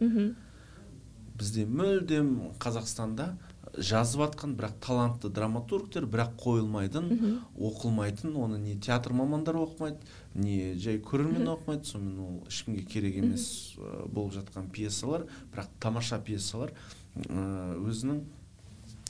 бізде 1.42 1.66
мүлдем 1.66 2.54
қазақстанда 2.62 3.32
жазып 3.78 4.22
жатқан 4.26 4.56
бірақ 4.60 4.74
талантты 4.84 5.30
драматургтер 5.30 6.06
бірақ 6.06 6.36
қойылмайтын 6.42 7.40
оқылмайтын 7.56 8.36
оны 8.36 8.60
не 8.60 8.76
театр 8.76 9.14
мамандары 9.14 9.62
оқымайды 9.64 10.00
не 10.36 10.76
жай 10.76 11.00
көрермен 11.00 11.48
оқымайды 11.54 11.88
сонымен 11.88 12.20
ол 12.20 12.44
ешкімге 12.48 12.84
керек 12.84 13.16
емес 13.24 13.78
болып 14.12 14.36
жатқан 14.40 14.70
пьесалар 14.72 15.28
бірақ 15.54 15.72
тамаша 15.80 16.20
пьесалар 16.20 16.74
өзінің 17.16 18.24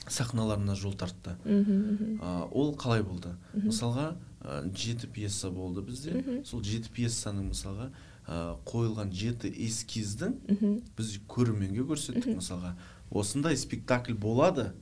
сахналарына 0.08 0.74
жол 0.74 0.94
тартты. 0.94 1.36
Ол 2.50 2.74
қалай 2.74 3.02
болды? 3.06 3.36
Мысалға 3.54 4.16
жеті 4.74 5.06
пьеса 5.06 5.50
болды 5.50 5.82
бізде. 5.82 6.42
Сол 6.44 6.62
жеті 6.66 6.90
пьесаның 6.90 7.52
мысалға 7.52 7.90
қойылған 8.66 9.12
жеті 9.14 9.50
эскиздің 9.66 10.34
біз 10.96 11.14
көрерменге 11.30 11.86
көрсеттік 11.86 12.34
мысалға. 12.40 12.74
Осындай 13.14 13.56
спектакль 13.56 14.14
болады 14.14 14.72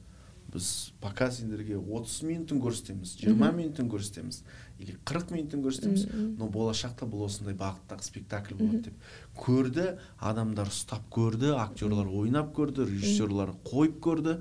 біз 0.51 0.93
пока 1.01 1.31
сендерге 1.31 1.77
отыз 1.79 2.23
минутын 2.27 2.63
көрсетеміз 2.63 3.17
жиырма 3.21 3.53
минутын 3.55 3.91
көрсетеміз 3.91 4.41
или 4.81 4.97
қырық 5.07 5.31
минутын 5.35 5.63
көрсетеміз 5.63 6.09
но 6.39 6.49
болашақта 6.51 7.07
бұл 7.07 7.29
осындай 7.29 7.55
бағыттағы 7.55 8.07
спектакль 8.07 8.57
болады 8.59 8.89
деп 8.89 9.13
көрді 9.39 9.93
адамдар 10.19 10.73
ұстап 10.73 11.07
көрді 11.15 11.55
актерлар 11.61 12.11
ойнап 12.11 12.51
көрді 12.57 12.89
режиссерлар 12.91 13.55
қойып 13.69 14.03
көрді 14.03 14.41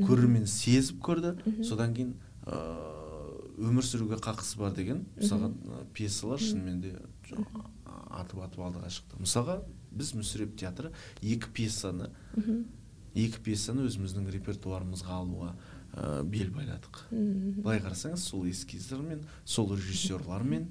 көрермен 0.00 0.46
сезіп 0.50 1.02
көрді. 1.04 1.34
Содан 1.66 1.94
кейін 1.94 2.14
өмір 3.62 3.86
сүруге 3.86 4.18
қақысы 4.22 4.58
бар 4.58 4.74
деген 4.74 5.04
мысалға 5.18 5.52
пьесалар 5.94 6.42
шынымен 6.42 6.80
де 6.82 6.94
атып 8.10 8.42
атып 8.42 8.64
алдыға 8.66 8.90
шықты. 8.90 9.20
Мысалға 9.22 9.60
біз 9.94 10.14
мүсіреп 10.18 10.56
театры 10.60 10.92
екі 11.22 11.50
пьесаны 11.54 12.10
екі 13.14 13.38
пьесаны 13.46 13.86
өзіміздің 13.88 14.26
репертуарымызға 14.34 15.20
алуға 15.20 15.52
ә, 15.94 16.22
бел 16.26 16.50
байладық. 16.54 17.04
Былай 17.62 17.78
қарасаңыз 17.84 18.24
сол 18.30 18.48
эскиздермен 18.50 19.22
сол 19.44 19.70
режиссерлармен. 19.74 20.66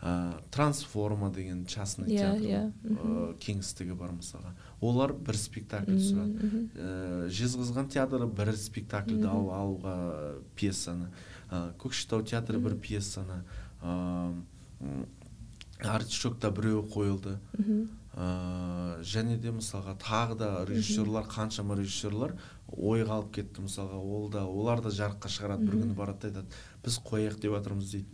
Ә, 0.00 0.40
трансформа 0.52 1.30
деген 1.32 1.66
частный 1.66 2.08
yeah, 2.08 2.32
театр 2.32 2.46
yeah. 2.48 2.70
ә, 2.84 3.24
кеңістігі 3.40 3.96
бар 4.00 4.14
мысалға. 4.16 4.54
Олар 4.80 5.12
бір 5.12 5.36
спектакль 5.36 5.96
түсіреді 5.96 6.62
ә, 6.72 7.26
жезқазған 7.28 7.90
театры 7.92 8.28
бір 8.28 8.54
спектакльді 8.56 9.28
ал, 9.28 9.50
алуға 9.52 9.96
пьесаны. 10.56 11.10
Ә, 11.50 11.74
көкшетау 11.80 12.24
театры 12.24 12.60
бір 12.64 12.78
пьесаны. 12.80 13.42
Ә, 13.82 14.32
артишокта 15.84 16.50
біреу 16.50 16.82
қойылды. 16.88 17.38
Ә, 18.10 19.00
және 19.06 19.36
де 19.38 19.52
мысалға 19.54 19.94
тағы 20.02 20.36
да 20.36 20.48
режиссерлар 20.66 21.28
қаншама 21.30 21.76
режиссерлар 21.78 22.34
ойға 22.74 23.20
алып 23.20 23.34
кетті 23.36 23.62
мысалға. 23.62 24.00
Ол 24.02 24.28
да 24.28 24.44
олар 24.46 24.82
да 24.82 24.90
жарыққа 24.90 25.30
шығарады 25.30 25.64
бір 25.68 25.76
күні 25.84 25.94
барады 25.94 26.30
да 26.30 26.40
айтады 26.42 26.50
біз 26.84 26.98
қояйық 27.06 27.38
деп 27.40 27.54
жатырмыз 27.54 27.92
дейді. 27.92 28.06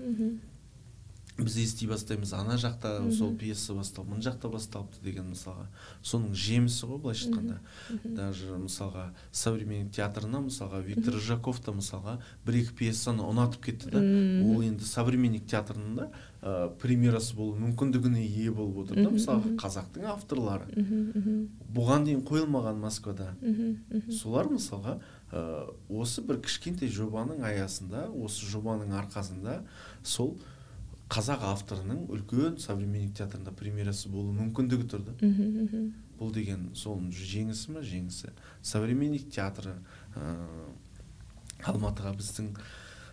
Біз 1.39 1.57
ести 1.61 1.87
бастаймыз 1.87 2.33
ана 2.33 2.57
жақта 2.57 3.11
сол 3.13 3.35
пьеса 3.37 3.75
басталып 3.77 4.15
мына 4.15 4.25
жақта 4.25 4.49
басталыпты 4.49 5.03
деген 5.05 5.29
мысалға. 5.35 5.67
Соның 6.01 6.33
жемісі 6.33 6.89
ғой 6.89 7.01
былайша 7.03 7.29
айтқанда. 7.29 7.59
Даже 8.17 8.57
мысалға 8.57 9.11
современник 9.33 9.93
театрына 9.93 10.41
мысалға 10.47 10.81
виктор 10.87 11.19
рыжаков 11.19 11.61
та 11.61 11.75
мысалға 11.77 12.17
бір 12.47 12.63
екі 12.63 12.73
пьесаны 12.81 13.27
ұнатып 13.27 13.69
кетті 13.69 13.93
да. 13.93 14.01
Ол 14.01 14.65
енді 14.65 14.89
современник 14.89 15.45
театрының 15.51 16.01
да 16.01 16.09
ә, 16.41 16.71
премьерасы 16.81 17.37
болу 17.37 17.57
мүмкіндігіне 17.61 18.25
ие 18.25 18.51
болып 18.51 18.87
отыр 18.87 19.03
да 19.05 19.13
мысалға 19.13 19.53
қазақтың 19.61 20.09
авторлары. 20.15 20.73
Бұған 21.77 22.09
дейін 22.09 22.25
қойылмаған 22.25 22.81
москвада 22.81 23.35
солар 24.09 24.49
мысалға 24.49 24.99
ә, 25.33 25.69
осы 25.89 26.25
бір 26.25 26.41
кішкентай 26.41 26.89
жобаның 26.89 27.45
аясында 27.45 28.07
осы 28.09 28.49
жобаның 28.49 28.97
арқасында 29.03 29.61
сол 30.03 30.37
қазақ 31.13 31.45
авторының 31.53 32.07
үлкен 32.11 32.57
современник 32.59 33.15
театрында 33.15 33.53
премьерасы 33.55 34.09
болу 34.11 34.33
мүмкіндігі 34.35 34.89
тұр 34.91 35.05
да. 35.07 35.15
Бұл 36.19 36.33
деген 36.33 36.71
сол 36.75 36.99
жеңісі 37.13 37.77
ма 37.77 37.83
жеңісі? 37.85 38.33
Современник 38.63 39.29
театры 39.31 39.77
ә, 40.17 40.33
алматыға 41.69 42.15
біздің 42.17 42.49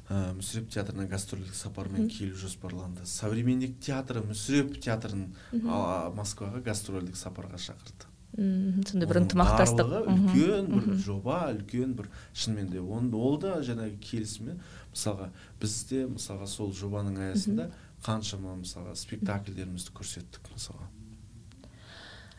ә, 0.09 0.33
мүсіреп 0.39 0.71
театрына 0.73 1.05
гастрольдік 1.11 1.53
сапармен 1.53 2.07
келу 2.09 2.35
жоспарланды. 2.39 3.05
Современник 3.05 3.77
театры 3.83 4.23
мүсіреп 4.25 4.79
театрын 4.79 5.29
москваға 5.53 6.63
гастрольдік 6.65 7.19
сапарға 7.19 7.59
шақырды. 7.59 8.09
Сондай 8.33 9.05
бір 9.05 9.19
ынтымақтастық. 9.19 9.91
үлкен 10.09 10.71
бір 10.71 10.95
жоба 10.97 11.51
үлкен 11.53 11.91
бір 11.93 12.07
шынымен 12.33 12.71
де 12.71 12.79
ол 12.81 13.37
да 13.37 13.59
жаңағы 13.61 13.99
келісімі. 14.01 14.55
Мысалға 14.93 15.29
бізде 15.61 16.05
мысалға 16.07 16.47
сол 16.47 16.73
жобаның 16.77 17.19
аясында 17.27 17.69
қаншама 18.05 18.55
мысалға 18.59 18.95
спектакльдерімізді 18.99 19.95
көрсеттік 19.97 20.51
мысалға. 20.53 20.89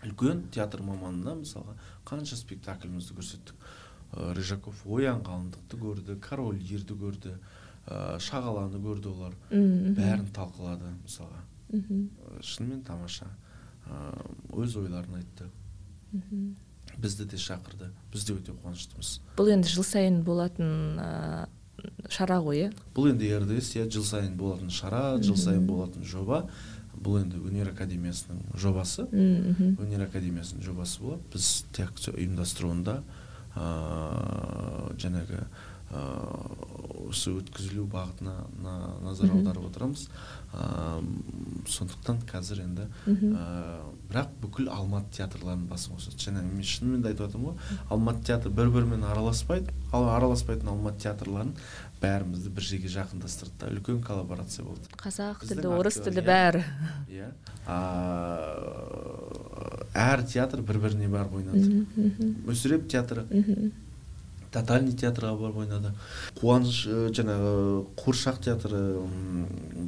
Үлкен 0.05 0.45
театр 0.53 0.83
маманына 0.85 1.39
мысалға 1.41 1.75
қанша 2.07 2.37
спектаклімізді 2.37 3.17
көрсеттік. 3.17 3.55
Ә, 4.15 4.35
рыжаков 4.37 4.85
оян 4.87 5.23
қалыңдықты 5.25 5.81
көрді 5.81 6.19
король 6.23 6.61
лирді 6.61 6.95
көрді 7.01 7.33
ә, 7.89 8.19
шағаланы 8.21 8.79
көрді 8.85 9.11
олар. 9.15 9.35
Бәрін 9.51 10.29
талқылады 10.37 10.93
мысалға. 11.03 11.41
Шынымен 12.45 12.85
тамаша. 12.85 13.31
Өз 14.53 14.77
ойларын 14.79 15.19
айтты. 15.19 15.49
Бізді 17.01 17.27
де 17.33 17.41
шақырды. 17.41 17.91
Біз 18.13 18.29
де 18.29 18.37
өте 18.37 18.55
қуаныштымыз. 18.55 19.19
Бұл 19.39 19.51
енді 19.57 19.73
жыл 19.73 19.87
сайын 19.89 20.21
болатын 20.25 21.01
шара 22.11 22.39
ғой 22.45 22.67
иә? 22.67 22.71
Бұл 22.95 23.11
енді 23.13 23.33
рдс 23.43 23.75
иә 23.77 23.89
жыл 23.91 24.05
сайын 24.07 24.37
болатын 24.39 24.71
шара 24.71 25.19
жыл 25.23 25.37
сайын 25.37 25.67
болатын 25.67 26.05
жоба. 26.05 26.45
Бұл 26.95 27.21
енді 27.21 27.41
өнер 27.43 27.73
академиясының 27.73 28.55
жобасы. 28.61 29.09
Өнер 29.11 30.07
академиясының 30.07 30.63
жобасы 30.65 31.03
болады. 31.03 31.23
Біз 31.35 31.51
тек 31.75 31.93
ұйымдастыруында 32.15 33.01
ыыы 33.55 34.95
жаңағы 35.03 35.45
осы 37.09 37.35
өткізілу 37.39 37.87
бағытына 37.93 38.35
назар 39.05 39.33
аударып 39.35 39.69
отырамыз. 39.71 40.07
Ә, 40.55 41.03
сондықтан 41.69 42.21
қазір 42.31 42.63
енді 42.65 42.87
ә, 43.11 43.47
бірақ 44.11 44.35
бүкіл 44.43 44.69
алматы 44.73 45.19
театрларының 45.19 45.67
басын 45.71 45.97
қосады. 45.97 46.21
Жаңағы 46.23 46.53
мен 46.53 46.69
шынымен 46.69 47.03
де 47.03 47.11
айтып 47.11 47.27
жатырмын 47.27 47.49
ғой. 47.51 47.81
Алматы 47.91 48.25
театры 48.31 48.53
бір 48.55 48.71
бірімен 48.75 49.05
араласпайды. 49.09 49.75
Ал 49.93 50.09
араласпайтын 50.15 50.71
алматы 50.75 51.05
театрларын 51.09 51.55
бәрімізді 52.05 52.53
бір 52.55 52.69
жерге 52.69 52.91
жақындастырды 52.93 53.59
да. 53.61 53.71
Үлкен 53.73 54.03
коллаборация 54.05 54.65
болды. 54.67 54.89
Қазақ 55.01 55.45
тілді 55.49 55.71
орыс 55.75 55.99
тілді 56.05 56.25
бәрі. 56.27 56.65
Иә. 57.11 57.31
Әр 59.95 60.25
театр 60.29 60.63
бір 60.67 60.81
біріне 60.83 61.09
барып 61.09 61.39
ойнады. 61.41 61.87
мүсіреп 62.47 62.89
театры. 62.93 63.25
Тотальный 64.55 64.95
театрға 64.95 65.35
барып 65.39 65.63
ойнады. 65.65 65.91
Қуаныш 66.39 66.85
жаңағы 67.17 67.53
қуыршақ 67.99 68.41
театры 68.45 68.81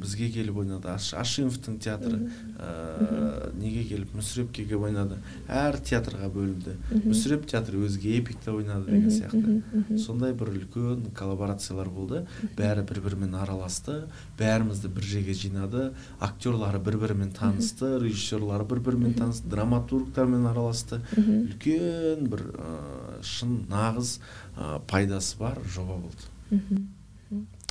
бізге 0.01 0.29
келіп 0.33 0.59
ойнады. 0.63 0.91
Ашимовтың 0.91 1.79
театры 1.83 2.19
ә, 2.59 3.51
неге 3.57 3.85
келіп 3.87 4.15
мүсірепке 4.17 4.65
келіп 4.67 4.87
ойнады. 4.89 5.19
Әр 5.47 5.79
театрға 5.79 6.29
бөлінді. 6.33 6.75
Мүсіреп 7.05 7.47
театры 7.49 7.81
өзге 7.87 8.17
эпикте 8.19 8.51
ойнады 8.51 8.91
деген 8.91 9.11
сияқты. 9.11 9.97
сондай 9.97 10.33
бір 10.33 10.51
үлкен 10.53 11.07
коллаборациялар 11.17 11.89
болды. 11.89 12.25
Бәрі 12.57 12.83
бір 12.87 13.01
бірімен 13.05 13.35
араласты. 13.39 14.03
Бәрімізді 14.39 14.91
бір 14.93 15.03
жерге 15.03 15.33
жинады. 15.37 15.91
Актерлары 16.19 16.81
бір 16.83 16.99
бірімен 17.01 17.31
танысты 17.37 17.97
режиссерлары 18.03 18.67
бір 18.67 18.83
бірімен 18.85 19.15
танысты 19.17 19.49
драматургтармен 19.51 20.47
араласты. 20.51 21.01
Үлкен 21.17 22.27
бір 22.31 22.45
ә, 22.57 23.21
шын 23.23 23.63
нағыз 23.71 24.17
ә, 24.57 24.79
пайдасы 24.89 25.37
бар 25.37 25.61
жоба 25.69 25.99
болды. 26.01 26.87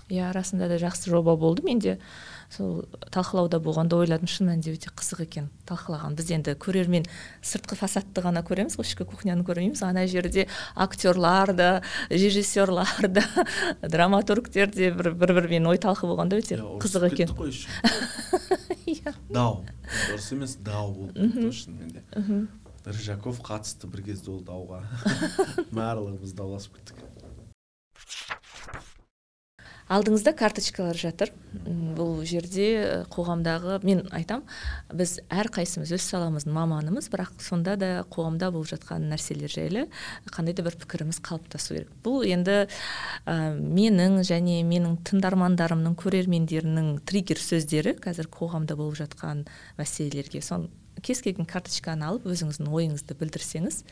Иә 0.06 0.30
расында 0.30 0.68
да 0.70 0.76
жақсы 0.78 1.10
жоба 1.10 1.34
болды 1.34 1.64
менде. 1.66 1.96
Сол 2.46 2.84
талқылауда 3.10 3.58
болғанда 3.58 3.96
ойладым 3.98 4.28
шын 4.30 4.46
мәнінде 4.46 4.76
өте 4.76 4.92
қызық 4.94 5.24
екен. 5.24 5.48
Талқылаған. 5.66 6.14
Біз 6.14 6.28
енді 6.30 6.52
көрермен 6.62 7.08
сыртқы 7.42 7.74
фасадты 7.74 8.22
ғана 8.22 8.44
көреміз 8.46 8.78
ғой 8.78 8.86
ішкі 8.86 9.02
кухняны 9.10 9.42
көрмейміз. 9.42 9.82
Ана 9.82 10.04
жерде 10.06 10.46
актерлар 10.76 11.50
да 11.58 11.70
режиссерлар 12.08 13.08
да 13.08 13.24
драматургтер 13.82 14.70
де 14.70 14.92
бір 14.94 15.10
бір 15.18 15.34
бірімен 15.40 15.66
ой 15.72 15.82
талқы 15.82 16.06
болғанда 16.06 16.38
өте 16.38 16.60
қызық 16.62 17.08
екен. 17.10 17.34
иә. 18.86 19.10
Дау. 19.26 19.64
Дұрыс 20.12 20.30
емес 20.38 20.54
дау 20.62 21.10
кетті 21.16 21.50
шынымен 21.50 21.98
де. 21.98 22.06
Рыжаков 22.86 23.42
қатысты 23.44 23.90
бір 23.90 24.06
кезде 24.10 24.30
ол 24.30 24.42
дауға. 24.46 24.84
Барлығымыз 25.76 26.36
дауласып 26.38 26.78
кеттік. 26.78 27.02
Алдыңызда 29.86 30.32
карточкалар 30.34 30.98
жатыр. 30.98 31.30
Бұл 31.54 32.24
жерде 32.26 33.04
қоғамдағы 33.14 33.76
мен 33.86 34.00
айтам 34.14 34.42
біз 34.90 35.20
әрқайсымыз 35.30 35.92
өз 35.94 36.06
саламыздың 36.10 36.56
маманымыз 36.56 37.06
бірақ 37.12 37.36
сонда 37.42 37.76
да 37.78 37.90
қоғамда 38.10 38.48
болып 38.50 38.72
жатқан 38.72 39.06
нәрселер 39.12 39.52
жайлы 39.52 39.84
қандай 40.34 40.56
да 40.58 40.64
бір 40.66 40.74
пікіріміз 40.82 41.20
қалыптасу 41.22 41.76
керек. 41.76 41.92
Бұл 42.02 42.26
енді 42.26 42.64
ә, 42.66 43.54
менің 43.54 44.24
және 44.26 44.64
менің 44.66 44.98
тыңдармандарымның 45.06 45.94
көрермендерінің 46.02 46.90
триггер 47.06 47.38
сөздері. 47.38 47.94
Қазір 48.02 48.26
қоғамда 48.26 48.74
болып 48.74 48.98
жатқан 49.04 49.46
мәселелерге 49.78 50.42
сон 50.42 50.66
кез 51.02 51.20
келген 51.24 51.46
карточканы 51.48 52.04
алып 52.06 52.26
өзіңіздің 52.30 52.68
ойыңызды 52.72 53.16
білдірсеңіз 53.18 53.82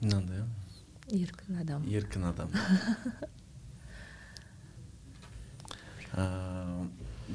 мынандай 0.00 0.44
еркін 1.10 1.60
адам. 1.60 1.84
Еркін 1.90 2.24
адам. 2.30 2.50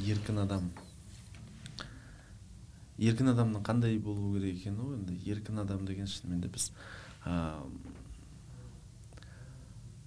Еркін 0.06 0.38
адам. 0.44 0.72
Еркін 2.98 3.28
адамның 3.34 3.64
қандай 3.68 3.98
болу 4.00 4.34
керек 4.38 4.56
екені 4.62 4.80
ғой 4.80 4.96
енді? 4.98 5.14
Еркін 5.28 5.60
адам 5.66 5.86
деген 5.88 6.08
шынымен 6.08 6.42
де 6.42 6.50
біз 6.52 6.72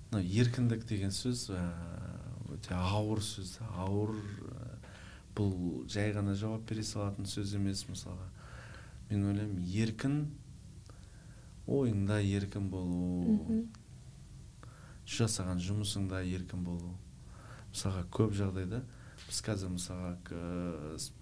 мына 0.09 0.23
еркіндік 0.25 0.87
деген 0.89 1.13
сөз 1.13 1.51
өте 2.55 2.75
ауыр 2.75 3.21
сөз 3.25 3.59
ауыр 3.77 4.15
бұл 5.39 5.85
жай 5.91 6.13
ғана 6.17 6.35
жауап 6.39 6.65
бере 6.69 6.83
салатын 6.83 7.29
сөз 7.29 7.55
емес 7.59 7.85
мысалға. 7.89 8.27
Мен 9.11 9.27
ойлаймын 9.31 9.67
еркін 9.83 10.17
ойыңда 11.69 12.21
еркін 12.25 12.71
болу. 12.73 13.63
Жасаған 15.09 15.61
жұмысыңда 15.65 16.23
еркін 16.27 16.65
болу. 16.67 16.95
Мысалға 17.73 18.05
көп 18.13 18.35
жағдайда 18.37 18.83
біз 19.29 19.43
қазір 19.45 19.73
мысалға 19.75 20.15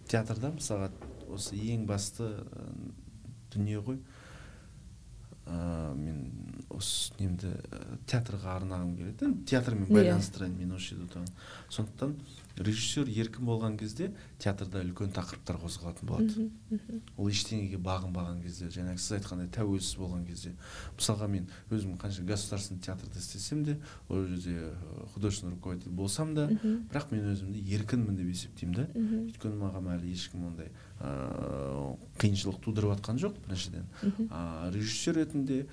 театрда 0.09 0.53
мысалға 0.55 0.91
осы 1.35 1.59
ең 1.59 1.87
басты 1.89 2.29
дүние 3.53 3.83
ғой. 3.83 3.99
Ә, 5.47 5.95
мен 5.95 6.56
осы 6.75 7.13
немді 7.21 7.53
театрға 8.11 8.57
арнағым 8.61 8.97
келеді 8.99 9.31
театрмен 9.47 9.87
иә. 9.87 9.95
байланыстырайын 9.95 10.57
мен 10.59 10.75
осы 10.77 10.95
жерде 10.95 11.23
сондықтан 11.71 12.17
режиссер 12.57 13.09
еркін 13.13 13.45
болған 13.45 13.77
кезде 13.77 14.11
театрда 14.41 14.81
үлкен 14.81 15.13
тақырыптар 15.13 15.59
қозғалатын 15.61 16.09
болады. 16.09 16.47
Ол 17.17 17.29
ештеңеге 17.29 17.77
бағынбаған 17.85 18.41
кезде 18.43 18.71
жаңағы 18.73 19.03
сіз 19.03 19.19
айтқандай 19.19 19.51
тәуелсіз 19.53 19.99
болған 20.01 20.25
кезде 20.29 20.55
мысалға 20.97 21.29
мен 21.29 21.51
өзім 21.71 21.99
қанша 22.01 22.25
государственный 22.25 22.81
театрда 22.81 23.19
істесем 23.19 23.63
де 23.65 23.77
ол 24.09 24.25
жерде 24.25 24.73
художественный 25.15 25.55
руководитель 25.55 25.93
болсам 25.93 26.35
да 26.35 26.49
бірақ 26.49 27.13
мен 27.13 27.31
өзімді 27.35 27.61
еркінмін 27.77 28.17
деп 28.17 28.33
есептеймін 28.33 28.77
да. 28.81 28.89
Өйткені 28.97 29.61
маған 29.61 29.93
әлі 29.99 30.13
ешкім 30.17 30.49
ондай 30.49 30.73
ыыы 31.01 31.97
қиыншылық 32.17 32.61
тудырып 32.65 32.97
жатқан 32.97 33.21
жоқ 33.21 33.37
біріншіден. 33.45 33.85
Режиссер 34.73 35.21
ретінде 35.21 35.67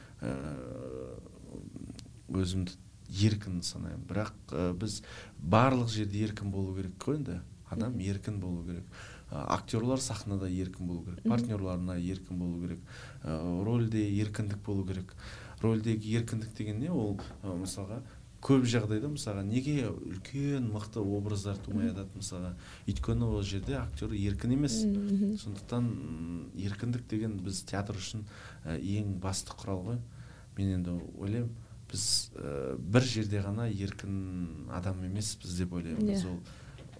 өзімді 2.27 2.75
еркін 3.22 3.61
санаймын. 3.61 4.05
Бірақ 4.09 4.78
біз 4.82 5.01
барлық 5.39 5.91
жерде 5.93 6.24
еркін 6.26 6.51
болу 6.51 6.76
керек 6.78 6.97
қой 6.99 7.22
енді. 7.22 7.41
Адам 7.70 7.99
еркін 7.99 8.39
болу 8.39 8.64
керек. 8.66 8.86
Ә, 9.32 9.45
актерлар 9.55 10.01
сахнада 10.01 10.49
еркін 10.49 10.88
болу 10.88 11.05
керек. 11.07 11.24
Партнерларына 11.26 11.95
еркін 11.97 12.38
болу 12.38 12.59
керек. 12.61 12.82
Ә, 13.24 13.38
рөлде 13.66 14.03
еркіндік 14.22 14.61
болу 14.66 14.86
керек. 14.86 15.16
Рөлдегі 15.64 16.20
еркіндік 16.20 16.53
деген 16.57 16.84
не? 16.84 16.91
Ол 16.91 17.18
ә, 17.41 17.55
мысалға 17.57 18.03
көп 18.43 18.66
жағдайда 18.68 19.07
мысалға 19.07 19.45
неге 19.47 19.88
үлкен 19.88 20.68
мықты 20.74 20.99
образдар 20.99 21.57
тумай 21.64 21.89
жатады 21.89 22.20
мысалға? 22.20 22.53
Өйткені 22.91 23.30
ол 23.30 23.41
жерде 23.47 23.78
актер 23.80 24.11
еркін 24.11 24.57
емес. 24.57 24.82
Сондықтан 25.41 25.88
еркіндік 26.59 27.07
деген 27.09 27.39
біз 27.39 27.64
театр 27.64 27.95
үшін 27.97 28.28
ең 28.68 29.16
басты 29.24 29.55
құрал 29.55 29.86
ғой. 29.88 30.01
Мен 30.57 30.76
енді 30.76 30.99
ойлаймын. 31.18 31.55
Біз 31.93 32.05
ә, 32.33 32.75
бір 32.77 33.05
жерде 33.05 33.41
ғана 33.45 33.69
еркін 33.69 34.67
адам 34.73 35.03
емеспіз 35.05 35.57
деп 35.61 35.73
ойлаймын 35.77 36.09
біз. 36.09 36.25
Иә. 36.25 36.33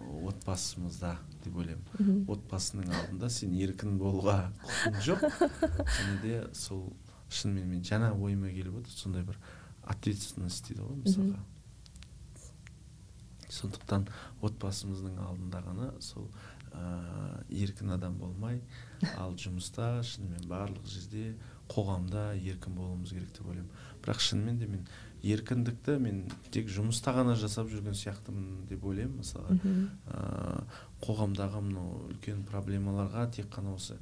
ол 0.04 0.28
отбасымызда 0.30 1.16
деп 1.44 1.56
ойлаймын. 1.58 2.26
Отбасының 2.30 2.92
алдында 2.94 3.30
сен 3.32 3.54
еркін 3.58 3.98
болуға 4.02 4.52
құқың 4.62 5.00
жоқ. 5.08 5.26
Және 5.98 6.18
де 6.22 6.36
сол 6.54 6.86
шынымен 7.34 7.70
мен 7.72 7.84
жаңа 7.88 8.12
ойыма 8.14 8.52
келіп 8.54 8.82
отыр 8.84 8.94
сондай 8.94 9.24
бір 9.26 9.40
ответственность 9.90 10.68
дейді 10.70 10.86
ғой 10.86 11.00
мысалға. 11.04 11.40
Сондықтан 13.54 14.08
отбасымыздың 14.42 15.18
алдында 15.24 15.64
ғана 15.66 15.90
сол 16.02 16.30
ә, 16.74 17.44
еркін 17.50 17.94
адам 17.96 18.18
болмай 18.18 18.62
ал 19.18 19.36
жұмыста 19.38 19.96
шынымен 20.04 20.48
барлық 20.50 20.88
жерде 20.90 21.36
қоғамда 21.72 22.34
еркін 22.38 22.76
болуымыз 22.78 23.14
керек 23.14 23.34
деп 23.38 23.48
ойлаймын. 23.48 23.72
Бірақ 24.04 24.22
шынымен 24.22 24.60
де 24.60 24.68
мен 24.68 24.86
еркіндікті 25.24 25.96
мен 26.04 26.18
тек 26.52 26.68
жұмыста 26.68 27.14
ғана 27.16 27.38
жасап 27.40 27.70
жүрген 27.72 27.96
сияқтымын 27.96 28.66
деп 28.68 28.84
ойлаймын 28.84 29.22
мысалға. 29.22 29.56
Ә, 30.12 30.64
қоғамдағы 31.04 31.62
мынау 31.64 32.10
үлкен 32.10 32.44
проблемаларға 32.50 33.30
тек 33.32 33.48
қана 33.54 33.76
осы 33.78 33.96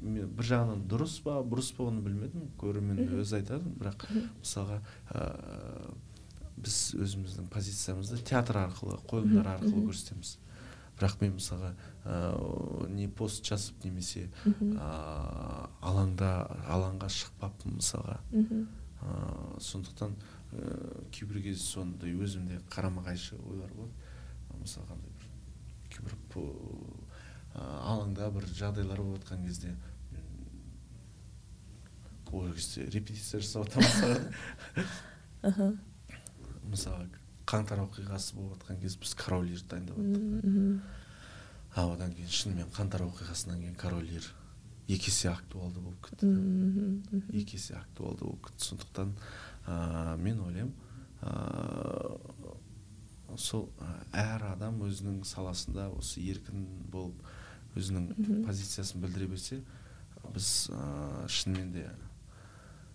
мен 0.00 0.30
бір 0.30 0.48
жағынан 0.52 0.84
дұрыс 0.90 1.16
па 1.26 1.40
бұрыс 1.42 1.72
па 1.74 1.88
оны 1.90 2.04
білмедім 2.06 2.52
көрермен 2.60 3.02
өзі 3.18 3.40
айтады 3.40 3.66
бірақ 3.80 4.06
мысалға 4.38 4.78
ә, 5.10 5.26
біз 6.56 6.78
өзіміздің 7.02 7.50
позициямызды 7.50 8.20
театр 8.22 8.60
арқылы 8.62 9.00
қойылымдар 9.10 9.56
арқылы 9.56 9.88
көрсетеміз. 9.88 10.36
Бірақ 10.94 11.18
мен 11.18 11.34
мысалға 11.40 11.72
ә, 12.06 12.86
не 12.94 13.08
пост 13.08 13.42
жазып 13.42 13.82
немесе 13.82 14.28
ә, 14.46 15.66
алаңда 15.82 16.30
алаңға 16.70 17.10
шықпаппын 17.10 17.80
мысалға. 17.80 18.20
Ә, 19.04 19.60
сондықтан 19.60 20.16
ә, 20.52 20.54
кейбір 21.12 21.42
кезде 21.44 21.64
сондай 21.64 22.14
өзімде 22.14 22.60
қарама 22.72 23.02
қайшы 23.06 23.34
ойлар 23.44 23.70
болады. 23.76 23.94
Мысалға 24.60 24.94
бір 24.96 25.10
кейбір 25.92 26.12
ә, 27.54 27.62
алаңда 27.62 28.30
бір 28.34 28.44
жағдайлар 28.50 29.00
болып 29.02 29.22
жатқан 29.22 29.40
кезде 29.46 29.70
ол 32.32 32.52
кезде 32.52 32.80
репетиция 32.90 33.40
жасап 33.40 33.68
жатамын 33.68 34.32
мысалға. 36.72 37.06
Қаңтар 37.44 37.78
оқиғасы 37.84 38.34
болып 38.38 38.52
жатқан 38.56 38.76
кезде 38.80 38.98
біз 39.04 39.12
король 39.20 39.48
лир 39.52 39.60
дайындап 39.68 39.96
жаттық 40.00 40.80
а 41.74 41.88
одан 41.90 42.12
кейін 42.14 42.30
шынымен 42.30 42.70
қаңтар 42.74 43.02
оқиғасынан 43.08 43.60
кейін 43.60 43.76
король 43.78 44.06
лир 44.06 44.26
екі 44.88 45.10
есе 45.10 45.30
актуалды 45.32 45.80
болып 45.80 46.00
кетті 46.08 46.26
екі 47.32 47.56
есе 47.56 47.74
актуалды 47.78 48.24
болып 48.24 48.48
кетті 48.48 48.64
сондықтан 48.70 49.14
ә, 49.66 50.16
мен 50.20 50.40
ойлаймын 50.44 50.74
ә, 51.22 51.32
сол 53.40 53.68
әр 54.12 54.44
адам 54.52 54.82
өзінің 54.84 55.24
саласында 55.26 55.88
осы 55.96 56.20
еркін 56.24 56.66
болып 56.92 57.16
өзінің 57.78 58.44
позициясын 58.46 59.00
білдіре 59.02 59.26
берсе 59.32 59.62
біз 60.34 60.70
ә, 60.70 61.26
шынымен 61.28 61.72
де 61.74 61.88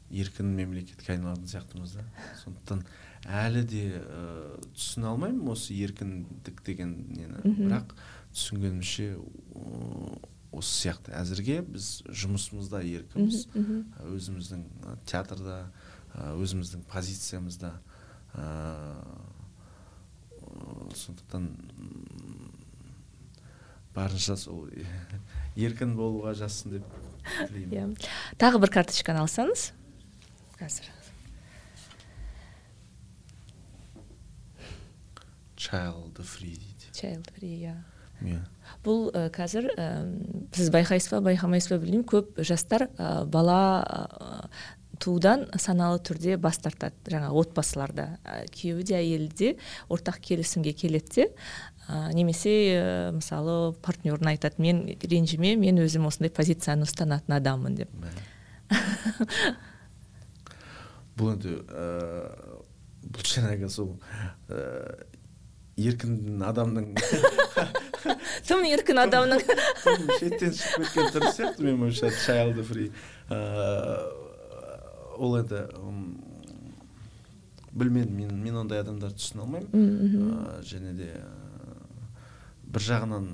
еркін 0.10 0.54
мемлекетке 0.58 1.14
айналатын 1.14 1.48
сияқтымыз 1.50 1.98
да. 1.98 2.06
Сондықтан 2.44 2.86
әлі 3.30 3.64
де 3.70 3.84
ә, 4.00 4.58
түсіне 4.74 5.10
алмаймын 5.12 5.52
осы 5.54 5.76
еркіндік 5.78 6.64
деген 6.66 6.96
нені. 7.14 7.44
Бірақ 7.60 7.94
түсінгенімше 8.34 9.12
осы 10.52 10.74
сияқты. 10.84 11.14
Әзірге 11.18 11.60
біз 11.68 11.90
жұмысымызда 12.10 12.82
еркінбіз 12.88 13.46
өзіміздің 14.10 14.64
театрда 15.10 15.60
өзіміздің 16.16 16.86
позициямызда 16.90 17.74
ә, 18.34 18.46
сондықтан 20.98 21.50
барынша 23.96 24.38
сол 24.40 24.68
еркін 25.60 25.96
болуға 25.98 26.34
жазсын 26.38 26.78
деп 26.78 26.96
тілеймін. 27.48 27.94
Иә. 27.98 28.10
Тағы 28.42 28.62
бір 28.64 28.74
карточканы 28.80 29.22
алсаңыз. 29.26 29.70
Қазір. 30.60 30.90
Child 35.60 36.22
free 36.24 36.56
дейді. 36.56 36.92
Child 36.96 37.32
free 37.36 37.56
иә. 37.68 37.78
Иә. 38.24 38.40
Бұл 38.86 39.10
ә, 39.12 39.28
қазір 39.34 39.70
ә, 39.76 39.88
сіз 40.56 40.70
байқайсыз 40.74 41.12
ба 41.16 41.22
байқамайсыз 41.30 41.74
ба 41.74 41.80
білмеймін. 41.82 42.06
Көп 42.08 42.40
жастар 42.46 42.88
ә, 42.96 43.26
бала 43.30 43.84
ә, 43.84 44.50
туудан 45.02 45.48
саналы 45.60 46.00
түрде 46.06 46.38
бас 46.42 46.60
тартады. 46.64 46.96
Жаңа 47.12 47.32
отбасыларда. 47.42 48.08
Ә, 48.24 48.46
күйеуі 48.54 48.86
де 48.88 48.96
әйелі 49.00 49.30
де 49.36 49.54
ортақ 49.90 50.20
келісімге 50.24 50.74
келеді 50.78 51.10
де 51.16 51.28
ә, 51.88 52.14
немесе 52.14 52.54
ә, 52.76 53.12
мысалы 53.16 53.74
партнеріне 53.84 54.36
айтады. 54.36 54.62
Мен 54.64 54.86
ренжіме 55.02 55.56
мен 55.60 55.82
өзім 55.84 56.08
осындай 56.10 56.32
позицияны 56.32 56.88
ұстанатын 56.88 57.40
адаммын 57.40 57.82
деп. 57.84 57.90
Бұл 61.20 61.34
енді 61.34 61.58
бұл 63.10 63.26
жаңағы 63.26 63.70
сол 63.72 63.96
еркін 65.80 66.44
адамның 66.46 66.92
тым 68.50 68.64
еркін 68.70 69.02
адамның. 69.04 69.44
Шеттен 70.20 70.56
шығып 70.56 70.86
кеткен 70.86 71.12
түрі 71.16 71.32
сияқты 71.36 71.66
менің 71.68 71.86
ойымша 71.88 72.12
чайлд 72.24 72.64
фри 72.68 72.90
ол 75.20 75.36
енді 75.40 75.66
білмедім 77.80 78.16
мен 78.18 78.40
мен 78.44 78.62
ондай 78.64 78.82
адамдарды 78.84 79.20
түсіне 79.20 79.44
алмаймын. 79.46 80.64
Және 80.66 80.96
де 80.98 81.10
бір 82.70 82.86
жағынан 82.86 83.28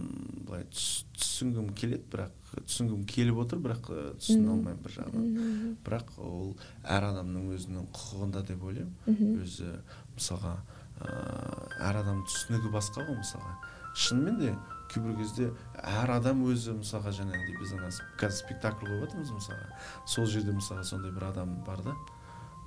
былай 0.47 0.65
түсінгім 0.71 1.71
келеді 1.75 2.05
бірақ 2.11 2.31
түсінгім 2.55 3.03
келіп 3.09 3.41
отыр 3.45 3.61
бірақ 3.63 3.89
түсіне 4.21 4.51
алмаймын 4.53 4.81
бір 4.83 4.95
жағынан. 4.99 5.75
Бірақ 5.85 6.13
ол 6.23 6.53
әр 6.83 7.09
адамның 7.11 7.51
өзінің 7.55 7.89
құқығында 7.95 8.43
деп 8.49 8.63
ойлаймын. 8.69 9.35
Өзі 9.43 9.77
мысалға 10.15 10.55
әр 11.01 11.99
адамның 12.01 12.25
түсінігі 12.29 12.71
басқа 12.73 13.05
ғой 13.05 13.17
мысалға. 13.19 13.53
Шынымен 13.95 14.39
де 14.39 14.55
кейбір 14.91 15.15
кезде 15.19 15.49
әр 15.81 16.09
адам 16.17 16.43
өзі 16.47 16.75
мысалға 16.79 17.11
жаңағыдай 17.19 17.55
біз 17.59 17.71
ана 17.77 17.89
қазір 18.19 18.37
спектакль 18.41 18.87
қойып 18.87 19.05
жатырмыз 19.05 19.31
мысалға. 19.35 19.67
Сол 20.07 20.25
жерде 20.29 20.51
мысалға 20.55 20.83
сондай 20.87 21.11
бір 21.15 21.29
адам 21.31 21.49
бар 21.67 21.79
да 21.85 21.95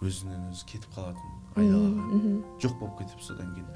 өзінен 0.04 0.50
өзі 0.52 0.64
кетіп 0.70 0.90
қалатын 0.96 1.28
айналаға. 1.58 2.02
жоқ 2.62 2.74
болып 2.80 2.98
кетіп 3.02 3.20
содан 3.22 3.54
кейін 3.54 3.70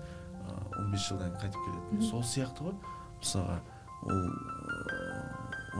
он 0.78 0.90
бес 0.92 1.02
жылдан 1.08 1.28
кейін 1.30 1.40
қайтып 1.42 1.60
келетін. 1.66 2.02
Сол 2.10 2.22
сияқты 2.22 2.60
ғой. 2.68 2.74
Мысалға 3.22 3.58
ол 4.02 4.22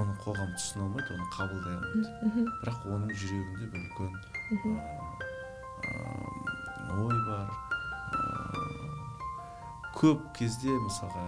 оны 0.03 0.13
қоғам 0.23 0.51
түсіне 0.57 0.87
алмайды 0.87 1.11
оны 1.17 1.27
қабылдай 1.37 1.75
алмайды. 1.77 2.47
Бірақ 2.63 2.79
оның 2.89 3.11
жүрегінде 3.23 3.65
бір 3.73 3.81
үлкен 3.83 4.13
ой 6.93 7.17
бар 7.27 7.49
көп 9.97 10.29
кезде 10.37 10.73
мысалға 10.83 11.25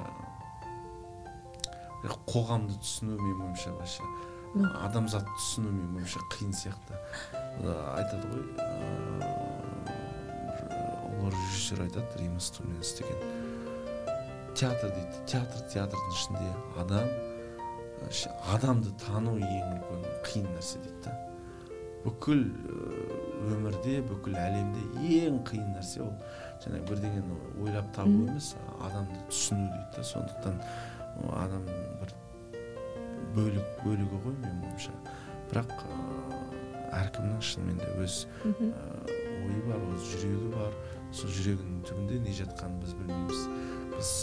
қоғамды 2.28 2.76
түсіну 2.82 3.16
менің 3.16 3.42
ойымша 3.48 3.72
вообще 3.78 4.04
адамзатты 4.84 5.32
түсіну 5.38 5.70
менің 5.72 5.96
ойымша 6.00 6.20
қиын 6.34 6.52
сияқты. 6.54 6.98
Айтады 7.94 8.24
ғой 8.30 8.42
ұлы 11.18 11.30
режиссер 11.32 11.84
айтады 11.86 12.06
туменс 12.14 12.92
деген. 12.98 13.20
Театр 14.54 14.92
дейді 14.94 15.24
театр 15.26 15.64
театрдың 15.72 16.12
ішінде 16.14 16.48
адам 16.78 17.08
адамды 18.54 18.92
тану 19.00 19.38
ең 19.38 19.80
үлкен 19.90 20.20
қиын 20.28 20.50
нәрсе 20.54 20.78
дейді 20.84 21.00
да. 21.08 21.33
Бүкіл 22.04 22.42
өмірде 23.44 24.00
бүкіл 24.08 24.36
әлемде 24.40 24.82
ең 25.24 25.40
қиын 25.48 25.70
нәрсе 25.76 26.02
ол. 26.04 26.12
Жаңағы 26.64 26.84
бірдеңені 26.90 27.38
ойлап 27.64 27.90
табу 27.96 28.24
емес 28.28 28.54
адамды 28.84 29.20
түсіну 29.30 29.66
дейді 29.72 29.96
да 29.96 30.04
сондықтан 30.10 30.60
адам 31.40 31.66
бір 32.00 32.14
бөлік 33.34 33.82
бөлігі 33.84 34.20
ғой 34.24 34.36
менің 34.44 34.64
ойымша. 34.70 34.94
Бірақ 35.50 35.74
әркімнің 36.94 37.42
шынымен 37.44 37.80
де 37.80 37.90
өз 38.04 38.24
ойы 38.44 39.60
бар 39.68 39.84
өз 39.94 40.08
жүрегі 40.12 40.52
бар. 40.54 40.78
Сол 41.14 41.30
жүрегінің 41.30 41.84
түбінде 41.88 42.20
не 42.24 42.32
жатқанын 42.34 42.80
біз 42.82 42.96
білмейміз. 43.00 43.44
Біз 43.94 44.14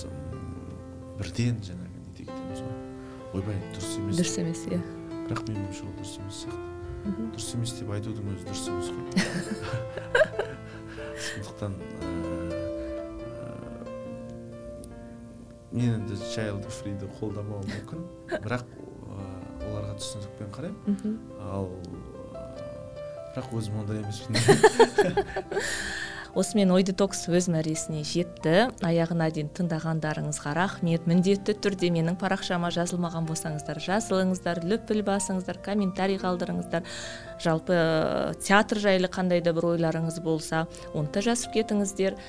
бірден 1.20 1.62
жаңағы 1.68 2.04
нете 2.08 2.26
кетеміз 2.26 2.66
ғой. 2.66 2.82
Ойбай 3.38 3.62
дұрыс 3.72 3.96
емес. 4.02 4.20
Дұрыс 4.20 4.36
емес 4.44 4.66
иә. 4.68 4.82
Бірақ 5.30 5.48
менің 5.48 5.70
ойымша 5.70 5.88
ол 5.88 5.96
дұрыс 6.02 6.20
емес 6.20 6.44
сияқты. 6.44 6.71
Дұрыс 7.06 7.50
емес 7.58 7.72
деп 7.80 7.90
айтудың 7.96 8.26
өзі 8.34 8.44
дұрыс 8.50 8.66
емес 8.72 8.88
қой. 8.94 9.06
Сондықтан 11.26 11.74
мен 15.72 15.90
енді 15.96 16.14
чайлд 16.34 16.66
фриді 16.68 17.06
қолдамауым 17.20 17.68
мүмкін. 17.72 18.02
Бірақ 18.44 18.64
оларға 19.66 19.94
түсіністікпен 20.02 20.50
қараймын. 20.58 21.16
Ал 21.48 21.68
бірақ 23.32 23.48
өзім 23.58 23.74
ондай 23.82 23.98
емеспін. 24.04 24.34
осымен 26.38 26.72
ой 26.76 26.84
детокс 26.88 27.26
өз 27.32 27.50
мәресіне 27.52 28.04
жетті. 28.08 28.70
Аяғына 28.86 29.30
дейін 29.34 29.50
тыңдағандарыңызға 29.58 30.54
рахмет. 30.58 31.08
Міндетті 31.10 31.56
түрде 31.64 31.92
менің 31.94 32.18
парақшама 32.22 32.72
жазылмаған 32.76 33.28
болсаңыздар 33.30 33.82
жазылыңыздар 33.84 34.64
лүпіл 34.68 35.04
басыңыздар 35.08 35.62
комментарий 35.66 36.20
қалдырыңыздар. 36.22 36.88
Жалпы 37.42 37.78
театр 38.44 38.82
жайлы 38.84 39.12
қандай 39.12 39.44
да 39.44 39.54
бір 39.56 39.74
ойларыңыз 39.74 40.22
болса 40.24 40.68
оны 40.94 41.12
да 41.12 41.24
жазып 41.26 41.56
кетіңіздер. 41.60 42.20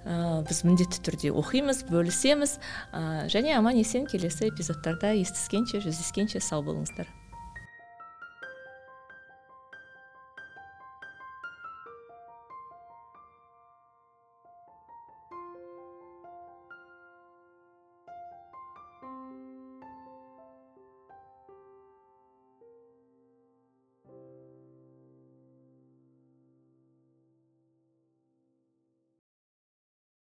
Ә, 0.00 0.40
біз 0.48 0.64
міндетті 0.64 1.02
түрде 1.04 1.32
оқимыз 1.36 1.84
бөлісеміз. 1.90 2.56
Ә, 2.92 3.28
және 3.28 3.56
аман 3.58 3.76
есен 3.76 4.08
келесі 4.08 4.48
эпизодтарда 4.48 5.12
естіскенше 5.20 5.84
жүздескенше 5.84 6.40
сау 6.40 6.64
болыңыздар. 6.64 7.19